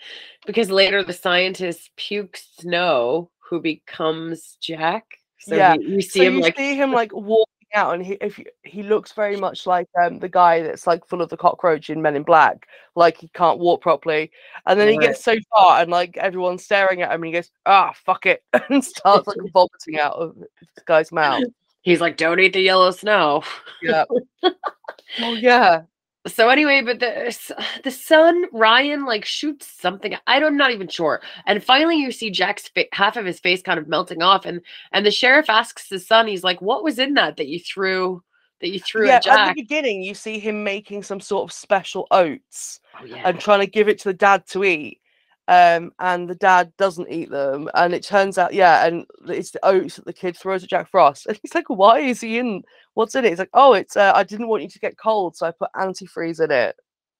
Because 0.47 0.71
later 0.71 1.03
the 1.03 1.13
scientist 1.13 1.91
pukes 1.97 2.47
Snow, 2.61 3.33
who 3.41 3.61
becomes 3.61 4.57
Jack. 4.63 5.05
So 5.41 5.57
Yeah, 5.57 5.77
we, 5.77 5.97
we 5.97 6.03
see 6.03 6.21
so 6.21 6.25
him 6.27 6.35
you 6.37 6.43
like 6.43 6.57
see 6.57 6.77
him 6.77 6.93
like 6.93 7.13
walking 7.13 7.47
out, 7.75 7.95
and 7.95 8.07
he 8.07 8.13
if 8.21 8.39
you, 8.39 8.45
he 8.63 8.85
looks 8.85 9.11
very 9.13 9.37
much 9.37 9.67
like 9.67 9.89
um 10.01 10.21
the 10.21 10.29
guy 10.29 10.63
that's 10.63 10.87
like 10.87 11.05
full 11.09 11.21
of 11.21 11.31
the 11.31 11.37
cockroach 11.37 11.91
in 11.91 12.01
Men 12.01 12.15
in 12.15 12.23
Black, 12.23 12.69
like 12.95 13.17
he 13.17 13.27
can't 13.35 13.59
walk 13.59 13.83
properly, 13.83 14.31
and 14.67 14.79
then 14.79 14.89
he 14.89 14.99
gets 14.99 15.25
so 15.25 15.35
far, 15.53 15.81
and 15.81 15.91
like 15.91 16.17
everyone's 16.17 16.63
staring 16.63 17.03
at 17.03 17.11
him, 17.11 17.23
and 17.23 17.27
he 17.27 17.33
goes, 17.33 17.51
"Ah, 17.67 17.93
fuck 18.05 18.25
it," 18.27 18.45
and 18.71 18.85
starts 18.85 19.27
like 19.27 19.37
vomiting 19.53 19.99
out 19.99 20.15
of 20.15 20.37
this 20.37 20.85
guy's 20.87 21.11
mouth. 21.11 21.43
He's 21.83 22.01
like, 22.01 22.17
Don't 22.17 22.41
eat 22.41 22.53
the 22.53 22.61
yellow 22.61 22.91
snow. 22.91 23.43
Yeah. 23.83 24.05
oh 24.43 25.35
yeah. 25.35 25.83
So 26.27 26.51
anyway, 26.51 26.83
but 26.83 27.01
the 27.01 27.37
the 27.85 27.91
son 27.91 28.45
Ryan 28.53 29.05
like 29.05 29.25
shoots 29.25 29.67
something. 29.67 30.17
I 30.27 30.39
don't, 30.39 30.53
I'm 30.53 30.57
not 30.57 30.73
even 30.73 30.89
sure. 30.89 31.21
And 31.47 31.63
finally, 31.63 31.97
you 31.97 32.13
see 32.13 32.31
Jack's 32.31 32.69
fa- 32.69 32.87
half 32.93 33.17
of 33.17 33.25
his 33.25 33.41
face 33.41 33.63
kind 33.63 33.79
of 33.79 33.89
melting 33.89 34.23
off, 34.23 34.45
and 34.45 34.61
and 34.93 35.05
the 35.05 35.11
sheriff 35.11 35.49
asks 35.49 35.89
his 35.89 36.07
son, 36.07 36.27
he's 36.27 36.45
like, 36.45 36.61
"What 36.61 36.85
was 36.85 36.99
in 36.99 37.15
that 37.15 37.37
that 37.37 37.49
you 37.49 37.59
threw 37.59 38.23
that 38.61 38.69
you 38.69 38.81
threw 38.81 39.07
yeah, 39.07 39.17
at 39.17 39.27
at 39.27 39.49
the 39.49 39.63
beginning, 39.63 40.03
you 40.03 40.15
see 40.15 40.39
him 40.39 40.63
making 40.63 41.03
some 41.03 41.21
sort 41.21 41.49
of 41.49 41.53
special 41.53 42.07
oats 42.11 42.81
oh 43.01 43.05
yeah, 43.05 43.23
and 43.25 43.41
trying 43.41 43.61
to 43.61 43.67
give 43.67 43.89
it 43.89 43.99
to 44.01 44.09
the 44.11 44.15
dad 44.15 44.47
to 44.49 44.65
eat. 44.65 45.00
Um, 45.49 45.93
and 45.99 46.29
the 46.29 46.37
dad 46.37 46.73
doesn't 46.77 47.11
eat 47.11 47.31
them, 47.31 47.69
and 47.75 47.93
it 47.93 48.05
turns 48.05 48.39
out, 48.39 48.55
yeah, 48.55 48.87
and 48.87 49.05
it's 49.27 49.51
the 49.51 49.65
oats 49.65 49.97
that 49.97 50.05
the 50.05 50.13
kid 50.13 50.37
throws 50.37 50.63
at 50.63 50.71
Jack 50.71 50.89
Frost, 50.89 51.27
and 51.29 51.39
he's 51.43 51.55
like, 51.55 51.69
"Why 51.69 51.99
is 52.01 52.21
he 52.21 52.39
in? 52.39 52.63
What's 52.95 53.17
in 53.17 53.25
it?" 53.25 53.31
He's 53.31 53.41
like, 53.41 53.51
"Oh, 53.53 53.73
it's 53.73 53.97
uh, 53.97 54.13
I 54.15 54.23
didn't 54.23 54.49
want 54.49 54.63
you 54.63 54.69
to 54.69 54.79
get 54.79 54.97
cold, 54.97 55.35
so 55.37 55.47
I 55.47 55.51
put 55.51 55.73
antifreeze 55.75 56.41
in 56.43 56.53
it." 56.53 56.77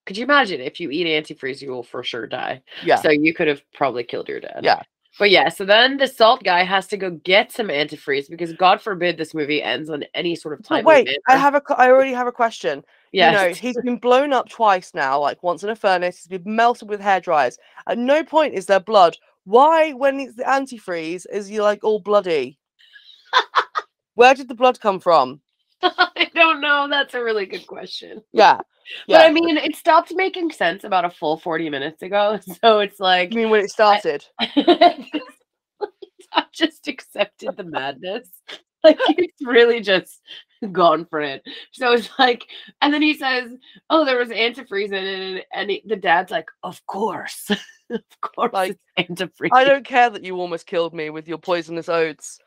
Could 0.07 0.17
you 0.17 0.25
imagine 0.25 0.61
if 0.61 0.81
you 0.81 0.91
eat 0.91 1.07
antifreeze, 1.07 1.61
you 1.61 1.71
will 1.71 1.83
for 1.83 2.03
sure 2.03 2.27
die. 2.27 2.63
Yeah, 2.85 2.97
So 2.97 3.11
you 3.11 3.35
could 3.35 3.49
have 3.49 3.63
probably 3.75 4.03
killed 4.03 4.29
your 4.29 4.41
dad. 4.41 4.61
yeah, 4.63 4.83
But 5.19 5.31
yeah, 5.31 5.49
so 5.49 5.65
then 5.65 5.99
the 5.99 6.07
salt 6.07 6.43
guy 6.43 6.65
has 6.65 6.87
to 6.89 6.97
go 6.97 7.11
get 7.11 7.53
some 7.53 7.69
antifreeze 7.69 8.29
because 8.29 8.53
God 8.55 8.81
forbid 8.81 9.19
this 9.19 9.35
movie 9.35 9.63
ends 9.63 9.91
on 9.91 10.05
any 10.15 10.35
sort 10.35 10.55
of 10.55 10.61
but 10.61 10.77
time. 10.77 10.85
wait, 10.85 11.09
I 11.29 11.37
have 11.37 11.55
a, 11.55 11.63
I 11.77 11.91
already 11.91 12.13
have 12.13 12.27
a 12.27 12.33
question. 12.33 12.83
Yeah. 13.13 13.31
You 13.31 13.49
know, 13.49 13.55
he's 13.55 13.81
been 13.83 13.99
blown 13.99 14.33
up 14.33 14.49
twice 14.49 14.93
now, 14.95 15.21
like 15.21 15.43
once 15.43 15.63
in 15.63 15.71
a 15.71 15.77
furnace. 15.77 16.19
He's 16.19 16.39
been 16.39 16.55
melted 16.55 16.89
with 16.89 17.01
hair 17.01 17.21
dryers. 17.21 17.59
At 17.87 17.99
no 17.99 18.23
point 18.23 18.55
is 18.55 18.67
there 18.67 18.81
blood. 18.81 19.17
Why, 19.45 19.93
when 19.93 20.21
it's 20.21 20.37
the 20.37 20.45
antifreeze, 20.45 21.27
is 21.33 21.49
he 21.49 21.61
like 21.61 21.83
all 21.83 21.99
bloody? 21.99 22.59
Where 24.15 24.35
did 24.35 24.49
the 24.49 24.55
blood 24.55 24.81
come 24.81 25.01
from? 25.01 25.41
I 25.83 26.31
don't 26.35 26.61
know. 26.61 26.87
That's 26.89 27.15
a 27.15 27.25
really 27.25 27.47
good 27.47 27.67
question. 27.67 28.23
Yeah, 28.33 28.61
yeah. 29.07 29.19
But. 29.19 29.27
I 29.27 29.33
mean, 29.33 29.57
it 29.57 29.77
stopped 29.77 30.13
making 30.15 30.53
sense 30.53 30.85
about 30.85 31.05
a 31.05 31.11
full 31.11 31.39
40 31.39 31.71
minutes 31.71 32.03
ago. 32.03 32.39
So 32.63 32.81
it's 32.81 33.01
like 33.01 33.33
I 33.33 33.37
mean, 33.37 33.51
when 33.51 33.65
it 33.65 33.71
started. 33.71 34.25
I've 36.33 36.53
just 36.53 36.87
accepted 36.87 37.57
the 37.57 37.65
madness. 37.65 38.29
Like 38.85 38.99
it's 39.09 39.43
really 39.43 39.81
just 39.81 40.21
gone 40.73 41.07
for 41.07 41.21
it. 41.21 41.43
So 41.73 41.93
it's 41.93 42.09
like, 42.19 42.47
and 42.81 42.93
then 42.93 43.03
he 43.03 43.15
says, 43.15 43.53
"Oh, 43.89 44.05
there 44.05 44.19
was 44.19 44.29
antifreeze 44.31 44.89
in 44.93 45.37
it," 45.39 45.47
and, 45.53 45.71
he- 45.71 45.83
the 45.87 45.97
dad's 45.97 46.31
like, 46.31 46.49
"Of 46.63 46.85
course, 46.87 47.51
of 47.91 48.03
course, 48.21 48.51
Like, 48.53 48.79
it's 48.97 49.11
antifreeze." 49.11 49.51
I 49.53 49.65
don't 49.65 49.85
care 49.85 50.11
that 50.11 50.25
you 50.25 50.37
almost 50.41 50.67
killed 50.67 50.95
me 50.95 51.11
with 51.11 51.29
your 51.29 51.39
poisonous 51.39 51.89
oats. 51.89 52.39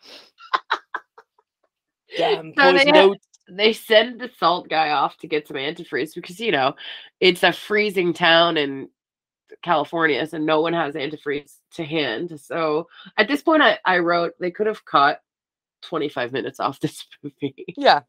Damn, 2.18 2.54
So 2.56 2.72
they 2.74 2.86
poison 2.86 2.96
oats. 2.96 3.28
they 3.50 3.74
send 3.74 4.20
the 4.22 4.30
salt 4.38 4.70
guy 4.70 4.90
off 4.92 5.18
to 5.18 5.28
get 5.28 5.48
some 5.48 5.58
antifreeze 5.58 6.14
because 6.16 6.40
you 6.40 6.52
know 6.52 6.76
it's 7.20 7.44
a 7.44 7.52
freezing 7.52 8.14
town 8.14 8.58
in 8.58 8.90
California, 9.64 10.26
so 10.28 10.38
no 10.38 10.62
one 10.62 10.74
has 10.74 10.96
antifreeze 10.96 11.56
to 11.74 11.84
hand. 11.84 12.40
So 12.40 12.88
at 13.18 13.28
this 13.28 13.42
point, 13.42 13.62
I, 13.64 13.80
I 13.86 14.00
wrote 14.00 14.34
they 14.40 14.52
could 14.52 14.68
have 14.68 14.86
cut 14.86 15.22
25 15.88 16.32
minutes 16.32 16.60
off 16.60 16.80
this 16.82 17.06
movie. 17.24 17.66
Yeah, 17.78 18.02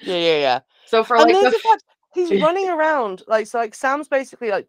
yeah, 0.00 0.16
yeah, 0.16 0.38
yeah. 0.38 0.60
So 0.86 1.04
for 1.04 1.16
and 1.16 1.32
like 1.32 1.40
the 1.42 1.58
fact 1.58 1.84
he's 2.14 2.30
running 2.42 2.68
around 2.68 3.22
like 3.26 3.46
so 3.46 3.58
like 3.58 3.74
Sam's 3.74 4.08
basically 4.08 4.50
like 4.50 4.68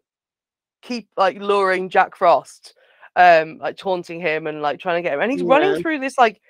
keep 0.82 1.08
like 1.16 1.38
luring 1.38 1.88
Jack 1.88 2.16
Frost, 2.16 2.74
um, 3.16 3.58
like 3.58 3.76
taunting 3.76 4.20
him 4.20 4.46
and 4.46 4.62
like 4.62 4.78
trying 4.78 5.02
to 5.02 5.06
get 5.08 5.14
him, 5.14 5.20
and 5.20 5.32
he's 5.32 5.42
Yeah. 5.42 5.48
running 5.48 5.80
through 5.82 5.98
this 6.00 6.18
like 6.18 6.40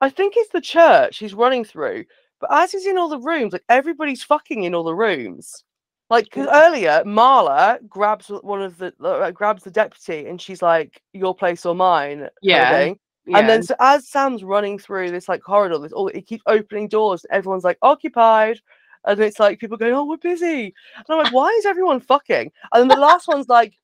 I 0.00 0.08
think 0.10 0.34
it's 0.36 0.50
the 0.50 0.60
church 0.60 1.18
he's 1.18 1.34
running 1.34 1.64
through, 1.64 2.04
but 2.40 2.52
as 2.52 2.72
he's 2.72 2.86
in 2.86 2.98
all 2.98 3.08
the 3.08 3.18
rooms, 3.20 3.52
like 3.52 3.64
everybody's 3.68 4.22
fucking 4.24 4.64
in 4.64 4.74
all 4.74 4.84
the 4.84 4.94
rooms. 4.94 5.64
Like 6.10 6.30
'cause 6.30 6.48
earlier, 6.52 7.02
Marla 7.06 7.78
grabs 7.88 8.28
one 8.28 8.60
of 8.62 8.76
the 8.78 8.92
uh, 9.02 9.30
grabs 9.30 9.62
the 9.64 9.70
deputy, 9.70 10.26
and 10.28 10.40
she's 10.40 10.60
like, 10.60 11.00
"Your 11.12 11.34
place 11.34 11.64
or 11.64 11.74
mine." 11.74 12.28
kind 12.50 12.72
of 12.72 12.90
Yeah. 13.26 13.38
And 13.38 13.48
then 13.48 13.62
so 13.62 13.74
as 13.78 14.08
Sam's 14.08 14.42
running 14.42 14.78
through 14.78 15.10
this 15.12 15.28
like 15.28 15.42
corridor, 15.42 15.78
this 15.78 15.92
all 15.92 16.08
it 16.08 16.26
keeps 16.26 16.42
opening 16.46 16.88
doors. 16.88 17.24
Everyone's 17.30 17.64
like 17.64 17.78
occupied, 17.82 18.60
and 19.04 19.20
it's 19.20 19.38
like 19.38 19.60
people 19.60 19.76
going, 19.76 19.94
"Oh, 19.94 20.04
we're 20.04 20.16
busy." 20.16 20.74
And 20.96 21.04
I'm 21.08 21.18
like, 21.18 21.32
"Why 21.32 21.48
is 21.50 21.64
everyone 21.66 22.00
fucking?" 22.00 22.50
And 22.72 22.80
then 22.80 22.88
the 22.88 22.96
last 23.00 23.28
one's 23.28 23.48
like, 23.48 23.74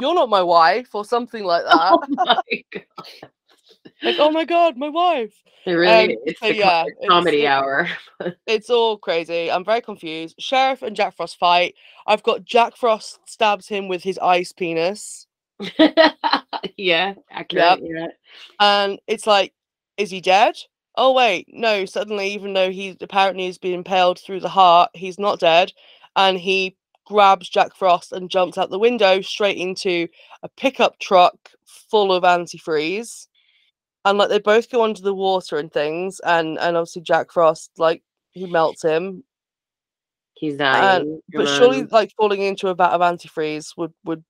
"You're 0.00 0.14
not 0.14 0.28
my 0.28 0.42
wife," 0.42 0.94
or 0.94 1.04
something 1.04 1.44
like 1.44 1.62
that. 1.66 1.72
oh 1.76 2.42
like, 4.02 4.16
"Oh 4.18 4.30
my 4.32 4.44
god, 4.44 4.76
my 4.76 4.88
wife." 4.88 5.32
it 5.66 5.72
really 5.72 6.14
Um, 6.14 6.18
it's 6.24 6.40
so 6.40 6.48
the 6.48 6.54
yeah, 6.56 6.84
comedy 7.08 7.38
it's- 7.44 7.52
hour. 7.52 7.88
It's 8.46 8.68
all 8.70 8.96
crazy. 8.98 9.48
I'm 9.48 9.64
very 9.64 9.80
confused. 9.80 10.34
Sheriff 10.40 10.82
and 10.82 10.96
Jack 10.96 11.14
Frost 11.16 11.38
fight. 11.38 11.76
I've 12.06 12.22
got 12.24 12.44
Jack 12.44 12.76
Frost 12.76 13.20
stabs 13.26 13.68
him 13.68 13.86
with 13.86 14.02
his 14.02 14.18
ice 14.18 14.50
penis. 14.50 15.27
yeah, 16.76 17.14
accurate. 17.30 17.80
Yeah. 17.82 18.06
and 18.60 18.98
it's 19.06 19.26
like, 19.26 19.52
is 19.96 20.10
he 20.10 20.20
dead? 20.20 20.54
Oh 20.96 21.12
wait, 21.12 21.46
no. 21.52 21.84
Suddenly, 21.84 22.32
even 22.32 22.54
though 22.54 22.70
he 22.70 22.96
apparently 23.00 23.46
has 23.46 23.58
been 23.58 23.74
impaled 23.74 24.18
through 24.18 24.40
the 24.40 24.48
heart, 24.48 24.90
he's 24.94 25.18
not 25.18 25.40
dead, 25.40 25.72
and 26.16 26.38
he 26.38 26.76
grabs 27.06 27.48
Jack 27.48 27.74
Frost 27.74 28.12
and 28.12 28.30
jumps 28.30 28.58
out 28.58 28.70
the 28.70 28.78
window 28.78 29.20
straight 29.20 29.56
into 29.56 30.08
a 30.42 30.48
pickup 30.48 30.98
truck 30.98 31.34
full 31.90 32.12
of 32.12 32.24
antifreeze, 32.24 33.26
and 34.04 34.18
like 34.18 34.28
they 34.28 34.38
both 34.40 34.70
go 34.70 34.82
under 34.84 35.00
the 35.02 35.14
water 35.14 35.56
and 35.56 35.72
things, 35.72 36.20
and 36.24 36.58
and 36.58 36.76
obviously 36.76 37.02
Jack 37.02 37.32
Frost 37.32 37.70
like 37.78 38.02
he 38.32 38.46
melts 38.46 38.82
him, 38.82 39.24
He's 40.34 40.56
dying. 40.56 41.20
but 41.32 41.46
surely 41.48 41.84
like 41.84 42.12
falling 42.16 42.42
into 42.42 42.68
a 42.68 42.74
vat 42.74 42.90
of 42.90 43.00
antifreeze 43.00 43.76
would 43.76 43.92
would 44.04 44.24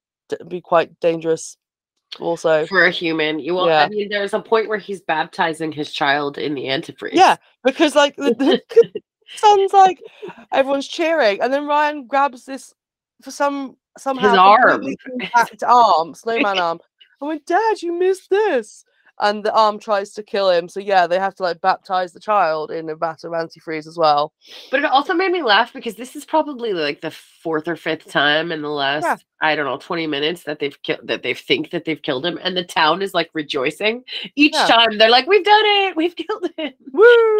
be 0.49 0.61
quite 0.61 0.99
dangerous. 1.01 1.57
Also, 2.20 2.66
for 2.66 2.87
a 2.87 2.91
human, 2.91 3.39
you 3.39 3.55
will. 3.55 3.68
Yeah. 3.68 3.85
I 3.85 3.89
mean, 3.89 4.09
there's 4.09 4.33
a 4.33 4.41
point 4.41 4.68
where 4.68 4.79
he's 4.79 5.03
baptizing 5.03 5.70
his 5.70 5.93
child 5.93 6.39
in 6.39 6.55
the 6.55 6.64
antifreeze. 6.64 7.11
Yeah, 7.12 7.37
because 7.62 7.95
like 7.95 8.16
the, 8.16 8.35
the 8.35 9.03
son's 9.37 9.74
like 9.74 10.01
everyone's 10.51 10.89
cheering, 10.89 11.43
and 11.43 11.53
then 11.53 11.66
Ryan 11.66 12.07
grabs 12.07 12.47
this 12.47 12.72
for 13.22 13.31
some 13.31 13.76
somehow 13.99 14.35
arm. 14.37 14.70
completely 14.70 14.97
intact 15.20 15.62
arm, 15.62 16.14
snowman 16.14 16.59
arm. 16.59 16.81
I 17.20 17.26
went, 17.26 17.47
Dad, 17.47 17.83
you 17.83 17.93
missed 17.93 18.31
this, 18.31 18.85
and 19.20 19.44
the 19.44 19.52
arm 19.54 19.78
tries 19.78 20.12
to 20.14 20.22
kill 20.22 20.50
him. 20.50 20.68
So 20.68 20.80
yeah, 20.80 21.06
they 21.06 21.18
have 21.18 21.34
to 21.36 21.42
like 21.42 21.60
baptize 21.60 22.12
the 22.12 22.20
child 22.20 22.70
in 22.70 22.88
a 22.88 22.96
vat 22.96 23.24
of 23.24 23.32
antifreeze 23.32 23.86
as 23.86 23.96
well. 23.98 24.32
But 24.70 24.80
it 24.80 24.86
also 24.86 25.14
made 25.14 25.32
me 25.32 25.42
laugh 25.42 25.72
because 25.72 25.94
this 25.96 26.16
is 26.16 26.24
probably 26.24 26.72
like 26.72 27.00
the 27.00 27.10
fourth 27.10 27.68
or 27.68 27.76
fifth 27.76 28.08
time 28.10 28.52
in 28.52 28.62
the 28.62 28.68
last 28.70 29.24
I 29.40 29.54
don't 29.54 29.66
know 29.66 29.78
twenty 29.78 30.06
minutes 30.06 30.42
that 30.44 30.58
they've 30.58 30.80
killed 30.82 31.00
that 31.04 31.22
they 31.22 31.34
think 31.34 31.70
that 31.70 31.84
they've 31.84 32.02
killed 32.02 32.26
him, 32.26 32.38
and 32.42 32.56
the 32.56 32.64
town 32.64 33.02
is 33.02 33.14
like 33.14 33.30
rejoicing 33.34 34.02
each 34.36 34.54
Yeah. 34.54 34.66
time. 34.66 34.98
They're 34.98 35.08
like, 35.10 35.26
"We've 35.28 35.44
done 35.44 35.62
it! 35.64 35.96
We've 35.96 36.16
killed 36.26 36.50
him!" 36.56 36.72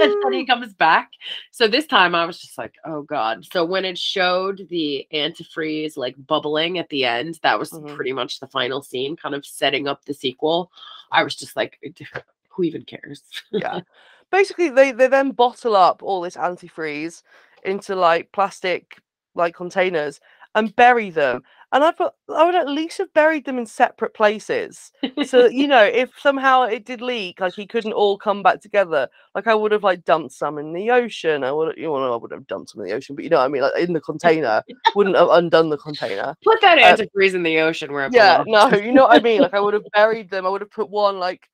and 0.01 0.15
then 0.23 0.33
he 0.33 0.47
comes 0.47 0.73
back. 0.75 1.11
So 1.51 1.67
this 1.67 1.87
time 1.87 2.15
I 2.15 2.25
was 2.25 2.39
just 2.39 2.57
like, 2.57 2.75
"Oh 2.85 3.03
God!" 3.03 3.45
So 3.53 3.65
when 3.65 3.85
it 3.85 3.99
showed 3.99 4.67
the 4.71 5.07
antifreeze 5.13 5.97
like 5.97 6.15
bubbling 6.27 6.79
at 6.79 6.89
the 6.89 7.05
end, 7.05 7.39
that 7.43 7.59
was 7.59 7.71
Mhm. 7.73 7.95
pretty 7.97 8.13
much 8.13 8.39
the 8.41 8.47
final 8.47 8.81
scene, 8.83 9.17
kind 9.17 9.35
of 9.35 9.45
setting 9.45 9.89
up 9.89 10.05
the 10.05 10.15
sequel. 10.15 10.71
I 11.11 11.25
was 11.25 11.35
just 11.35 11.57
like, 11.57 11.68
Eh, 11.83 12.21
"Who 12.51 12.65
even 12.65 12.85
cares?" 12.85 13.23
yeah. 13.53 13.81
Basically, 14.31 14.69
they 14.69 14.93
they 14.93 15.07
then 15.07 15.31
bottle 15.31 15.75
up 15.75 16.03
all 16.03 16.21
this 16.21 16.37
antifreeze 16.37 17.23
into 17.65 17.97
like 17.97 18.31
plastic 18.33 18.99
like 19.35 19.55
containers 19.55 20.21
and 20.55 20.75
bury 20.77 21.11
them. 21.11 21.43
And 21.71 21.85
I 21.85 21.91
thought 21.91 22.15
I 22.35 22.47
would 22.47 22.55
at 22.55 22.67
least 22.69 22.97
have 22.97 23.13
buried 23.13 23.45
them 23.45 23.59
in 23.59 23.67
separate 23.67 24.15
places. 24.15 24.91
So 25.27 25.43
that, 25.43 25.53
you 25.53 25.67
know, 25.73 25.83
if 25.85 26.11
somehow 26.19 26.63
it 26.63 26.87
did 26.87 27.03
leak, 27.03 27.41
like 27.41 27.53
he 27.53 27.67
couldn't 27.67 27.93
all 27.93 28.17
come 28.17 28.43
back 28.43 28.63
together. 28.63 29.07
Like 29.35 29.47
I 29.47 29.55
would 29.55 29.73
have 29.73 29.85
like 29.85 30.03
dumped 30.05 30.33
some 30.33 30.57
in 30.57 30.73
the 30.73 30.91
ocean. 30.91 31.45
I 31.45 31.53
would, 31.53 31.77
you 31.77 31.85
know, 31.89 32.13
I 32.13 32.17
would 32.17 32.33
have 32.33 32.47
dumped 32.47 32.71
some 32.71 32.81
in 32.81 32.89
the 32.89 32.95
ocean, 32.95 33.15
but 33.15 33.23
you 33.25 33.29
know 33.31 33.37
what 33.37 33.45
I 33.45 33.49
mean, 33.49 33.61
like 33.61 33.77
in 33.77 33.93
the 33.93 34.01
container. 34.01 34.63
wouldn't 34.95 35.17
have 35.17 35.29
undone 35.29 35.69
the 35.69 35.77
container. 35.77 36.35
Put 36.45 36.61
that 36.63 36.79
Uh, 36.79 36.97
antifreeze 36.97 37.35
in 37.35 37.43
the 37.43 37.59
ocean 37.61 37.93
where 37.93 38.09
Yeah, 38.13 38.45
belongs. 38.45 38.73
no, 38.73 38.79
you 38.79 38.93
know 38.93 39.03
what 39.07 39.19
I 39.19 39.23
mean. 39.23 39.43
Like 39.43 39.53
I 39.55 39.61
would 39.61 39.75
have 39.75 39.85
buried 39.95 40.31
them. 40.31 40.47
I 40.47 40.49
would 40.49 40.63
have 40.63 40.71
put 40.71 40.89
one 40.89 41.19
like 41.19 41.49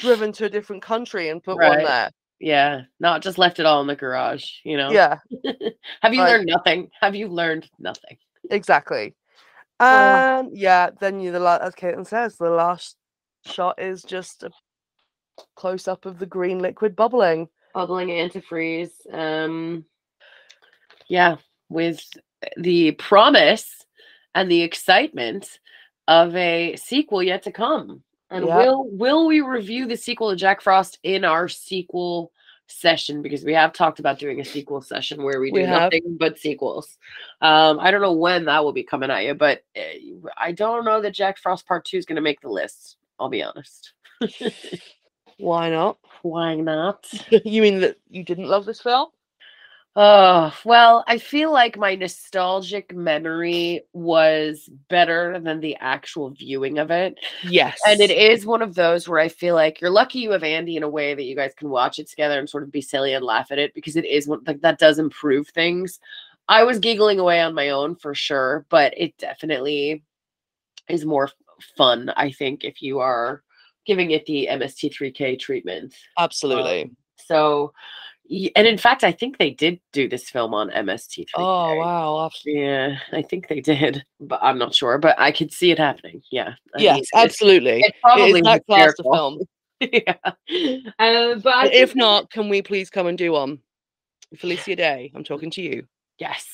driven 0.00 0.32
to 0.32 0.46
a 0.46 0.50
different 0.50 0.82
country 0.82 1.28
and 1.28 1.40
put 1.40 1.58
one 1.58 1.78
there. 1.84 2.10
Yeah, 2.40 2.82
not 2.98 3.22
just 3.22 3.38
left 3.38 3.60
it 3.60 3.66
all 3.66 3.80
in 3.82 3.86
the 3.86 3.94
garage, 3.94 4.46
you 4.64 4.76
know? 4.76 4.90
Yeah, 4.90 5.18
Have 6.02 6.12
you 6.12 6.20
Like- 6.22 6.30
learned 6.32 6.46
nothing? 6.48 6.90
Have 7.00 7.14
you 7.14 7.28
learned 7.28 7.70
nothing? 7.78 8.18
exactly. 8.50 9.14
Uh, 9.80 10.22
And 10.40 10.56
yeah, 10.56 10.90
then 11.00 11.20
you 11.20 11.32
the 11.32 11.40
la- 11.40 11.58
as 11.60 11.74
Caitlin 11.74 12.06
says, 12.06 12.36
the 12.36 12.50
last 12.50 12.96
shot 13.46 13.80
is 13.80 14.02
just 14.02 14.42
a 14.42 14.50
close 15.56 15.88
up 15.88 16.06
of 16.06 16.18
the 16.18 16.26
green 16.26 16.60
liquid 16.60 16.94
bubbling. 16.94 17.48
Bubbling 17.74 18.08
antifreeze. 18.08 18.92
Um 19.12 19.84
yeah, 21.08 21.36
with 21.68 22.02
the 22.56 22.92
promise 22.92 23.84
and 24.34 24.50
the 24.50 24.62
excitement 24.62 25.58
of 26.08 26.34
a 26.36 26.76
sequel 26.76 27.22
yet 27.22 27.42
to 27.44 27.52
come. 27.52 28.02
And 28.30 28.46
Yeah. 28.46 28.58
will 28.58 28.84
will 28.90 29.26
we 29.26 29.40
review 29.40 29.86
the 29.86 29.96
sequel 29.96 30.30
to 30.30 30.36
Jack 30.36 30.60
Frost 30.60 30.98
in 31.02 31.24
our 31.24 31.48
sequel 31.48 32.32
session 32.66 33.22
because 33.22 33.44
we 33.44 33.52
have 33.54 33.72
talked 33.72 33.98
about 33.98 34.18
doing 34.18 34.40
a 34.40 34.44
sequel 34.44 34.80
session 34.80 35.22
where 35.22 35.40
we 35.40 35.50
do 35.50 35.54
We 35.60 35.66
nothing 35.66 36.16
but 36.18 36.38
sequels. 36.38 36.96
Um, 37.40 37.78
I 37.80 37.90
don't 37.90 38.00
know 38.00 38.12
when 38.12 38.46
that 38.46 38.64
will 38.64 38.72
be 38.72 38.82
coming 38.82 39.10
at 39.10 39.24
you, 39.24 39.34
but 39.34 39.62
uh, 39.76 40.28
I 40.36 40.52
don't 40.52 40.84
know 40.84 41.00
that 41.00 41.14
Jack 41.14 41.38
Frost 41.38 41.66
Part 41.66 41.84
Two 41.84 41.98
is 41.98 42.06
going 42.06 42.16
to 42.16 42.22
make 42.22 42.40
the 42.40 42.48
list. 42.48 42.96
I'll 43.18 43.28
be 43.28 43.42
honest. 43.42 43.92
Why 45.38 45.70
not? 45.70 45.98
Why 46.22 46.54
not? 46.54 47.06
you 47.44 47.62
mean 47.62 47.80
that 47.80 47.96
you 48.08 48.24
didn't 48.24 48.48
love 48.48 48.64
this 48.64 48.80
film? 48.80 49.08
Oh, 49.96 50.52
well, 50.64 51.04
I 51.06 51.18
feel 51.18 51.52
like 51.52 51.78
my 51.78 51.94
nostalgic 51.94 52.92
memory 52.94 53.82
was 53.92 54.68
better 54.88 55.38
than 55.38 55.60
the 55.60 55.76
actual 55.76 56.30
viewing 56.30 56.78
of 56.78 56.90
it. 56.90 57.16
Yes. 57.44 57.80
And 57.86 58.00
it 58.00 58.10
is 58.10 58.44
one 58.44 58.60
of 58.60 58.74
those 58.74 59.08
where 59.08 59.20
I 59.20 59.28
feel 59.28 59.54
like 59.54 59.80
you're 59.80 59.90
lucky 59.90 60.18
you 60.18 60.32
have 60.32 60.42
Andy 60.42 60.76
in 60.76 60.82
a 60.82 60.88
way 60.88 61.14
that 61.14 61.22
you 61.22 61.36
guys 61.36 61.54
can 61.56 61.68
watch 61.68 62.00
it 62.00 62.08
together 62.08 62.40
and 62.40 62.50
sort 62.50 62.64
of 62.64 62.72
be 62.72 62.80
silly 62.80 63.14
and 63.14 63.24
laugh 63.24 63.52
at 63.52 63.58
it 63.58 63.72
because 63.72 63.94
it 63.94 64.04
is 64.04 64.26
one 64.26 64.40
like 64.46 64.60
that 64.62 64.80
does 64.80 64.98
improve 64.98 65.48
things. 65.48 66.00
I 66.48 66.64
was 66.64 66.78
giggling 66.80 67.20
away 67.20 67.40
on 67.40 67.54
my 67.54 67.70
own 67.70 67.94
for 67.94 68.14
sure, 68.14 68.66
but 68.70 68.94
it 68.96 69.16
definitely 69.18 70.02
is 70.88 71.04
more 71.04 71.30
fun, 71.76 72.10
I 72.16 72.32
think, 72.32 72.64
if 72.64 72.82
you 72.82 72.98
are 73.00 73.42
giving 73.86 74.10
it 74.10 74.26
the 74.26 74.48
MST3K 74.48 75.38
treatment. 75.38 75.94
Um, 76.16 76.24
Absolutely. 76.24 76.90
So, 77.16 77.72
y- 77.74 78.03
and 78.56 78.66
in 78.66 78.78
fact, 78.78 79.04
I 79.04 79.12
think 79.12 79.38
they 79.38 79.50
did 79.50 79.80
do 79.92 80.08
this 80.08 80.30
film 80.30 80.54
on 80.54 80.70
MST3K. 80.70 81.24
oh 81.36 81.76
wow. 81.76 82.26
abs- 82.26 82.40
Yeah, 82.44 82.96
I 83.12 83.22
think 83.22 83.48
they 83.48 83.60
did, 83.60 84.04
but 84.20 84.38
I'm 84.42 84.58
not 84.58 84.74
sure. 84.74 84.98
But 84.98 85.18
I 85.18 85.30
could 85.32 85.52
see 85.52 85.70
it 85.70 85.78
happening. 85.78 86.22
Yeah. 86.32 86.54
I 86.76 86.80
Yes, 86.80 86.98
it's- 87.00 87.24
absolutely. 87.24 87.80
It's 87.80 87.88
It 87.88 87.94
probably 88.02 88.40
that 88.42 88.64
class 88.66 88.94
of 88.98 89.06
film. 89.12 89.40
yeah. 89.80 90.14
Uh, 90.98 91.34
but 91.36 91.64
And 91.66 91.72
if 91.74 91.94
not, 91.94 92.30
can 92.30 92.48
we 92.48 92.62
please 92.62 92.90
come 92.90 93.06
and 93.06 93.18
do 93.18 93.32
one? 93.32 93.58
Felicia 94.38 94.74
Day, 94.76 95.12
I'm 95.14 95.24
talking 95.24 95.50
to 95.52 95.62
you. 95.62 95.86
yes. 96.18 96.44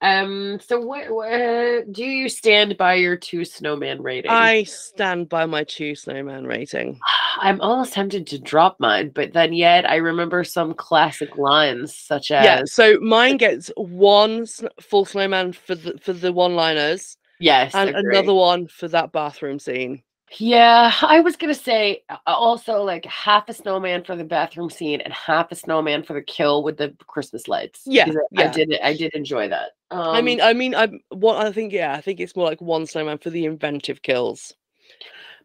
Um. 0.00 0.58
So, 0.60 0.80
what, 0.80 1.10
what 1.10 1.92
do 1.92 2.04
you 2.04 2.28
stand 2.28 2.76
by 2.76 2.94
your 2.94 3.16
two 3.16 3.44
snowman 3.44 4.02
rating? 4.02 4.30
I 4.30 4.64
stand 4.64 5.28
by 5.28 5.46
my 5.46 5.64
two 5.64 5.94
snowman 5.94 6.46
rating. 6.46 7.00
I'm 7.38 7.60
almost 7.60 7.94
tempted 7.94 8.26
to 8.28 8.38
drop 8.38 8.78
mine, 8.78 9.10
but 9.14 9.32
then 9.32 9.52
yet 9.52 9.88
I 9.88 9.96
remember 9.96 10.44
some 10.44 10.74
classic 10.74 11.36
lines 11.36 11.96
such 11.96 12.30
as 12.30 12.44
Yeah, 12.44 12.62
so 12.64 12.98
mine 13.00 13.36
gets 13.36 13.70
one 13.76 14.46
full 14.80 15.04
snowman 15.04 15.52
for 15.52 15.74
the 15.74 15.98
for 15.98 16.12
the 16.12 16.32
one-liners 16.32 17.16
yes, 17.40 17.74
and 17.74 17.90
agree. 17.90 18.16
another 18.16 18.34
one 18.34 18.68
for 18.68 18.88
that 18.88 19.12
bathroom 19.12 19.58
scene. 19.58 20.02
Yeah, 20.38 20.92
I 21.02 21.20
was 21.20 21.36
gonna 21.36 21.54
say 21.54 22.02
also 22.26 22.82
like 22.82 23.04
half 23.04 23.48
a 23.48 23.54
snowman 23.54 24.04
for 24.04 24.16
the 24.16 24.24
bathroom 24.24 24.70
scene 24.70 25.00
and 25.00 25.12
half 25.12 25.52
a 25.52 25.54
snowman 25.54 26.02
for 26.02 26.14
the 26.14 26.22
kill 26.22 26.62
with 26.62 26.76
the 26.76 26.94
Christmas 27.06 27.46
lights. 27.48 27.82
Yeah, 27.86 28.06
because 28.06 28.20
I 28.36 28.42
yeah. 28.42 28.50
did 28.52 28.78
I 28.82 28.96
did 28.96 29.14
enjoy 29.14 29.48
that. 29.48 29.72
Um, 29.90 30.00
I 30.00 30.22
mean, 30.22 30.40
I 30.40 30.52
mean, 30.52 30.74
I 30.74 30.88
what 31.10 31.44
I 31.44 31.52
think, 31.52 31.72
yeah, 31.72 31.92
I 31.92 32.00
think 32.00 32.20
it's 32.20 32.36
more 32.36 32.46
like 32.46 32.60
one 32.60 32.86
snowman 32.86 33.18
for 33.18 33.30
the 33.30 33.44
inventive 33.44 34.02
kills. 34.02 34.54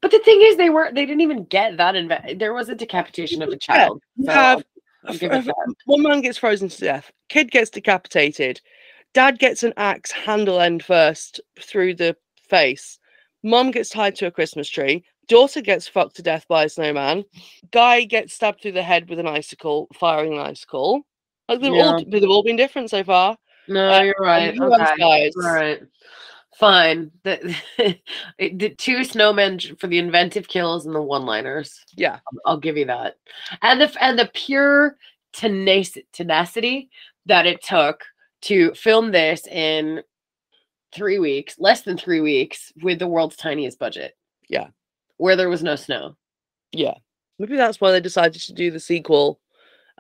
but 0.02 0.12
the 0.12 0.20
thing 0.20 0.42
is, 0.44 0.58
they 0.58 0.70
were 0.70 0.92
they 0.94 1.06
didn't 1.06 1.22
even 1.22 1.46
get 1.46 1.78
that. 1.78 1.96
Inve- 1.96 2.40
there 2.40 2.54
was 2.54 2.70
a 2.70 2.76
decapitation 2.76 3.42
of 3.42 3.50
a 3.50 3.58
child. 3.58 4.02
So 4.24 4.32
have 4.32 4.64
I'll 5.06 5.14
f- 5.14 5.20
give 5.20 5.32
it 5.32 5.36
f- 5.38 5.46
that. 5.46 5.76
one 5.86 6.04
man 6.04 6.22
gets 6.22 6.38
frozen 6.38 6.70
to 6.70 6.80
death, 6.80 7.12
kid 7.30 7.52
gets 7.52 7.70
decapitated, 7.70 8.62
dad 9.14 9.40
gets 9.40 9.64
an 9.64 9.74
axe 9.78 10.12
handle 10.12 10.60
end 10.60 10.84
first 10.84 11.42
through 11.60 11.96
the 11.96 12.16
face, 12.50 12.99
mum 13.44 13.72
gets 13.72 13.90
tied 13.90 14.16
to 14.18 14.28
a 14.28 14.32
Christmas 14.32 14.70
tree, 14.70 15.04
daughter 15.28 15.62
gets 15.62 15.88
fucked 15.88 16.16
to 16.18 16.22
death 16.24 16.46
by 16.48 16.64
a 16.66 16.70
snowman, 16.70 17.24
guy 17.72 18.04
gets 18.04 18.34
stabbed 18.34 18.62
through 18.62 18.74
the 18.74 18.84
head 18.84 19.10
with 19.10 19.20
an 19.20 19.28
icicle, 19.28 19.88
firing 19.94 20.34
an 20.34 20.40
icicle. 20.40 21.04
Like 21.48 21.62
they've 21.62 21.74
all 21.74 22.04
they've 22.08 22.30
all 22.30 22.44
been 22.44 22.56
different 22.58 22.90
so 22.90 23.04
far. 23.04 23.38
No, 23.68 23.90
Uh, 23.92 24.02
you're 24.02 24.16
right. 24.20 24.60
Okay. 24.60 24.96
guys. 24.98 25.34
All 25.36 25.54
right. 25.54 25.82
Fine. 26.58 27.12
The, 27.24 27.56
the 28.40 28.70
two 28.78 28.98
snowmen 29.00 29.80
for 29.80 29.88
the 29.88 29.98
inventive 30.00 30.48
kills 30.48 30.86
and 30.86 30.94
the 30.94 31.02
one-liners. 31.02 31.80
Yeah. 31.96 32.14
I'll- 32.16 32.40
I'll 32.54 32.58
give 32.60 32.76
you 32.78 32.86
that. 32.86 33.16
And 33.62 33.80
the 33.80 33.96
and 34.04 34.18
the 34.20 34.30
pure 34.34 34.98
tenac- 35.34 36.04
tenacity 36.12 36.90
that 37.28 37.46
it 37.46 37.64
took 37.64 38.04
to 38.42 38.74
film 38.74 39.12
this 39.12 39.46
in 39.48 40.02
three 40.94 41.20
weeks, 41.20 41.56
less 41.60 41.82
than 41.82 41.98
three 41.98 42.22
weeks, 42.22 42.72
with 42.82 43.00
the 43.00 43.08
world's 43.08 43.36
tiniest 43.36 43.80
budget. 43.80 44.16
Yeah. 44.48 44.68
Where 45.18 45.36
there 45.36 45.50
was 45.50 45.64
no 45.64 45.76
snow. 45.76 46.16
Yeah. 46.72 46.96
Maybe 47.38 47.56
that's 47.56 47.80
why 47.80 47.92
they 47.92 48.02
decided 48.02 48.42
to 48.42 48.54
do 48.54 48.72
the 48.72 48.80
sequel 48.80 49.40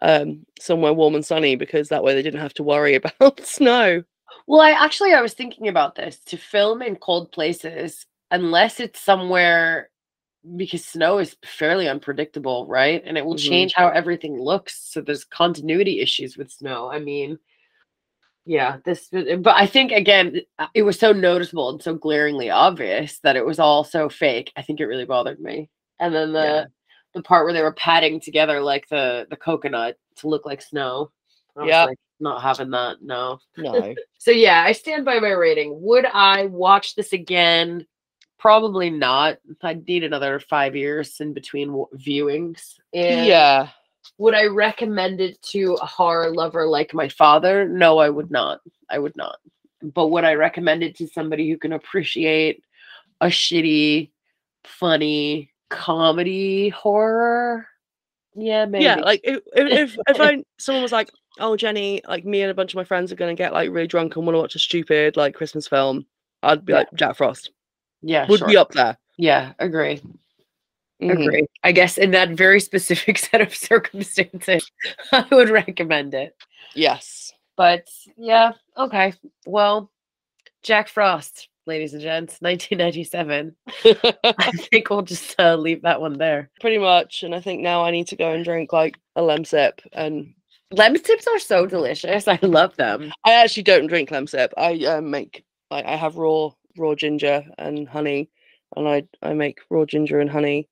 um 0.02 0.46
somewhere 0.62 0.94
warm 0.94 1.14
and 1.16 1.26
sunny 1.26 1.58
because 1.58 1.90
that 1.90 2.04
way 2.04 2.14
they 2.14 2.22
didn't 2.22 2.40
have 2.40 2.54
to 2.54 2.64
worry 2.64 2.96
about 3.20 3.40
snow. 3.46 4.04
Well, 4.48 4.62
I 4.62 4.72
actually 4.72 5.14
I 5.14 5.22
was 5.22 5.34
thinking 5.34 5.68
about 5.68 5.96
this 5.96 6.20
to 6.26 6.38
film 6.38 6.82
in 6.82 6.96
cold 6.96 7.32
places 7.32 8.06
unless 8.32 8.80
it's 8.80 9.02
somewhere 9.02 9.90
because 10.56 10.86
snow 10.86 11.20
is 11.20 11.36
fairly 11.44 11.90
unpredictable, 11.90 12.66
right? 12.66 13.04
And 13.06 13.18
it 13.18 13.26
will 13.26 13.36
Mhm. 13.36 13.50
change 13.50 13.74
how 13.74 13.90
everything 13.90 14.40
looks. 14.40 14.80
So 14.90 15.02
there's 15.02 15.26
continuity 15.26 16.00
issues 16.00 16.38
with 16.38 16.50
snow. 16.52 16.90
I 16.90 17.00
mean, 17.00 17.38
yeah, 18.46 18.78
this 18.86 19.10
but 19.12 19.56
I 19.56 19.66
think 19.68 19.92
again 19.92 20.42
uh, 20.58 20.68
it 20.74 20.84
was 20.84 20.98
so 21.00 21.12
noticeable 21.12 21.70
and 21.70 21.82
so 21.82 21.94
glaringly 21.94 22.50
obvious 22.50 23.20
that 23.20 23.36
it 23.36 23.46
was 23.46 23.60
all 23.60 23.84
so 23.84 24.10
fake. 24.10 24.52
I 24.56 24.62
think 24.62 24.80
it 24.80 24.86
really 24.86 25.06
bothered 25.06 25.40
me. 25.40 25.70
And 26.00 26.14
then 26.16 26.34
the 26.34 26.40
Yeah. 26.44 26.66
the 27.14 27.22
part 27.24 27.46
where 27.46 27.54
they 27.54 27.62
were 27.62 27.74
patting 27.74 28.20
together 28.20 28.62
like 28.62 28.88
the 28.90 29.28
the 29.30 29.36
coconut 29.38 29.98
to 30.18 30.28
look 30.28 30.46
like 30.46 30.62
snow. 30.62 31.12
yeah 31.64 31.86
like, 31.86 32.00
not 32.20 32.42
having 32.42 32.70
that. 32.72 32.98
No. 33.02 33.40
No. 33.58 33.94
So 34.18 34.32
yeah, 34.32 34.64
I 34.66 34.74
stand 34.74 35.06
by 35.06 35.20
my 35.20 35.30
rating. 35.32 35.80
Would 35.82 36.06
I 36.06 36.46
watch 36.48 36.96
this 36.96 37.14
again? 37.14 37.86
Probably 38.38 38.90
not. 38.90 39.38
I'd 39.64 39.88
need 39.88 40.04
another 40.04 40.40
five 40.40 40.76
years 40.76 41.20
in 41.22 41.34
between 41.34 41.68
w- 41.70 41.88
viewings. 41.96 42.74
And 42.94 43.26
yeah. 43.26 43.70
Would 44.18 44.34
I 44.34 44.45
recommend 44.45 45.22
it 45.22 45.41
to 45.43 45.78
a 45.82 45.86
horror 45.86 46.34
lover 46.34 46.66
like 46.66 46.93
my 46.93 47.08
father? 47.08 47.68
No, 47.68 48.00
I 48.00 48.10
would 48.10 48.32
not. 48.32 48.60
I 48.89 49.00
would 49.00 49.16
not. 49.16 49.38
But 49.82 50.08
would 50.08 50.26
I 50.26 50.34
recommend 50.34 50.84
it 50.84 50.95
to 50.97 51.08
somebody 51.08 51.50
who 51.50 51.58
can 51.58 51.74
appreciate 51.74 52.64
a 53.22 53.28
shitty, 53.28 54.12
funny 54.66 55.54
comedy 55.70 56.70
horror? 56.70 57.66
Yeah, 58.36 58.66
maybe. 58.66 58.84
Yeah, 58.84 58.95
like 58.95 59.22
if 59.24 59.41
if, 59.54 59.97
if, 60.08 60.20
I 60.20 60.43
someone 60.58 60.84
was 60.84 60.91
like, 60.91 61.10
"Oh, 61.39 61.56
Jenny, 61.56 62.02
like 62.08 62.26
me 62.26 62.41
and 62.41 62.52
a 62.52 62.54
bunch 62.54 62.74
of 62.74 62.78
my 62.78 62.84
friends 62.84 63.12
are 63.12 63.16
gonna 63.16 63.36
get 63.36 63.54
like 63.54 63.70
really 63.70 63.88
drunk 63.88 64.16
and 64.16 64.26
want 64.26 64.36
to 64.36 64.39
watch 64.39 64.56
a 64.56 64.60
stupid 64.60 65.18
like 65.18 65.34
Christmas 65.36 65.68
film," 65.68 66.06
I'd 66.43 66.66
be 66.66 66.74
Yeah. 66.74 66.80
like, 66.80 66.93
"Jack 66.95 67.16
Frost 67.16 67.52
yeah, 68.02 68.28
would 68.28 68.39
sure. 68.39 68.47
be 68.47 68.58
up 68.58 68.72
there." 68.72 68.97
Yeah, 69.18 69.54
agree. 69.60 70.02
Mhm. 71.02 71.12
Agree. 71.12 71.47
I 71.64 71.72
guess 71.72 71.97
in 71.97 72.12
that 72.12 72.30
very 72.30 72.60
specific 72.60 73.18
set 73.18 73.41
of 73.41 73.56
circumstances, 73.56 74.70
I 75.12 75.26
would 75.32 75.50
recommend 75.50 76.14
it. 76.14 76.36
Yes. 76.76 77.32
But 77.56 77.88
yeah, 78.18 78.54
okay. 78.78 79.14
Well, 79.45 79.91
Jack 80.64 80.88
Frost, 80.88 81.50
ladies 81.66 81.93
and 81.93 82.02
gents, 82.02 82.38
1997. 82.41 83.56
I 83.86 84.52
think 84.72 84.89
we'll 84.89 85.02
just 85.02 85.36
uh, 85.39 85.56
leave 85.56 85.82
that 85.84 86.02
one 86.02 86.18
there. 86.18 86.50
Pretty 86.62 86.78
much, 86.78 87.24
and 87.24 87.34
I 87.34 87.39
think 87.41 87.62
now 87.62 87.84
I 87.84 87.91
need 87.91 88.08
to 88.08 88.16
go 88.16 88.32
and 88.32 88.43
drink 88.43 88.74
like 88.74 88.97
a 89.16 89.22
lemsip, 89.22 89.80
and 89.93 90.34
Lemon 90.72 91.02
tips 91.02 91.28
are 91.28 91.39
so 91.39 91.66
delicious. 91.66 92.28
I 92.28 92.38
love 92.41 92.76
them. 92.76 93.12
I 93.26 93.34
actually 93.34 93.64
don't 93.64 93.88
drink 93.88 94.10
lemsip. 94.10 94.50
I 94.58 94.86
uh, 94.86 95.02
make 95.02 95.43
like 95.72 95.86
I 95.86 95.95
have 95.95 96.18
raw 96.18 96.52
raw 96.78 96.93
ginger 96.95 97.43
and 97.58 97.88
honey, 97.89 98.30
and 98.76 98.88
I 98.88 99.04
I 99.22 99.34
make 99.34 99.60
raw 99.70 99.86
ginger 99.86 100.20
and 100.20 100.30
honey, 100.30 100.68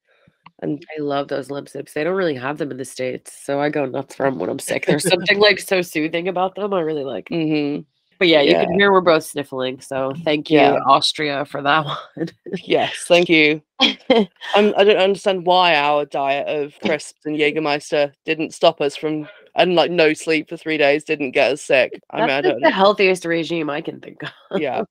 and 0.61 0.83
I 0.97 1.01
love 1.01 1.27
those 1.27 1.51
lip 1.51 1.69
sips. 1.69 1.93
They 1.93 2.03
don't 2.03 2.15
really 2.15 2.35
have 2.35 2.57
them 2.57 2.71
in 2.71 2.77
the 2.77 2.85
States. 2.85 3.33
So 3.45 3.59
I 3.61 3.69
go 3.69 3.85
nuts 3.85 4.15
for 4.15 4.25
them 4.25 4.39
when 4.39 4.49
I'm 4.49 4.59
sick. 4.59 4.85
There's 4.85 5.07
something 5.07 5.39
like 5.47 5.59
so 5.59 5.81
soothing 5.81 6.27
about 6.27 6.55
them. 6.55 6.73
I 6.73 6.81
really 6.81 7.03
like. 7.03 7.29
mhm. 7.29 7.85
But 8.19 8.29
yeah, 8.29 8.41
you 8.41 8.51
Yeah. 8.53 8.63
can 8.65 8.73
hear 8.79 8.91
we're 8.91 9.01
both 9.01 9.23
sniffling. 9.25 9.79
So 9.79 10.13
thank 10.25 10.49
you, 10.49 10.57
Yeah. 10.57 10.79
Austria, 10.87 11.45
for 11.45 11.61
that 11.61 11.85
one. 11.85 12.29
yes, 12.63 12.93
thank 13.07 13.29
you. 13.29 13.61
Um, 14.55 14.73
I 14.77 14.83
don't 14.85 14.97
understand 14.97 15.45
why 15.45 15.75
our 15.75 16.05
diet 16.05 16.47
of 16.47 16.73
crisps 16.79 17.25
and 17.25 17.35
Jägermeister 17.35 18.13
didn't 18.25 18.53
stop 18.53 18.79
us 18.81 18.95
from, 18.95 19.27
and 19.55 19.75
like 19.75 19.91
no 19.91 20.13
sleep 20.13 20.49
for 20.49 20.57
three 20.57 20.77
days 20.77 21.03
didn't 21.03 21.31
get 21.31 21.51
us 21.51 21.61
sick. 21.61 21.99
I 22.09 22.21
mean, 22.21 22.29
I 22.29 22.41
That's 22.41 22.53
like 22.55 22.63
the 22.63 22.71
healthiest 22.71 23.25
regime 23.25 23.69
I 23.69 23.81
can 23.81 23.99
think 23.99 24.23
of. 24.23 24.31
Yeah. 24.61 24.83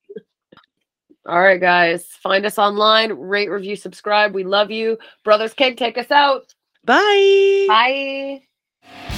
All 1.26 1.42
right, 1.42 1.60
guys. 1.60 2.06
Find 2.06 2.46
us 2.46 2.58
online, 2.58 3.12
rate, 3.12 3.50
review, 3.50 3.76
subscribe. 3.76 4.34
We 4.34 4.44
love 4.44 4.70
you. 4.70 4.98
Brothers 5.24 5.54
Cake, 5.54 5.76
take 5.76 5.98
us 5.98 6.10
out. 6.10 6.54
Bye. 6.84 7.66
Bye. 7.68 9.12